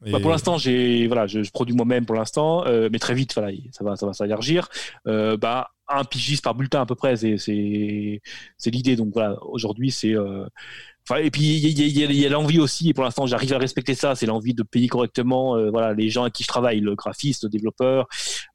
Bah, 0.00 0.20
pour 0.20 0.30
l'instant, 0.30 0.58
j'ai 0.58 1.06
voilà, 1.06 1.26
je, 1.26 1.48
produis 1.50 1.74
moi-même 1.74 2.06
pour 2.06 2.16
l'instant, 2.16 2.64
mais 2.90 2.98
très 2.98 3.14
vite, 3.14 3.34
voilà, 3.34 3.52
ça 3.72 3.84
va, 3.84 3.96
ça 3.96 4.06
va 4.06 4.12
s'élargir. 4.12 4.68
bah, 5.04 5.70
un 5.88 6.04
pigiste 6.04 6.44
par 6.44 6.54
bulletin 6.54 6.82
à 6.82 6.86
peu 6.86 6.94
près, 6.94 7.16
c'est 7.16 8.20
l'idée. 8.66 8.96
Donc 8.96 9.12
voilà, 9.12 9.36
aujourd'hui 9.42 9.90
c'est 9.90 10.14
euh, 10.14 10.46
et 11.18 11.30
puis 11.30 11.56
il 11.56 12.18
y, 12.18 12.26
a, 12.26 12.28
l'envie 12.28 12.58
aussi, 12.58 12.90
et 12.90 12.94
pour 12.94 13.02
l'instant 13.02 13.24
j'arrive 13.26 13.54
à 13.54 13.58
respecter 13.58 13.94
ça, 13.94 14.14
c'est 14.14 14.26
l'envie 14.26 14.52
de 14.52 14.62
payer 14.62 14.88
correctement 14.88 15.56
euh, 15.56 15.70
voilà, 15.70 15.94
les 15.94 16.10
gens 16.10 16.24
à 16.24 16.30
qui 16.30 16.42
je 16.42 16.48
travaille, 16.48 16.80
le 16.80 16.94
graphiste, 16.94 17.44
le 17.44 17.48
développeur, 17.48 18.08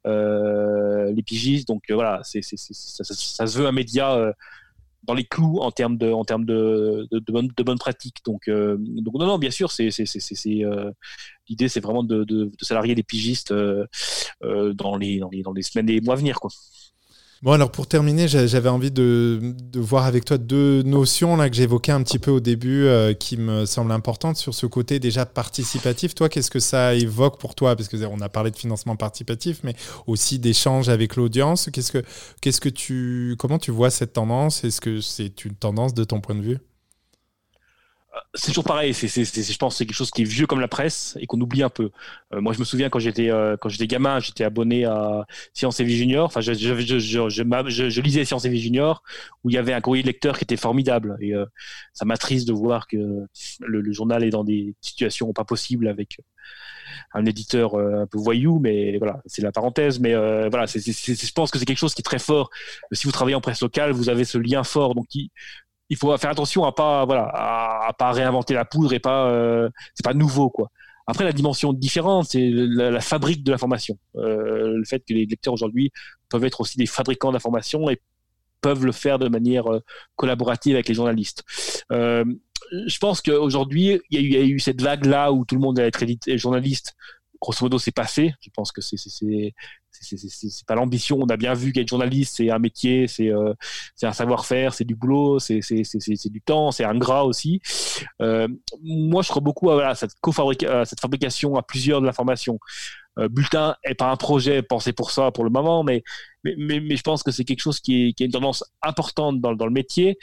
euh, 0.06 1.12
les 1.12 1.22
pigistes. 1.24 1.66
Donc 1.66 1.82
voilà, 1.90 2.20
c'est, 2.22 2.42
ça, 2.42 3.02
ça, 3.02 3.46
se 3.46 3.58
veut 3.58 3.66
un 3.66 3.72
média 3.72 4.32
dans 5.06 5.14
les 5.14 5.24
clous 5.24 5.58
en 5.60 5.70
termes 5.70 5.96
de, 5.96 6.10
en 6.10 6.24
termes 6.24 6.44
de, 6.44 7.06
de, 7.10 7.32
bonnes 7.32 7.48
de 7.56 7.62
bonne 7.62 7.78
pratiques. 7.78 8.18
Donc, 8.24 8.48
donc 8.48 9.14
non, 9.14 9.26
non, 9.26 9.38
bien 9.38 9.50
sûr, 9.50 9.70
c'est, 9.70 9.90
c'est, 9.90 10.06
l'idée 11.48 11.68
c'est 11.68 11.80
vraiment 11.80 12.02
de, 12.02 12.24
de, 12.24 12.50
salarier 12.60 12.94
les 12.94 13.02
pigistes 13.02 13.52
dans, 13.52 14.96
les, 14.96 15.18
dans, 15.18 15.30
les, 15.30 15.42
dans 15.42 15.52
les 15.52 15.62
semaines 15.62 15.88
et 15.88 15.94
les 15.94 16.00
mois 16.00 16.14
à 16.14 16.18
venir. 16.18 16.40
Quoi. 16.40 16.50
Bon, 17.44 17.52
alors 17.52 17.70
pour 17.70 17.86
terminer, 17.86 18.26
j'avais 18.26 18.70
envie 18.70 18.90
de, 18.90 19.54
voir 19.74 20.06
avec 20.06 20.24
toi 20.24 20.38
deux 20.38 20.82
notions 20.82 21.36
là, 21.36 21.50
que 21.50 21.56
j'évoquais 21.56 21.92
un 21.92 22.02
petit 22.02 22.18
peu 22.18 22.30
au 22.30 22.40
début 22.40 22.86
euh, 22.86 23.12
qui 23.12 23.36
me 23.36 23.66
semblent 23.66 23.92
importantes 23.92 24.38
sur 24.38 24.54
ce 24.54 24.64
côté 24.64 24.98
déjà 24.98 25.26
participatif. 25.26 26.14
Toi, 26.14 26.30
qu'est-ce 26.30 26.50
que 26.50 26.58
ça 26.58 26.94
évoque 26.94 27.38
pour 27.38 27.54
toi? 27.54 27.76
Parce 27.76 27.90
qu'on 27.90 28.20
a 28.22 28.28
parlé 28.30 28.50
de 28.50 28.56
financement 28.56 28.96
participatif, 28.96 29.60
mais 29.62 29.74
aussi 30.06 30.38
d'échange 30.38 30.88
avec 30.88 31.16
l'audience. 31.16 31.68
Qu'est-ce 31.70 31.92
que, 31.92 32.02
qu'est-ce 32.40 32.62
que 32.62 32.70
tu, 32.70 33.36
comment 33.38 33.58
tu 33.58 33.72
vois 33.72 33.90
cette 33.90 34.14
tendance? 34.14 34.64
Est-ce 34.64 34.80
que 34.80 35.02
c'est 35.02 35.44
une 35.44 35.54
tendance 35.54 35.92
de 35.92 36.04
ton 36.04 36.22
point 36.22 36.36
de 36.36 36.40
vue? 36.40 36.58
C'est 38.34 38.48
toujours 38.48 38.64
pareil. 38.64 38.94
C'est, 38.94 39.08
je 39.08 39.58
pense, 39.58 39.76
c'est 39.76 39.86
quelque 39.86 39.96
chose 39.96 40.10
qui 40.10 40.22
est 40.22 40.24
vieux 40.24 40.46
comme 40.46 40.60
la 40.60 40.68
presse 40.68 41.16
et 41.20 41.26
qu'on 41.26 41.40
oublie 41.40 41.62
un 41.62 41.68
peu. 41.68 41.90
Euh, 42.32 42.40
moi, 42.40 42.52
je 42.52 42.58
me 42.58 42.64
souviens 42.64 42.88
quand 42.88 42.98
j'étais 42.98 43.30
euh, 43.30 43.56
quand 43.56 43.68
j'étais 43.68 43.86
gamin, 43.86 44.20
j'étais 44.20 44.44
abonné 44.44 44.84
à 44.84 45.24
Science 45.52 45.80
et 45.80 45.84
Vie 45.84 45.96
Junior. 45.96 46.26
Enfin, 46.26 46.40
je, 46.40 46.52
je, 46.52 46.74
je, 46.98 47.28
je, 47.28 48.00
lisais 48.00 48.24
Science 48.24 48.44
et 48.44 48.48
Vie 48.48 48.60
Junior 48.60 49.02
où 49.42 49.50
il 49.50 49.54
y 49.54 49.58
avait 49.58 49.72
un 49.72 49.80
courrier 49.80 50.02
de 50.02 50.08
lecteur 50.08 50.38
qui 50.38 50.44
était 50.44 50.56
formidable. 50.56 51.16
Et 51.20 51.34
euh, 51.34 51.44
ça 51.92 52.04
m'attriste 52.04 52.46
de 52.48 52.52
voir 52.52 52.86
que 52.86 53.26
le, 53.60 53.92
journal 53.92 54.24
est 54.24 54.30
dans 54.30 54.44
des 54.44 54.74
situations 54.80 55.32
pas 55.32 55.44
possibles 55.44 55.86
avec 55.88 56.18
un 57.12 57.24
éditeur 57.26 57.76
un 57.76 58.06
peu 58.06 58.18
voyou, 58.18 58.58
mais 58.58 58.98
voilà, 58.98 59.20
c'est 59.26 59.42
la 59.42 59.52
parenthèse. 59.52 60.00
Mais 60.00 60.14
voilà, 60.14 60.66
je 60.66 61.32
pense 61.32 61.50
que 61.50 61.58
c'est 61.58 61.64
quelque 61.64 61.78
chose 61.78 61.94
qui 61.94 62.00
est 62.00 62.04
très 62.04 62.18
fort. 62.18 62.50
Si 62.90 63.06
vous 63.06 63.12
travaillez 63.12 63.36
en 63.36 63.40
presse 63.40 63.60
locale, 63.60 63.92
vous 63.92 64.08
avez 64.08 64.24
ce 64.24 64.38
lien 64.38 64.64
fort, 64.64 64.96
donc 64.96 65.06
qui, 65.06 65.30
il 65.90 65.96
faut 65.96 66.16
faire 66.16 66.30
attention 66.30 66.64
à 66.64 66.72
pas 66.72 67.04
voilà 67.04 67.30
à, 67.32 67.92
pas 67.92 68.12
réinventer 68.12 68.54
la 68.54 68.64
poudre 68.64 68.92
et 68.92 69.00
pas 69.00 69.28
euh, 69.28 69.68
c'est 69.94 70.04
pas 70.04 70.14
nouveau 70.14 70.50
quoi. 70.50 70.70
Après 71.06 71.24
la 71.24 71.32
dimension 71.32 71.72
différente 71.72 72.28
c'est 72.30 72.50
la, 72.50 73.00
fabrique 73.00 73.44
de 73.44 73.50
l'information. 73.50 73.98
Euh, 74.16 74.76
le 74.76 74.84
fait 74.84 75.00
que 75.00 75.12
les 75.12 75.26
lecteurs 75.26 75.52
aujourd'hui 75.52 75.90
peuvent 76.28 76.44
être 76.44 76.60
aussi 76.60 76.78
des 76.78 76.86
fabricants 76.86 77.32
d'information 77.32 77.90
et 77.90 78.00
peuvent 78.60 78.86
le 78.86 78.92
faire 78.92 79.18
de 79.18 79.28
manière 79.28 79.70
euh, 79.70 79.80
collaborative 80.16 80.74
avec 80.74 80.88
les 80.88 80.94
journalistes. 80.94 81.44
je 81.90 82.98
pense 82.98 83.20
qu'aujourd'hui, 83.20 84.00
il 84.10 84.32
y, 84.32 84.36
a 84.36 84.40
eu 84.40 84.58
cette 84.58 84.80
vague-là 84.80 85.32
où 85.32 85.44
tout 85.44 85.54
le 85.54 85.60
monde 85.60 85.78
allait 85.78 85.88
être 85.88 86.36
journaliste. 86.38 86.94
Grosso 87.40 87.62
modo, 87.62 87.78
c'est 87.78 87.92
passé. 87.92 88.32
Je 88.40 88.48
pense 88.54 88.72
que 88.72 88.80
c'est 88.80 88.96
c'est 90.04 90.66
pas 90.66 90.74
l'ambition. 90.74 91.18
On 91.20 91.26
a 91.26 91.36
bien 91.36 91.54
vu 91.54 91.72
qu'être 91.72 91.88
journaliste, 91.88 92.36
c'est 92.36 92.50
un 92.50 92.58
métier, 92.58 93.06
c'est 93.08 93.28
euh, 93.28 93.54
un 94.02 94.12
savoir-faire, 94.12 94.74
c'est 94.74 94.84
du 94.84 94.94
boulot, 94.94 95.38
c'est 95.38 95.60
du 96.30 96.40
temps, 96.40 96.70
c'est 96.70 96.84
ingrat 96.84 97.24
aussi. 97.24 97.60
Euh, 98.20 98.48
moi, 98.82 99.22
je 99.22 99.28
crois 99.28 99.42
beaucoup 99.42 99.70
à, 99.70 99.94
cette, 99.94 100.12
cette 100.12 101.00
fabrication 101.00 101.56
à 101.56 101.62
plusieurs 101.62 102.00
de 102.00 102.06
l'information. 102.06 102.58
Euh, 103.18 103.28
bulletin 103.28 103.76
est 103.84 103.94
pas 103.94 104.10
un 104.10 104.16
projet 104.16 104.62
pensé 104.62 104.92
pour 104.92 105.12
ça 105.12 105.30
pour 105.30 105.44
le 105.44 105.50
moment, 105.50 105.84
mais 105.84 106.02
mais, 106.42 106.80
mais, 106.80 106.96
je 106.96 107.02
pense 107.02 107.22
que 107.22 107.30
c'est 107.30 107.44
quelque 107.44 107.60
chose 107.60 107.80
qui 107.80 108.08
est, 108.08 108.20
une 108.20 108.32
tendance 108.32 108.64
importante 108.82 109.40
dans, 109.40 109.54
dans 109.54 109.64
le 109.64 109.72
métier. 109.72 110.18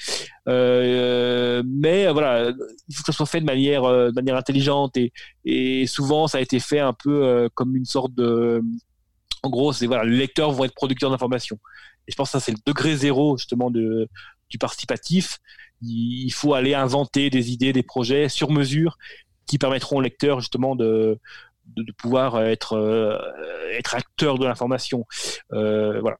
Euh, 0.48 1.64
mais 1.66 2.12
voilà, 2.12 2.52
il 2.90 2.96
faut 2.96 3.02
que 3.02 3.12
ça 3.12 3.18
soit 3.18 3.26
fait 3.26 3.40
de 3.40 3.46
manière, 3.46 3.84
de 3.84 4.12
manière 4.14 4.36
intelligente 4.36 4.98
et, 4.98 5.14
et 5.46 5.88
souvent 5.88 6.28
ça 6.28 6.38
a 6.38 6.42
été 6.42 6.60
fait 6.60 6.80
un 6.80 6.94
peu 6.94 7.50
comme 7.56 7.76
une 7.76 7.86
sorte 7.86 8.14
de 8.14 8.62
en 9.44 9.50
gros, 9.50 9.74
c'est 9.74 9.88
voilà, 9.88 10.04
les 10.04 10.18
lecteurs 10.18 10.52
vont 10.52 10.66
être 10.66 10.74
producteurs 10.76 11.10
d'informations. 11.10 11.60
Et 12.08 12.12
je 12.12 12.16
pense 12.16 12.30
que 12.30 12.34
ça, 12.34 12.40
c'est 12.40 12.52
le 12.52 12.58
degré 12.66 12.96
zéro, 12.96 13.38
justement, 13.38 13.72
du 13.72 14.08
participatif. 14.60 15.40
Il 15.82 16.32
faut 16.32 16.54
aller 16.54 16.74
inventer 16.74 17.30
des 17.30 17.52
idées, 17.52 17.74
des 17.74 17.84
projets 17.84 18.30
sur 18.30 18.52
mesure 18.52 18.98
qui 19.48 19.58
permettront 19.58 19.98
aux 19.98 20.02
lecteurs, 20.02 20.40
justement, 20.40 20.76
de, 20.76 21.20
de, 21.66 21.92
pouvoir 21.94 22.42
être, 22.42 22.74
euh, 22.74 23.18
de 23.78 24.46
l'information. 24.46 25.06
Euh, 25.54 26.00
voilà. 26.02 26.18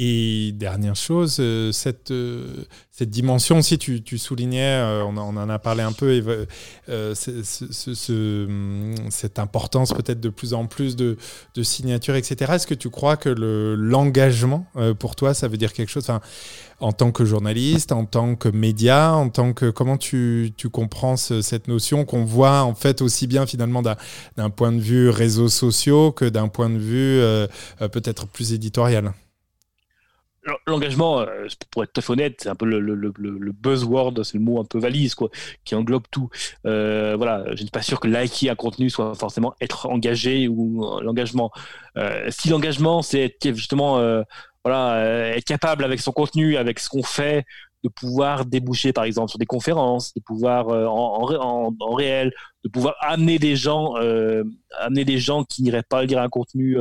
Et 0.00 0.52
dernière 0.52 0.94
chose, 0.94 1.38
euh, 1.40 1.72
cette, 1.72 2.12
euh, 2.12 2.64
cette 2.92 3.10
dimension 3.10 3.58
aussi, 3.58 3.78
tu, 3.78 4.00
soulignais, 4.16 4.78
euh, 4.78 5.02
on, 5.02 5.16
en 5.16 5.48
a 5.48 5.58
parlé 5.58 5.82
un 5.82 5.90
peu, 5.90 6.46
hum, 6.88 8.94
cette 9.10 9.40
importance 9.40 9.92
peut-être 9.92 10.20
de 10.20 10.28
plus 10.28 10.54
en 10.54 10.66
plus 10.66 10.94
de, 10.94 11.16
de 11.56 11.62
signatures, 11.64 12.14
etc. 12.14 12.52
Est-ce 12.54 12.68
que 12.68 12.74
tu 12.74 12.90
crois 12.90 13.16
que 13.16 13.28
l'engagement, 13.28 14.66
pour 15.00 15.16
toi, 15.16 15.34
ça 15.34 15.48
veut 15.48 15.56
dire 15.56 15.72
quelque 15.72 15.90
chose? 15.90 16.06
En 16.78 16.92
tant 16.92 17.10
que 17.10 17.24
journaliste, 17.24 17.90
en 17.90 18.04
tant 18.04 18.36
que 18.36 18.48
média, 18.48 19.12
en 19.12 19.30
tant 19.30 19.52
que... 19.52 19.68
Comment 19.68 19.96
tu, 19.96 20.52
tu 20.56 20.68
comprends 20.68 21.16
cette 21.16 21.66
notion 21.66 22.04
qu'on 22.04 22.24
voit 22.24 22.62
en 22.62 22.76
fait 22.76 23.02
aussi 23.02 23.26
bien 23.26 23.46
finalement 23.46 23.82
d'un 23.82 24.50
point 24.50 24.70
de 24.70 24.80
vue 24.80 25.10
réseaux 25.10 25.48
sociaux 25.48 26.12
que 26.12 26.24
d'un 26.24 26.46
point 26.46 26.70
de 26.70 26.78
vue 26.78 27.20
peut-être 27.90 28.28
plus 28.28 28.52
éditorial? 28.52 29.12
L'engagement, 30.66 31.20
euh, 31.20 31.46
pour 31.70 31.82
être 31.84 31.92
tout 31.92 32.12
honnête, 32.12 32.36
c'est 32.42 32.48
un 32.48 32.54
peu 32.54 32.66
le, 32.66 33.52
buzzword, 33.52 34.22
c'est 34.24 34.34
le 34.34 34.44
mot 34.44 34.60
un 34.60 34.64
peu 34.64 34.78
valise, 34.78 35.14
quoi, 35.14 35.28
qui 35.64 35.74
englobe 35.74 36.04
tout. 36.10 36.28
Euh, 36.66 37.14
voilà, 37.16 37.44
je 37.46 37.52
ne 37.52 37.56
suis 37.56 37.66
pas 37.66 37.82
sûr 37.82 38.00
que 38.00 38.08
liker 38.08 38.50
un 38.50 38.54
contenu 38.54 38.90
soit 38.90 39.14
forcément 39.14 39.54
être 39.60 39.86
engagé 39.86 40.48
ou 40.48 40.84
euh, 40.84 41.02
l'engagement. 41.02 41.50
si 42.30 42.48
l'engagement, 42.48 43.02
c'est 43.02 43.36
justement, 43.42 44.00
voilà, 44.64 45.34
être 45.36 45.44
capable 45.44 45.84
avec 45.84 46.00
son 46.00 46.12
contenu, 46.12 46.56
avec 46.56 46.78
ce 46.78 46.88
qu'on 46.88 47.02
fait, 47.02 47.44
de 47.84 47.88
pouvoir 47.88 48.44
déboucher, 48.44 48.92
par 48.92 49.04
exemple, 49.04 49.30
sur 49.30 49.38
des 49.38 49.46
conférences, 49.46 50.12
de 50.14 50.20
pouvoir 50.20 50.68
en, 50.68 51.28
en, 51.30 51.74
en, 51.78 51.94
réel, 51.94 52.32
de 52.64 52.68
pouvoir 52.68 52.94
amener 53.00 53.38
des 53.38 53.56
gens, 53.56 53.94
amener 54.78 55.04
des 55.04 55.18
gens 55.18 55.44
qui 55.44 55.62
n'iraient 55.62 55.82
pas 55.82 56.04
lire 56.04 56.20
un 56.20 56.28
contenu. 56.28 56.76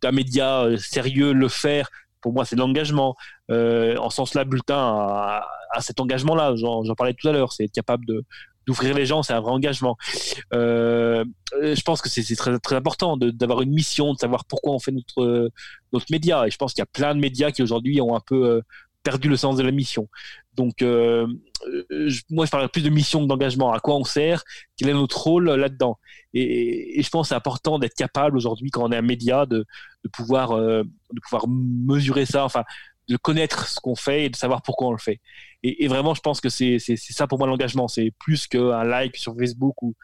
d'un 0.00 0.12
média 0.12 0.66
sérieux 0.78 1.34
le 1.34 1.48
faire 1.48 1.90
pour 2.26 2.32
moi, 2.32 2.44
c'est 2.44 2.56
de 2.56 2.60
l'engagement. 2.60 3.14
Euh, 3.52 3.96
en 3.98 4.10
sens 4.10 4.34
là, 4.34 4.42
Bulletin 4.44 4.76
à, 4.76 5.46
cet 5.78 6.00
engagement-là. 6.00 6.56
J'en 6.56 6.82
parlais 6.96 7.14
tout 7.14 7.28
à 7.28 7.32
l'heure. 7.32 7.52
C'est 7.52 7.66
être 7.66 7.72
capable 7.72 8.04
d'ouvrir 8.66 8.96
les 8.96 9.06
gens, 9.06 9.22
c'est 9.22 9.32
un 9.32 9.38
vrai 9.38 9.52
engagement. 9.52 9.96
Euh, 10.52 11.24
je 11.52 11.80
pense 11.82 12.02
que 12.02 12.08
c'est 12.08 12.34
très, 12.34 12.74
important 12.74 13.16
d'avoir 13.16 13.62
une 13.62 13.70
mission, 13.70 14.12
de 14.12 14.18
savoir 14.18 14.44
pourquoi 14.44 14.72
on 14.72 14.80
fait 14.80 14.90
notre, 14.90 15.52
notre 15.92 16.06
média. 16.10 16.48
Et 16.48 16.50
je 16.50 16.56
pense 16.56 16.72
qu'il 16.72 16.80
y 16.80 16.82
a 16.82 16.90
plein 16.92 17.14
de 17.14 17.20
médias 17.20 17.52
qui 17.52 17.62
aujourd'hui 17.62 18.00
ont 18.00 18.16
un 18.16 18.22
peu 18.26 18.44
euh, 18.44 18.60
perdu 19.06 19.28
le 19.28 19.36
sens 19.36 19.56
de 19.56 19.62
la 19.62 19.70
mission. 19.70 20.08
Donc, 20.54 20.82
euh, 20.82 21.28
moi, 22.28 22.44
je 22.44 22.50
parle 22.50 22.68
plus 22.68 22.82
de 22.82 22.90
mission 22.90 23.22
que 23.22 23.28
d'engagement. 23.28 23.72
À 23.72 23.78
quoi 23.78 23.94
on 23.94 24.02
sert 24.02 24.42
Quel 24.76 24.88
est 24.88 24.94
notre 24.94 25.16
rôle 25.22 25.48
là-dedans 25.48 25.96
et, 26.34 27.00
je 27.00 27.08
pense 27.08 27.26
que 27.26 27.28
c'est 27.28 27.34
important 27.36 27.78
d'être 27.78 27.94
capable 27.94 28.36
aujourd'hui, 28.36 28.70
quand 28.70 28.82
on 28.82 28.90
est 28.90 28.96
un 28.96 29.02
média, 29.02 29.46
de, 29.46 29.64
de 30.04 30.08
pouvoir, 30.12 30.52
euh, 30.52 30.82
de 31.12 31.20
pouvoir 31.20 31.46
mesurer 31.48 32.26
ça, 32.26 32.44
enfin, 32.44 32.64
de 33.08 33.16
connaître 33.16 33.68
ce 33.68 33.80
qu'on 33.80 33.94
fait 33.94 34.24
et 34.24 34.30
de 34.30 34.36
savoir 34.36 34.62
pourquoi 34.62 34.88
on 34.88 34.92
le 34.92 34.98
fait. 34.98 35.20
Et, 35.62 35.88
vraiment, 35.88 36.14
je 36.14 36.20
pense 36.20 36.40
que 36.40 36.48
c'est 36.48 36.78
ça 36.78 37.26
pour 37.26 37.38
moi 37.38 37.46
l'engagement. 37.46 37.88
C'est 37.88 38.12
plus 38.18 38.46
qu'un 38.46 38.84
like 38.84 39.16
sur 39.16 39.34
Facebook 39.36 39.82
ou, 39.82 39.94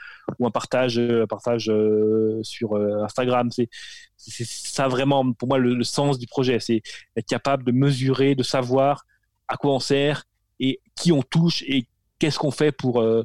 un 0.40 0.50
partage, 0.50 1.00
partage 1.28 1.68
euh, 1.68 2.40
sur 2.42 2.74
Instagram. 2.76 3.50
C'est 3.52 3.68
ça 4.16 4.88
vraiment, 4.88 5.32
pour 5.32 5.48
moi, 5.48 5.58
le 5.58 5.84
sens 5.84 6.18
du 6.18 6.26
projet. 6.26 6.58
C'est 6.58 6.82
être 7.16 7.26
capable 7.26 7.64
de 7.64 7.72
mesurer, 7.72 8.34
de 8.34 8.42
savoir 8.42 9.04
à 9.46 9.56
quoi 9.56 9.74
on 9.74 9.80
sert 9.80 10.24
et 10.58 10.80
qui 10.96 11.12
on 11.12 11.22
touche 11.22 11.62
et 11.66 11.86
qu'est-ce 12.18 12.38
qu'on 12.38 12.52
fait 12.52 12.72
pour, 12.72 13.00
euh, 13.00 13.24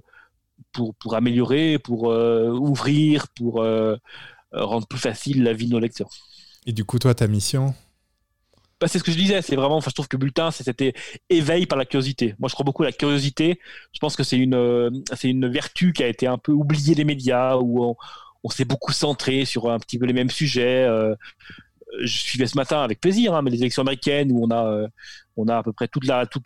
pour, 0.72 0.96
pour, 0.96 1.14
améliorer, 1.14 1.78
pour 1.78 2.12
euh, 2.12 2.50
ouvrir, 2.50 3.28
pour 3.30 3.62
euh, 3.62 3.96
rendre 4.52 4.88
plus 4.88 5.00
facile 5.00 5.44
la 5.44 5.54
vie 5.54 5.68
de 5.68 5.72
nos 5.72 5.80
lecteurs. 5.80 6.10
Et 6.66 6.74
du 6.74 6.84
coup, 6.84 6.98
toi, 6.98 7.14
ta 7.14 7.28
mission? 7.28 7.76
Bah, 8.80 8.88
c'est 8.88 9.00
ce 9.00 9.04
que 9.04 9.12
je 9.12 9.18
disais, 9.18 9.42
c'est 9.42 9.56
vraiment, 9.56 9.78
enfin, 9.78 9.90
je 9.90 9.96
trouve 9.96 10.08
que 10.08 10.18
Bulletin, 10.18 10.52
c'était 10.52 10.94
éveil 11.30 11.66
par 11.66 11.78
la 11.78 11.86
curiosité. 11.86 12.36
Moi, 12.40 12.50
je 12.50 12.54
crois 12.54 12.64
beaucoup 12.64 12.84
à 12.84 12.88
la 12.88 12.92
curiosité. 12.92 13.60
Je 13.94 14.00
pense 14.00 14.16
que 14.16 14.24
c'est 14.24 14.38
une, 14.38 15.04
c'est 15.14 15.30
une 15.30 15.48
vertu 15.48 15.94
qui 15.94 16.04
a 16.04 16.08
été 16.08 16.28
un 16.28 16.38
peu 16.38 16.52
oubliée 16.52 16.96
des 16.96 17.06
médias, 17.06 17.58
où 17.58 17.84
on, 18.44 18.50
s'est 18.50 18.66
beaucoup 18.66 18.94
centré 18.94 19.44
sur 19.44 19.70
un 19.70 19.78
petit 19.78 20.00
peu 20.00 20.06
les 20.06 20.14
mêmes 20.14 20.30
sujets. 20.30 20.88
je 22.00 22.08
suivais 22.08 22.48
ce 22.48 22.56
matin 22.56 22.82
avec 22.82 23.02
plaisir, 23.02 23.34
hein, 23.36 23.42
mais 23.42 23.52
les 23.52 23.60
élections 23.60 23.82
américaines 23.82 24.32
où 24.32 24.46
on 24.46 24.52
a, 24.52 24.88
on 25.36 25.48
a 25.48 25.58
à 25.58 25.64
peu 25.64 25.74
près 25.74 25.88
toute 25.88 26.06
la, 26.06 26.26
toute, 26.26 26.46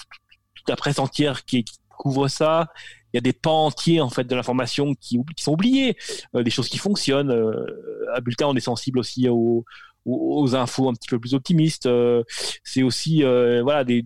la 0.68 0.76
presse 0.76 1.00
entière 1.00 1.46
qui, 1.46 1.66
couvre 2.02 2.28
ça. 2.28 2.68
Il 3.14 3.18
y 3.18 3.20
a 3.20 3.22
des 3.22 3.34
pans 3.34 3.66
entiers 3.66 4.02
en 4.02 4.10
fait 4.10 4.24
de 4.24 4.36
l'information 4.36 4.96
qui, 4.96 5.20
sont 5.38 5.54
oubliés, 5.54 5.96
euh, 6.36 6.42
des 6.42 6.50
choses 6.50 6.68
qui 6.68 6.80
fonctionnent. 6.80 7.30
Euh, 7.30 7.68
à 8.16 8.22
Bulletin, 8.22 8.48
on 8.48 8.56
est 8.56 8.62
sensible 8.62 8.98
aussi 8.98 9.30
aux, 9.30 9.66
aux, 10.06 10.56
infos 10.56 10.90
un 10.90 10.94
petit 10.94 11.10
peu 11.10 11.20
plus 11.20 11.34
optimistes. 11.34 11.86
Euh, 11.86 12.24
c'est 12.64 12.84
aussi 12.84 13.24
voilà 13.24 13.84
des, 13.84 14.06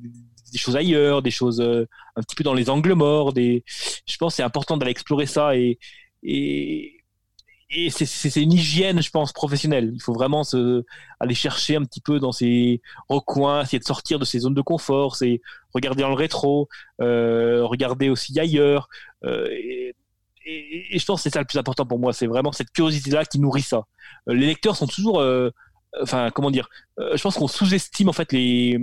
choses 0.55 0.75
ailleurs, 0.75 1.21
des 1.21 1.31
choses 1.31 1.61
un 1.61 2.21
petit 2.21 2.35
peu 2.35 2.43
dans 2.43 2.53
les 2.53 2.69
angles 2.69 2.93
morts. 2.93 3.33
Je 3.35 4.17
pense 4.17 4.33
que 4.33 4.37
c'est 4.37 4.43
important 4.43 4.77
d'aller 4.77 4.91
explorer 4.91 5.25
ça 5.25 5.55
et, 5.55 5.79
c'est 7.89 8.41
une 8.41 8.53
hygiène, 8.53 9.01
je 9.01 9.09
pense, 9.09 9.33
professionnelle. 9.33 9.91
Il 9.93 10.01
faut 10.01 10.13
vraiment 10.13 10.43
aller 11.19 11.35
chercher 11.35 11.75
un 11.75 11.83
petit 11.83 11.99
peu 11.99 12.19
dans 12.19 12.31
ces 12.31 12.81
recoins, 13.09 13.63
essayer 13.63 13.79
de 13.79 13.83
sortir 13.85 14.17
de 14.17 14.23
ces 14.23 14.39
zones 14.39 14.53
de 14.53 14.61
confort, 14.61 15.15
c'est 15.15 15.41
regarder 15.73 16.03
dans 16.03 16.09
le 16.09 16.15
rétro, 16.15 16.69
euh, 17.01 17.65
regarder 17.65 18.09
aussi 18.09 18.39
ailleurs. 18.39 18.87
Euh, 19.25 19.49
et, 19.51 19.95
je 20.99 21.05
pense 21.05 21.19
que 21.19 21.23
c'est 21.23 21.33
ça 21.33 21.39
le 21.39 21.45
plus 21.45 21.57
important 21.57 21.85
pour 21.85 21.99
moi. 21.99 22.13
C'est 22.13 22.27
vraiment 22.27 22.51
cette 22.51 22.71
curiosité-là 22.71 23.25
qui 23.25 23.39
nourrit 23.39 23.61
ça. 23.61 23.85
Euh, 24.29 24.33
les 24.33 24.45
lecteurs 24.45 24.75
sont 24.75 24.87
toujours, 24.87 25.19
euh, 25.19 25.49
enfin, 26.01 26.31
comment 26.31 26.51
dire, 26.51 26.69
je 26.97 27.21
pense 27.21 27.35
qu'on 27.35 27.47
sous-estime 27.47 28.09
en 28.09 28.13
fait 28.13 28.31
les, 28.31 28.79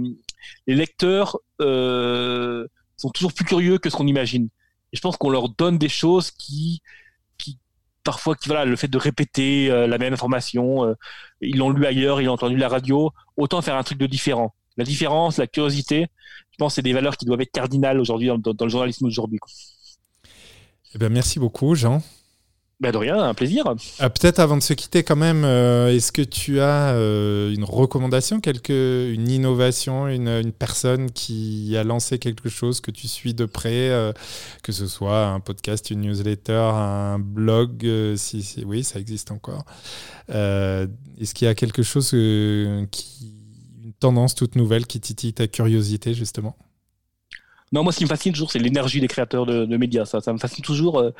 les 0.66 0.74
lecteurs 0.74 1.38
sont 1.58 3.10
toujours 3.14 3.32
plus 3.32 3.44
curieux 3.44 3.78
que 3.78 3.90
ce 3.90 3.96
qu'on 3.96 4.06
imagine. 4.06 4.48
Je 4.92 5.00
pense 5.00 5.16
qu'on 5.16 5.30
leur 5.30 5.48
donne 5.48 5.78
des 5.78 5.88
choses 5.88 6.30
qui 6.30 6.82
parfois 8.04 8.34
qui 8.34 8.48
voilà 8.48 8.64
le 8.64 8.76
fait 8.76 8.88
de 8.88 8.98
répéter 8.98 9.70
euh, 9.70 9.86
la 9.86 9.98
même 9.98 10.12
information, 10.12 10.84
euh, 10.84 10.94
ils 11.40 11.56
l'ont 11.56 11.70
lu 11.70 11.86
ailleurs, 11.86 12.20
ils 12.20 12.28
ont 12.28 12.32
entendu 12.32 12.56
la 12.56 12.68
radio, 12.68 13.10
autant 13.36 13.62
faire 13.62 13.76
un 13.76 13.82
truc 13.82 13.98
de 13.98 14.06
différent. 14.06 14.54
La 14.76 14.84
différence, 14.84 15.38
la 15.38 15.46
curiosité, 15.46 16.06
je 16.50 16.56
pense, 16.58 16.74
c'est 16.74 16.82
des 16.82 16.92
valeurs 16.92 17.16
qui 17.16 17.26
doivent 17.26 17.40
être 17.40 17.52
cardinales 17.52 18.00
aujourd'hui 18.00 18.30
dans, 18.38 18.54
le 18.64 18.68
journalisme 18.68 19.04
d'aujourd'hui. 19.04 19.38
Eh 20.94 20.98
ben, 20.98 21.10
merci 21.10 21.38
beaucoup, 21.38 21.74
Jean. 21.74 22.02
Ben 22.82 22.90
de 22.90 22.96
rien, 22.96 23.16
un 23.16 23.32
plaisir. 23.32 23.62
Ah, 24.00 24.10
peut-être 24.10 24.40
avant 24.40 24.56
de 24.56 24.62
se 24.62 24.72
quitter 24.72 25.04
quand 25.04 25.14
même, 25.14 25.44
euh, 25.44 25.94
est-ce 25.94 26.10
que 26.10 26.20
tu 26.20 26.58
as 26.58 26.88
euh, 26.94 27.54
une 27.54 27.62
recommandation, 27.62 28.40
quelque, 28.40 29.08
une 29.14 29.28
innovation, 29.28 30.08
une, 30.08 30.26
une, 30.26 30.50
personne 30.50 31.12
qui 31.12 31.76
a 31.76 31.84
lancé 31.84 32.18
quelque 32.18 32.48
chose 32.48 32.80
que 32.80 32.90
tu 32.90 33.06
suis 33.06 33.34
de 33.34 33.44
près, 33.44 33.90
euh, 33.90 34.12
que 34.64 34.72
ce 34.72 34.88
soit 34.88 35.26
un 35.26 35.38
podcast, 35.38 35.90
une 35.92 36.00
newsletter, 36.00 36.72
un 36.74 37.20
blog, 37.20 37.88
si, 38.16 38.42
si, 38.42 38.64
oui, 38.64 38.82
ça 38.82 38.98
existe 38.98 39.30
encore. 39.30 39.64
est-ce 40.28 41.34
qu'il 41.34 41.46
y 41.46 41.48
a 41.48 41.54
quelque 41.54 41.84
chose 41.84 42.10
qui, 42.10 43.28
une 43.84 43.92
tendance 44.00 44.34
toute 44.34 44.56
nouvelle 44.56 44.88
qui 44.88 44.98
titille 44.98 45.34
ta 45.34 45.46
curiosité 45.46 46.14
justement? 46.14 46.56
Non, 47.70 47.84
moi, 47.84 47.92
ce 47.92 47.98
qui 47.98 48.04
me 48.04 48.08
fascine 48.08 48.32
toujours, 48.32 48.50
c'est 48.50 48.58
l'énergie 48.58 49.00
des 49.00 49.06
créateurs 49.06 49.46
de, 49.46 49.66
de, 49.66 49.76
médias. 49.76 50.04
Ça, 50.04 50.20
ça 50.20 50.32
me 50.32 50.38
fascine 50.38 50.64
toujours. 50.64 51.12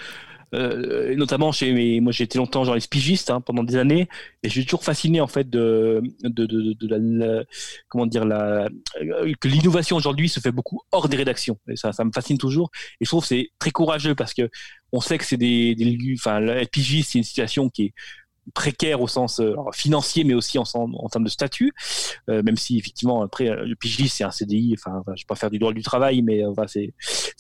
Euh, 0.55 1.17
notamment 1.17 1.51
chez 1.51 2.01
moi 2.01 2.13
j'ai 2.13 2.25
été 2.25 2.37
longtemps 2.37 2.63
journaliste 2.65 2.91
pigiste 2.93 3.31
hein, 3.31 3.41
pendant 3.41 3.65
des 3.65 3.77
années 3.77 4.07
et 4.43 4.49
je 4.49 4.53
suis 4.53 4.67
toujours 4.67 4.85
fasciné 4.85 5.19
en 5.23 5.27
fait 5.27 5.49
de 5.49 6.03
de, 6.25 6.45
de, 6.45 6.75
de 6.75 6.87
la, 6.89 7.43
comment 7.89 8.05
dire 8.05 8.27
la 8.27 8.69
que 9.41 9.49
l'innovation 9.49 9.97
aujourd'hui 9.97 10.29
se 10.29 10.41
fait 10.41 10.53
beaucoup 10.53 10.81
hors 10.93 11.09
des 11.09 11.17
rédactions. 11.17 11.59
Et 11.69 11.77
ça 11.77 11.93
ça 11.93 12.05
me 12.05 12.11
fascine 12.15 12.37
toujours 12.37 12.71
et 13.01 13.07
je 13.07 13.09
trouve 13.09 13.25
c'est 13.25 13.49
très 13.59 13.71
courageux 13.71 14.15
parce 14.15 14.35
que 14.35 14.51
on 14.93 15.01
sait 15.01 15.17
que 15.17 15.25
c'est 15.25 15.39
des, 15.39 15.75
des 15.75 15.99
enfin 16.19 16.47
être 16.49 16.71
pigiste 16.71 17.13
c'est 17.13 17.19
une 17.19 17.25
situation 17.25 17.71
qui 17.71 17.85
est 17.87 17.95
précaire 18.55 19.01
au 19.01 19.09
sens 19.09 19.41
euh, 19.41 19.55
financier, 19.73 20.25
mais 20.25 20.35
aussi 20.35 20.59
en, 20.59 20.65
termes 20.65 21.25
de 21.25 21.29
statut, 21.29 21.73
euh, 22.29 22.43
même 22.43 22.57
si 22.57 22.79
effectivement 22.79 23.23
après 23.23 23.49
euh, 23.49 23.65
le 23.65 23.77
pigiste 23.77 24.17
c'est 24.17 24.25
un 24.25 24.31
CDI, 24.31 24.75
enfin 24.77 25.03
je 25.15 25.23
vais 25.23 25.27
pas 25.27 25.37
faire 25.37 25.51
du 25.51 25.59
droit 25.59 25.73
du 25.73 25.83
travail, 25.83 26.23
mais 26.23 26.43
c'est 26.67 26.93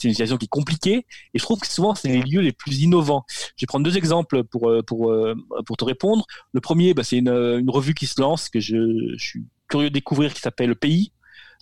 une 0.04 0.10
situation 0.10 0.38
qui 0.38 0.44
est 0.44 0.48
compliquée 0.48 1.06
et 1.34 1.38
je 1.38 1.42
trouve 1.42 1.58
que 1.58 1.66
souvent 1.66 1.94
c'est 1.94 2.08
les 2.08 2.22
lieux 2.22 2.40
les 2.40 2.52
plus 2.52 2.80
innovants. 2.82 3.24
Je 3.56 3.64
vais 3.64 3.66
prendre 3.66 3.84
deux 3.84 3.96
exemples 3.96 4.44
pour 4.44 4.70
te 4.90 5.84
répondre. 5.84 6.26
Le 6.52 6.60
premier, 6.60 6.94
bah, 6.94 7.04
c'est 7.04 7.18
une, 7.18 7.70
revue 7.70 7.94
qui 7.94 8.06
se 8.06 8.20
lance 8.20 8.48
que 8.48 8.60
je, 8.60 9.14
suis 9.16 9.44
curieux 9.68 9.88
de 9.88 9.94
découvrir 9.94 10.34
qui 10.34 10.40
s'appelle 10.40 10.68
Le 10.68 10.74
Pays. 10.74 11.12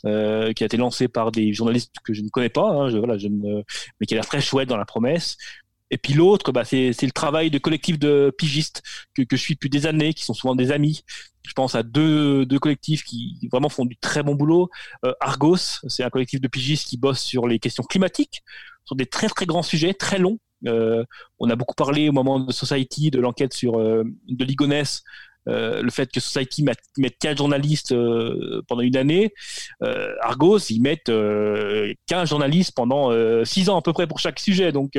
Qui 0.02 0.08
a 0.08 0.66
été 0.66 0.78
lancé 0.78 1.08
par 1.08 1.30
des 1.30 1.52
journalistes 1.52 1.92
que 2.02 2.14
je 2.14 2.22
ne 2.22 2.30
connais 2.30 2.48
pas, 2.48 2.70
hein, 2.70 2.88
mais 2.90 4.06
qui 4.06 4.14
a 4.14 4.16
l'air 4.16 4.26
très 4.26 4.40
chouette 4.40 4.66
dans 4.66 4.78
la 4.78 4.86
promesse. 4.86 5.36
Et 5.90 5.98
puis 5.98 6.14
l'autre, 6.14 6.52
bah, 6.52 6.64
c'est 6.64 7.02
le 7.02 7.10
travail 7.10 7.50
de 7.50 7.58
collectifs 7.58 7.98
de 7.98 8.32
pigistes 8.36 8.82
que, 9.14 9.22
que 9.22 9.36
je 9.36 9.42
suis 9.42 9.54
depuis 9.54 9.70
des 9.70 9.86
années, 9.86 10.14
qui 10.14 10.24
sont 10.24 10.34
souvent 10.34 10.54
des 10.54 10.70
amis. 10.70 11.02
Je 11.46 11.52
pense 11.52 11.74
à 11.74 11.82
deux, 11.82 12.46
deux 12.46 12.58
collectifs 12.58 13.02
qui 13.02 13.48
vraiment 13.50 13.68
font 13.68 13.84
du 13.84 13.96
très 13.96 14.22
bon 14.22 14.34
boulot. 14.34 14.70
Euh, 15.04 15.12
Argos, 15.20 15.80
c'est 15.88 16.04
un 16.04 16.10
collectif 16.10 16.40
de 16.40 16.48
pigistes 16.48 16.88
qui 16.88 16.96
bosse 16.96 17.20
sur 17.20 17.48
les 17.48 17.58
questions 17.58 17.82
climatiques, 17.82 18.42
sur 18.84 18.94
des 18.94 19.06
très 19.06 19.28
très 19.28 19.46
grands 19.46 19.62
sujets, 19.62 19.94
très 19.94 20.18
longs. 20.18 20.38
Euh, 20.66 21.04
on 21.38 21.48
a 21.48 21.56
beaucoup 21.56 21.74
parlé 21.74 22.08
au 22.08 22.12
moment 22.12 22.38
de 22.38 22.52
Society 22.52 23.10
de 23.10 23.18
l'enquête 23.18 23.54
sur 23.54 23.80
euh, 23.80 24.04
de 24.28 24.44
Ligonès 24.44 25.02
euh, 25.48 25.82
le 25.82 25.90
fait 25.90 26.10
que 26.10 26.20
Society 26.20 26.62
mette, 26.62 26.80
15 27.18 27.38
journalistes 27.38 27.92
euh, 27.92 28.62
pendant 28.68 28.82
une 28.82 28.96
année, 28.96 29.32
euh, 29.82 30.14
Argos, 30.20 30.58
ils 30.70 30.80
mettent 30.80 31.10
15 32.06 32.28
journalistes 32.28 32.72
pendant 32.74 33.10
6 33.44 33.68
ans 33.68 33.78
à 33.78 33.82
peu 33.82 33.92
près 33.92 34.06
pour 34.06 34.18
chaque 34.18 34.38
sujet. 34.38 34.72
Donc, 34.72 34.98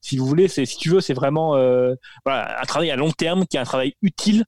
si 0.00 0.16
vous 0.16 0.26
voulez, 0.26 0.48
si 0.48 0.66
tu 0.66 0.90
veux, 0.90 1.00
c'est 1.00 1.14
vraiment 1.14 1.56
un 1.56 2.66
travail 2.66 2.90
à 2.90 2.96
long 2.96 3.10
terme 3.10 3.46
qui 3.46 3.56
est 3.56 3.60
un 3.60 3.64
travail 3.64 3.94
utile. 4.02 4.44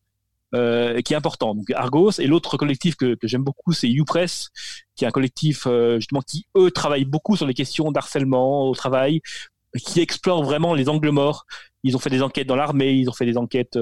Euh, 0.55 1.03
qui 1.03 1.13
est 1.13 1.17
important. 1.17 1.55
Donc 1.55 1.71
Argos 1.73 2.13
et 2.13 2.27
l'autre 2.27 2.57
collectif 2.57 2.97
que, 2.97 3.19
j'aime 3.23 3.45
beaucoup, 3.45 3.75
c'est 3.75 3.87
YouPress, 3.87 4.49
qui 4.97 5.05
est 5.05 5.07
un 5.07 5.11
collectif 5.11 5.69
justement 5.97 6.23
qui 6.23 6.47
eux 6.57 6.71
travaillent 6.71 7.05
beaucoup 7.05 7.37
sur 7.37 7.47
les 7.47 7.53
questions 7.53 7.93
d'harcèlement 7.93 8.67
au 8.67 8.75
travail, 8.75 9.21
qui 9.77 10.01
explore 10.01 10.43
vraiment 10.43 10.73
les 10.73 10.89
angles 10.89 11.11
morts. 11.11 11.45
Ils 11.85 11.97
ont 11.97 11.99
fait 11.99 12.09
des 12.09 12.23
enquêtes 12.23 12.47
dans 12.47 12.57
l'armée, 12.57 12.93
ils 12.95 13.11
ont 13.11 13.13
fait 13.13 13.27
des 13.27 13.37
enquêtes 13.37 13.79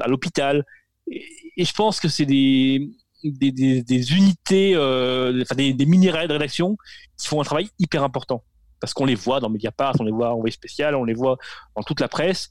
à 0.00 0.08
l'hôpital. 0.08 0.64
Et, 1.10 1.64
je 1.64 1.72
pense 1.72 2.00
que 2.00 2.08
c'est 2.08 2.26
des, 2.26 2.90
des, 3.24 4.12
unités, 4.12 4.74
euh, 4.74 5.42
enfin 5.42 5.54
des, 5.54 5.72
des 5.72 5.86
de 5.86 6.32
rédaction 6.32 6.76
qui 7.16 7.26
font 7.26 7.40
un 7.40 7.44
travail 7.44 7.68
hyper 7.78 8.04
important. 8.04 8.44
Parce 8.80 8.94
qu'on 8.94 9.06
les 9.06 9.16
voit 9.16 9.40
dans 9.40 9.50
Mediapart, 9.50 9.96
on 9.98 10.04
les 10.04 10.12
voit 10.12 10.30
en 10.30 10.36
Envoyé 10.36 10.52
spécial, 10.52 10.94
on 10.94 11.04
les 11.04 11.14
voit 11.14 11.36
dans 11.74 11.82
toute 11.82 12.00
la 12.00 12.08
presse. 12.08 12.48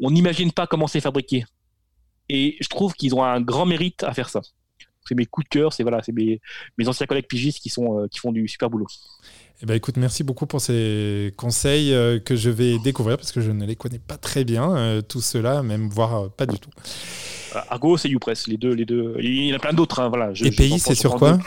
On 0.00 0.10
n'imagine 0.10 0.52
pas 0.52 0.66
comment 0.66 0.88
c'est 0.88 1.00
fabriqué. 1.00 1.44
Et 2.28 2.56
je 2.60 2.68
trouve 2.68 2.94
qu'ils 2.94 3.14
ont 3.14 3.22
un 3.22 3.40
grand 3.40 3.64
mérite 3.64 4.02
à 4.02 4.12
faire 4.12 4.28
ça. 4.28 4.40
C'est 5.06 5.14
mes 5.14 5.24
coups 5.24 5.48
de 5.48 5.48
cœur, 5.48 5.72
c'est 5.72 5.82
voilà, 5.82 6.02
mes, 6.12 6.40
mes, 6.76 6.88
anciens 6.88 7.06
collègues 7.06 7.28
pigistes 7.28 7.60
qui, 7.60 7.70
sont, 7.70 8.00
euh, 8.00 8.08
qui 8.08 8.18
font 8.18 8.32
du 8.32 8.46
super 8.46 8.68
boulot. 8.68 8.86
Eh 9.60 9.66
ben, 9.66 9.74
écoute, 9.74 9.96
merci 9.96 10.22
beaucoup 10.22 10.46
pour 10.46 10.60
ces 10.60 11.34
conseils 11.36 11.92
euh, 11.92 12.20
que 12.20 12.36
je 12.36 12.48
vais 12.48 12.78
découvrir 12.78 13.16
parce 13.16 13.32
que 13.32 13.40
je 13.40 13.50
ne 13.50 13.66
les 13.66 13.74
connais 13.74 13.98
pas 13.98 14.16
très 14.16 14.44
bien, 14.44 14.76
euh, 14.76 15.02
tout 15.02 15.20
cela, 15.20 15.64
même 15.64 15.88
voire 15.88 16.14
euh, 16.14 16.28
pas 16.28 16.46
du 16.46 16.60
tout. 16.60 16.70
Argos 17.68 17.96
et 18.04 18.08
YouPress, 18.08 18.46
les 18.46 18.56
deux, 18.56 18.72
les 18.72 18.84
deux. 18.84 19.16
Il 19.18 19.46
y 19.46 19.52
en 19.52 19.56
a 19.56 19.58
plein 19.58 19.72
d'autres. 19.72 19.98
Hein, 19.98 20.10
voilà. 20.10 20.30
et 20.40 20.52
pays, 20.52 20.78
c'est 20.78 20.94
sur 20.94 21.16
quoi 21.16 21.38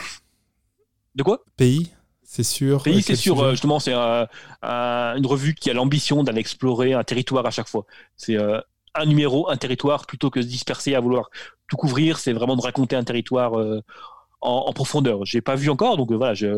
De 1.14 1.22
quoi? 1.22 1.42
Pays 1.56 1.90
c'est 2.24 2.44
sûr. 2.44 2.82
Pays, 2.82 3.02
c'est 3.02 3.14
sûr. 3.14 3.50
Justement, 3.50 3.78
c'est 3.78 3.92
une 3.92 5.26
revue 5.26 5.54
qui 5.54 5.68
a 5.68 5.74
l'ambition 5.74 6.22
d'aller 6.22 6.40
explorer 6.40 6.94
un 6.94 7.04
territoire 7.04 7.44
à 7.44 7.50
chaque 7.50 7.68
fois. 7.68 7.84
C'est 8.16 8.38
un 8.38 9.04
numéro, 9.04 9.50
un 9.50 9.58
territoire, 9.58 10.06
plutôt 10.06 10.30
que 10.30 10.38
de 10.38 10.44
se 10.44 10.48
disperser 10.48 10.94
à 10.94 11.00
vouloir 11.00 11.28
tout 11.68 11.76
couvrir. 11.76 12.18
C'est 12.18 12.32
vraiment 12.32 12.56
de 12.56 12.62
raconter 12.62 12.96
un 12.96 13.04
territoire 13.04 13.52
en, 14.42 14.72
profondeur. 14.72 15.24
J'ai 15.24 15.40
pas 15.40 15.54
vu 15.54 15.70
encore, 15.70 15.96
donc 15.96 16.10
euh, 16.10 16.16
voilà, 16.16 16.34
je, 16.34 16.48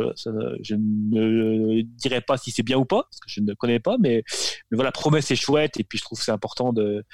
je 0.62 0.74
ne 0.74 1.82
dirais 1.82 2.22
pas 2.22 2.37
si 2.39 2.51
c'est 2.51 2.62
bien 2.62 2.78
ou 2.78 2.85
pas, 2.85 3.03
parce 3.03 3.20
que 3.20 3.28
je 3.28 3.41
ne 3.41 3.53
connais 3.55 3.78
pas, 3.78 3.97
mais, 4.01 4.24
mais 4.70 4.76
voilà, 4.76 4.91
promesse 4.91 5.30
est 5.30 5.37
chouette, 5.37 5.78
et 5.78 5.85
puis 5.85 5.99
je 5.99 6.05
trouve 6.05 6.18
que 6.18 6.24
c'est 6.24 6.32
important 6.32 6.72
de 6.72 7.05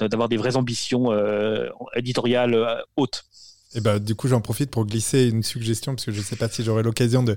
d'avoir 0.00 0.28
des 0.28 0.36
vraies 0.36 0.56
ambitions 0.56 1.12
euh, 1.12 1.68
éditoriales 1.94 2.54
euh, 2.54 2.74
hautes. 2.96 3.24
Et 3.76 3.80
bah, 3.80 3.98
du 3.98 4.14
coup, 4.14 4.26
j'en 4.26 4.40
profite 4.40 4.70
pour 4.70 4.86
glisser 4.86 5.26
une 5.26 5.42
suggestion, 5.42 5.94
parce 5.94 6.06
que 6.06 6.12
je 6.12 6.18
ne 6.18 6.24
sais 6.24 6.36
pas 6.36 6.48
si 6.48 6.64
j'aurai 6.64 6.82
l'occasion 6.82 7.22
de 7.22 7.36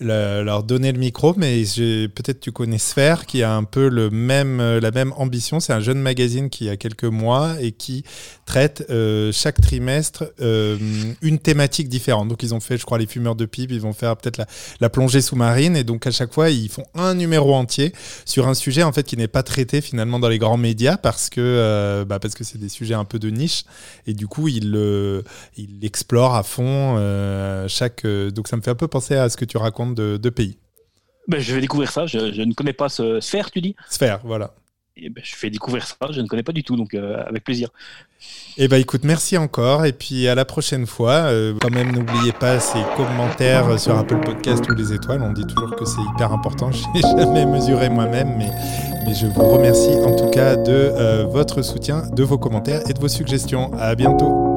leur 0.00 0.62
donner 0.62 0.90
le 0.92 0.98
micro, 0.98 1.34
mais 1.36 1.62
peut-être 2.08 2.40
tu 2.40 2.52
connais 2.52 2.78
Sphère, 2.78 3.26
qui 3.26 3.42
a 3.42 3.54
un 3.54 3.64
peu 3.64 3.88
le 3.88 4.08
même, 4.08 4.60
euh, 4.60 4.80
la 4.80 4.90
même 4.90 5.12
ambition. 5.16 5.60
C'est 5.60 5.74
un 5.74 5.80
jeune 5.80 6.00
magazine 6.00 6.48
qui 6.48 6.70
a 6.70 6.78
quelques 6.78 7.04
mois 7.04 7.56
et 7.60 7.72
qui 7.72 8.02
traite 8.46 8.86
euh, 8.88 9.30
chaque 9.30 9.60
trimestre 9.60 10.24
euh, 10.40 10.78
une 11.20 11.38
thématique 11.38 11.90
différente. 11.90 12.28
Donc, 12.28 12.42
ils 12.42 12.54
ont 12.54 12.60
fait, 12.60 12.78
je 12.78 12.86
crois, 12.86 12.96
les 12.96 13.06
fumeurs 13.06 13.36
de 13.36 13.44
pipe, 13.44 13.70
ils 13.70 13.80
vont 13.80 13.92
faire 13.92 14.16
peut-être 14.16 14.42
la, 14.80 14.88
plongée 14.88 15.20
sous-marine, 15.20 15.76
et 15.76 15.84
donc 15.84 16.06
à 16.06 16.12
chaque 16.12 16.32
fois, 16.32 16.50
ils 16.50 16.68
font 16.68 16.84
un 16.94 17.14
numéro 17.14 17.54
entier 17.54 17.92
sur 18.24 18.46
un 18.48 18.54
sujet 18.54 18.84
en 18.84 18.92
fait 18.92 19.02
qui 19.02 19.16
n'est 19.16 19.28
pas 19.28 19.42
traité 19.42 19.80
finalement 19.80 20.20
dans 20.20 20.28
les 20.28 20.38
grands 20.38 20.56
médias, 20.56 20.96
parce 20.96 21.28
que 21.30 22.04
bah, 22.06 22.20
c'est 22.22 22.58
des 22.58 22.68
sujets 22.68 22.94
un 22.94 23.04
peu 23.04 23.18
de 23.18 23.28
niche, 23.28 23.64
et 24.06 24.14
du 24.14 24.28
coup, 24.28 24.46
ils 24.46 24.70
il 25.76 25.84
explore 25.84 26.34
à 26.34 26.42
fond 26.42 26.96
euh, 26.98 27.66
chaque. 27.68 28.04
Euh, 28.04 28.30
donc 28.30 28.48
ça 28.48 28.56
me 28.56 28.62
fait 28.62 28.70
un 28.70 28.76
peu 28.76 28.88
penser 28.88 29.14
à 29.14 29.28
ce 29.28 29.36
que 29.36 29.44
tu 29.44 29.56
racontes 29.56 29.94
de, 29.94 30.30
pays. 30.30 30.58
Ben, 31.28 31.40
je 31.40 31.54
vais 31.54 31.60
découvrir 31.60 31.90
ça. 31.90 32.06
Je, 32.06 32.18
ne 32.18 32.52
connais 32.52 32.72
pas 32.72 32.88
ce 32.88 33.20
sphère, 33.20 33.50
tu 33.50 33.60
dis? 33.60 33.74
Sphère, 33.88 34.20
voilà. 34.24 34.54
Et 34.96 35.08
ben, 35.08 35.22
je 35.24 35.34
fais 35.34 35.50
découvrir 35.50 35.84
ça. 35.86 35.96
Je 36.10 36.20
ne 36.20 36.26
connais 36.26 36.42
pas 36.42 36.52
du 36.52 36.62
tout, 36.62 36.76
donc 36.76 36.94
euh, 36.94 37.22
avec 37.26 37.44
plaisir. 37.44 37.70
Eh 38.56 38.68
ben 38.68 38.78
écoute, 38.78 39.02
merci 39.04 39.36
encore 39.36 39.84
et 39.84 39.92
puis 39.92 40.28
à 40.28 40.34
la 40.34 40.44
prochaine 40.44 40.86
fois. 40.86 41.30
quand 41.60 41.70
même, 41.70 41.92
n'oubliez 41.92 42.32
pas 42.32 42.60
ces 42.60 42.78
commentaires 42.96 43.78
sur 43.78 43.98
Apple 43.98 44.20
Podcast 44.20 44.64
ou 44.70 44.74
les 44.74 44.92
étoiles. 44.92 45.20
On 45.22 45.32
dit 45.32 45.44
toujours 45.46 45.74
que 45.76 45.84
c'est 45.84 46.00
hyper 46.14 46.32
important. 46.32 46.70
Je 46.72 46.86
n'ai 46.94 47.00
jamais 47.00 47.44
mesuré 47.44 47.90
moi-même, 47.90 48.36
mais, 48.38 48.50
mais 49.04 49.14
je 49.14 49.26
vous 49.26 49.44
remercie 49.44 49.94
en 50.04 50.14
tout 50.16 50.30
cas 50.30 50.56
de 50.56 51.24
votre 51.30 51.62
soutien, 51.62 52.04
de 52.12 52.22
vos 52.22 52.38
commentaires 52.38 52.88
et 52.88 52.94
de 52.94 53.00
vos 53.00 53.08
suggestions. 53.08 53.72
À 53.74 53.94
bientôt. 53.94 54.53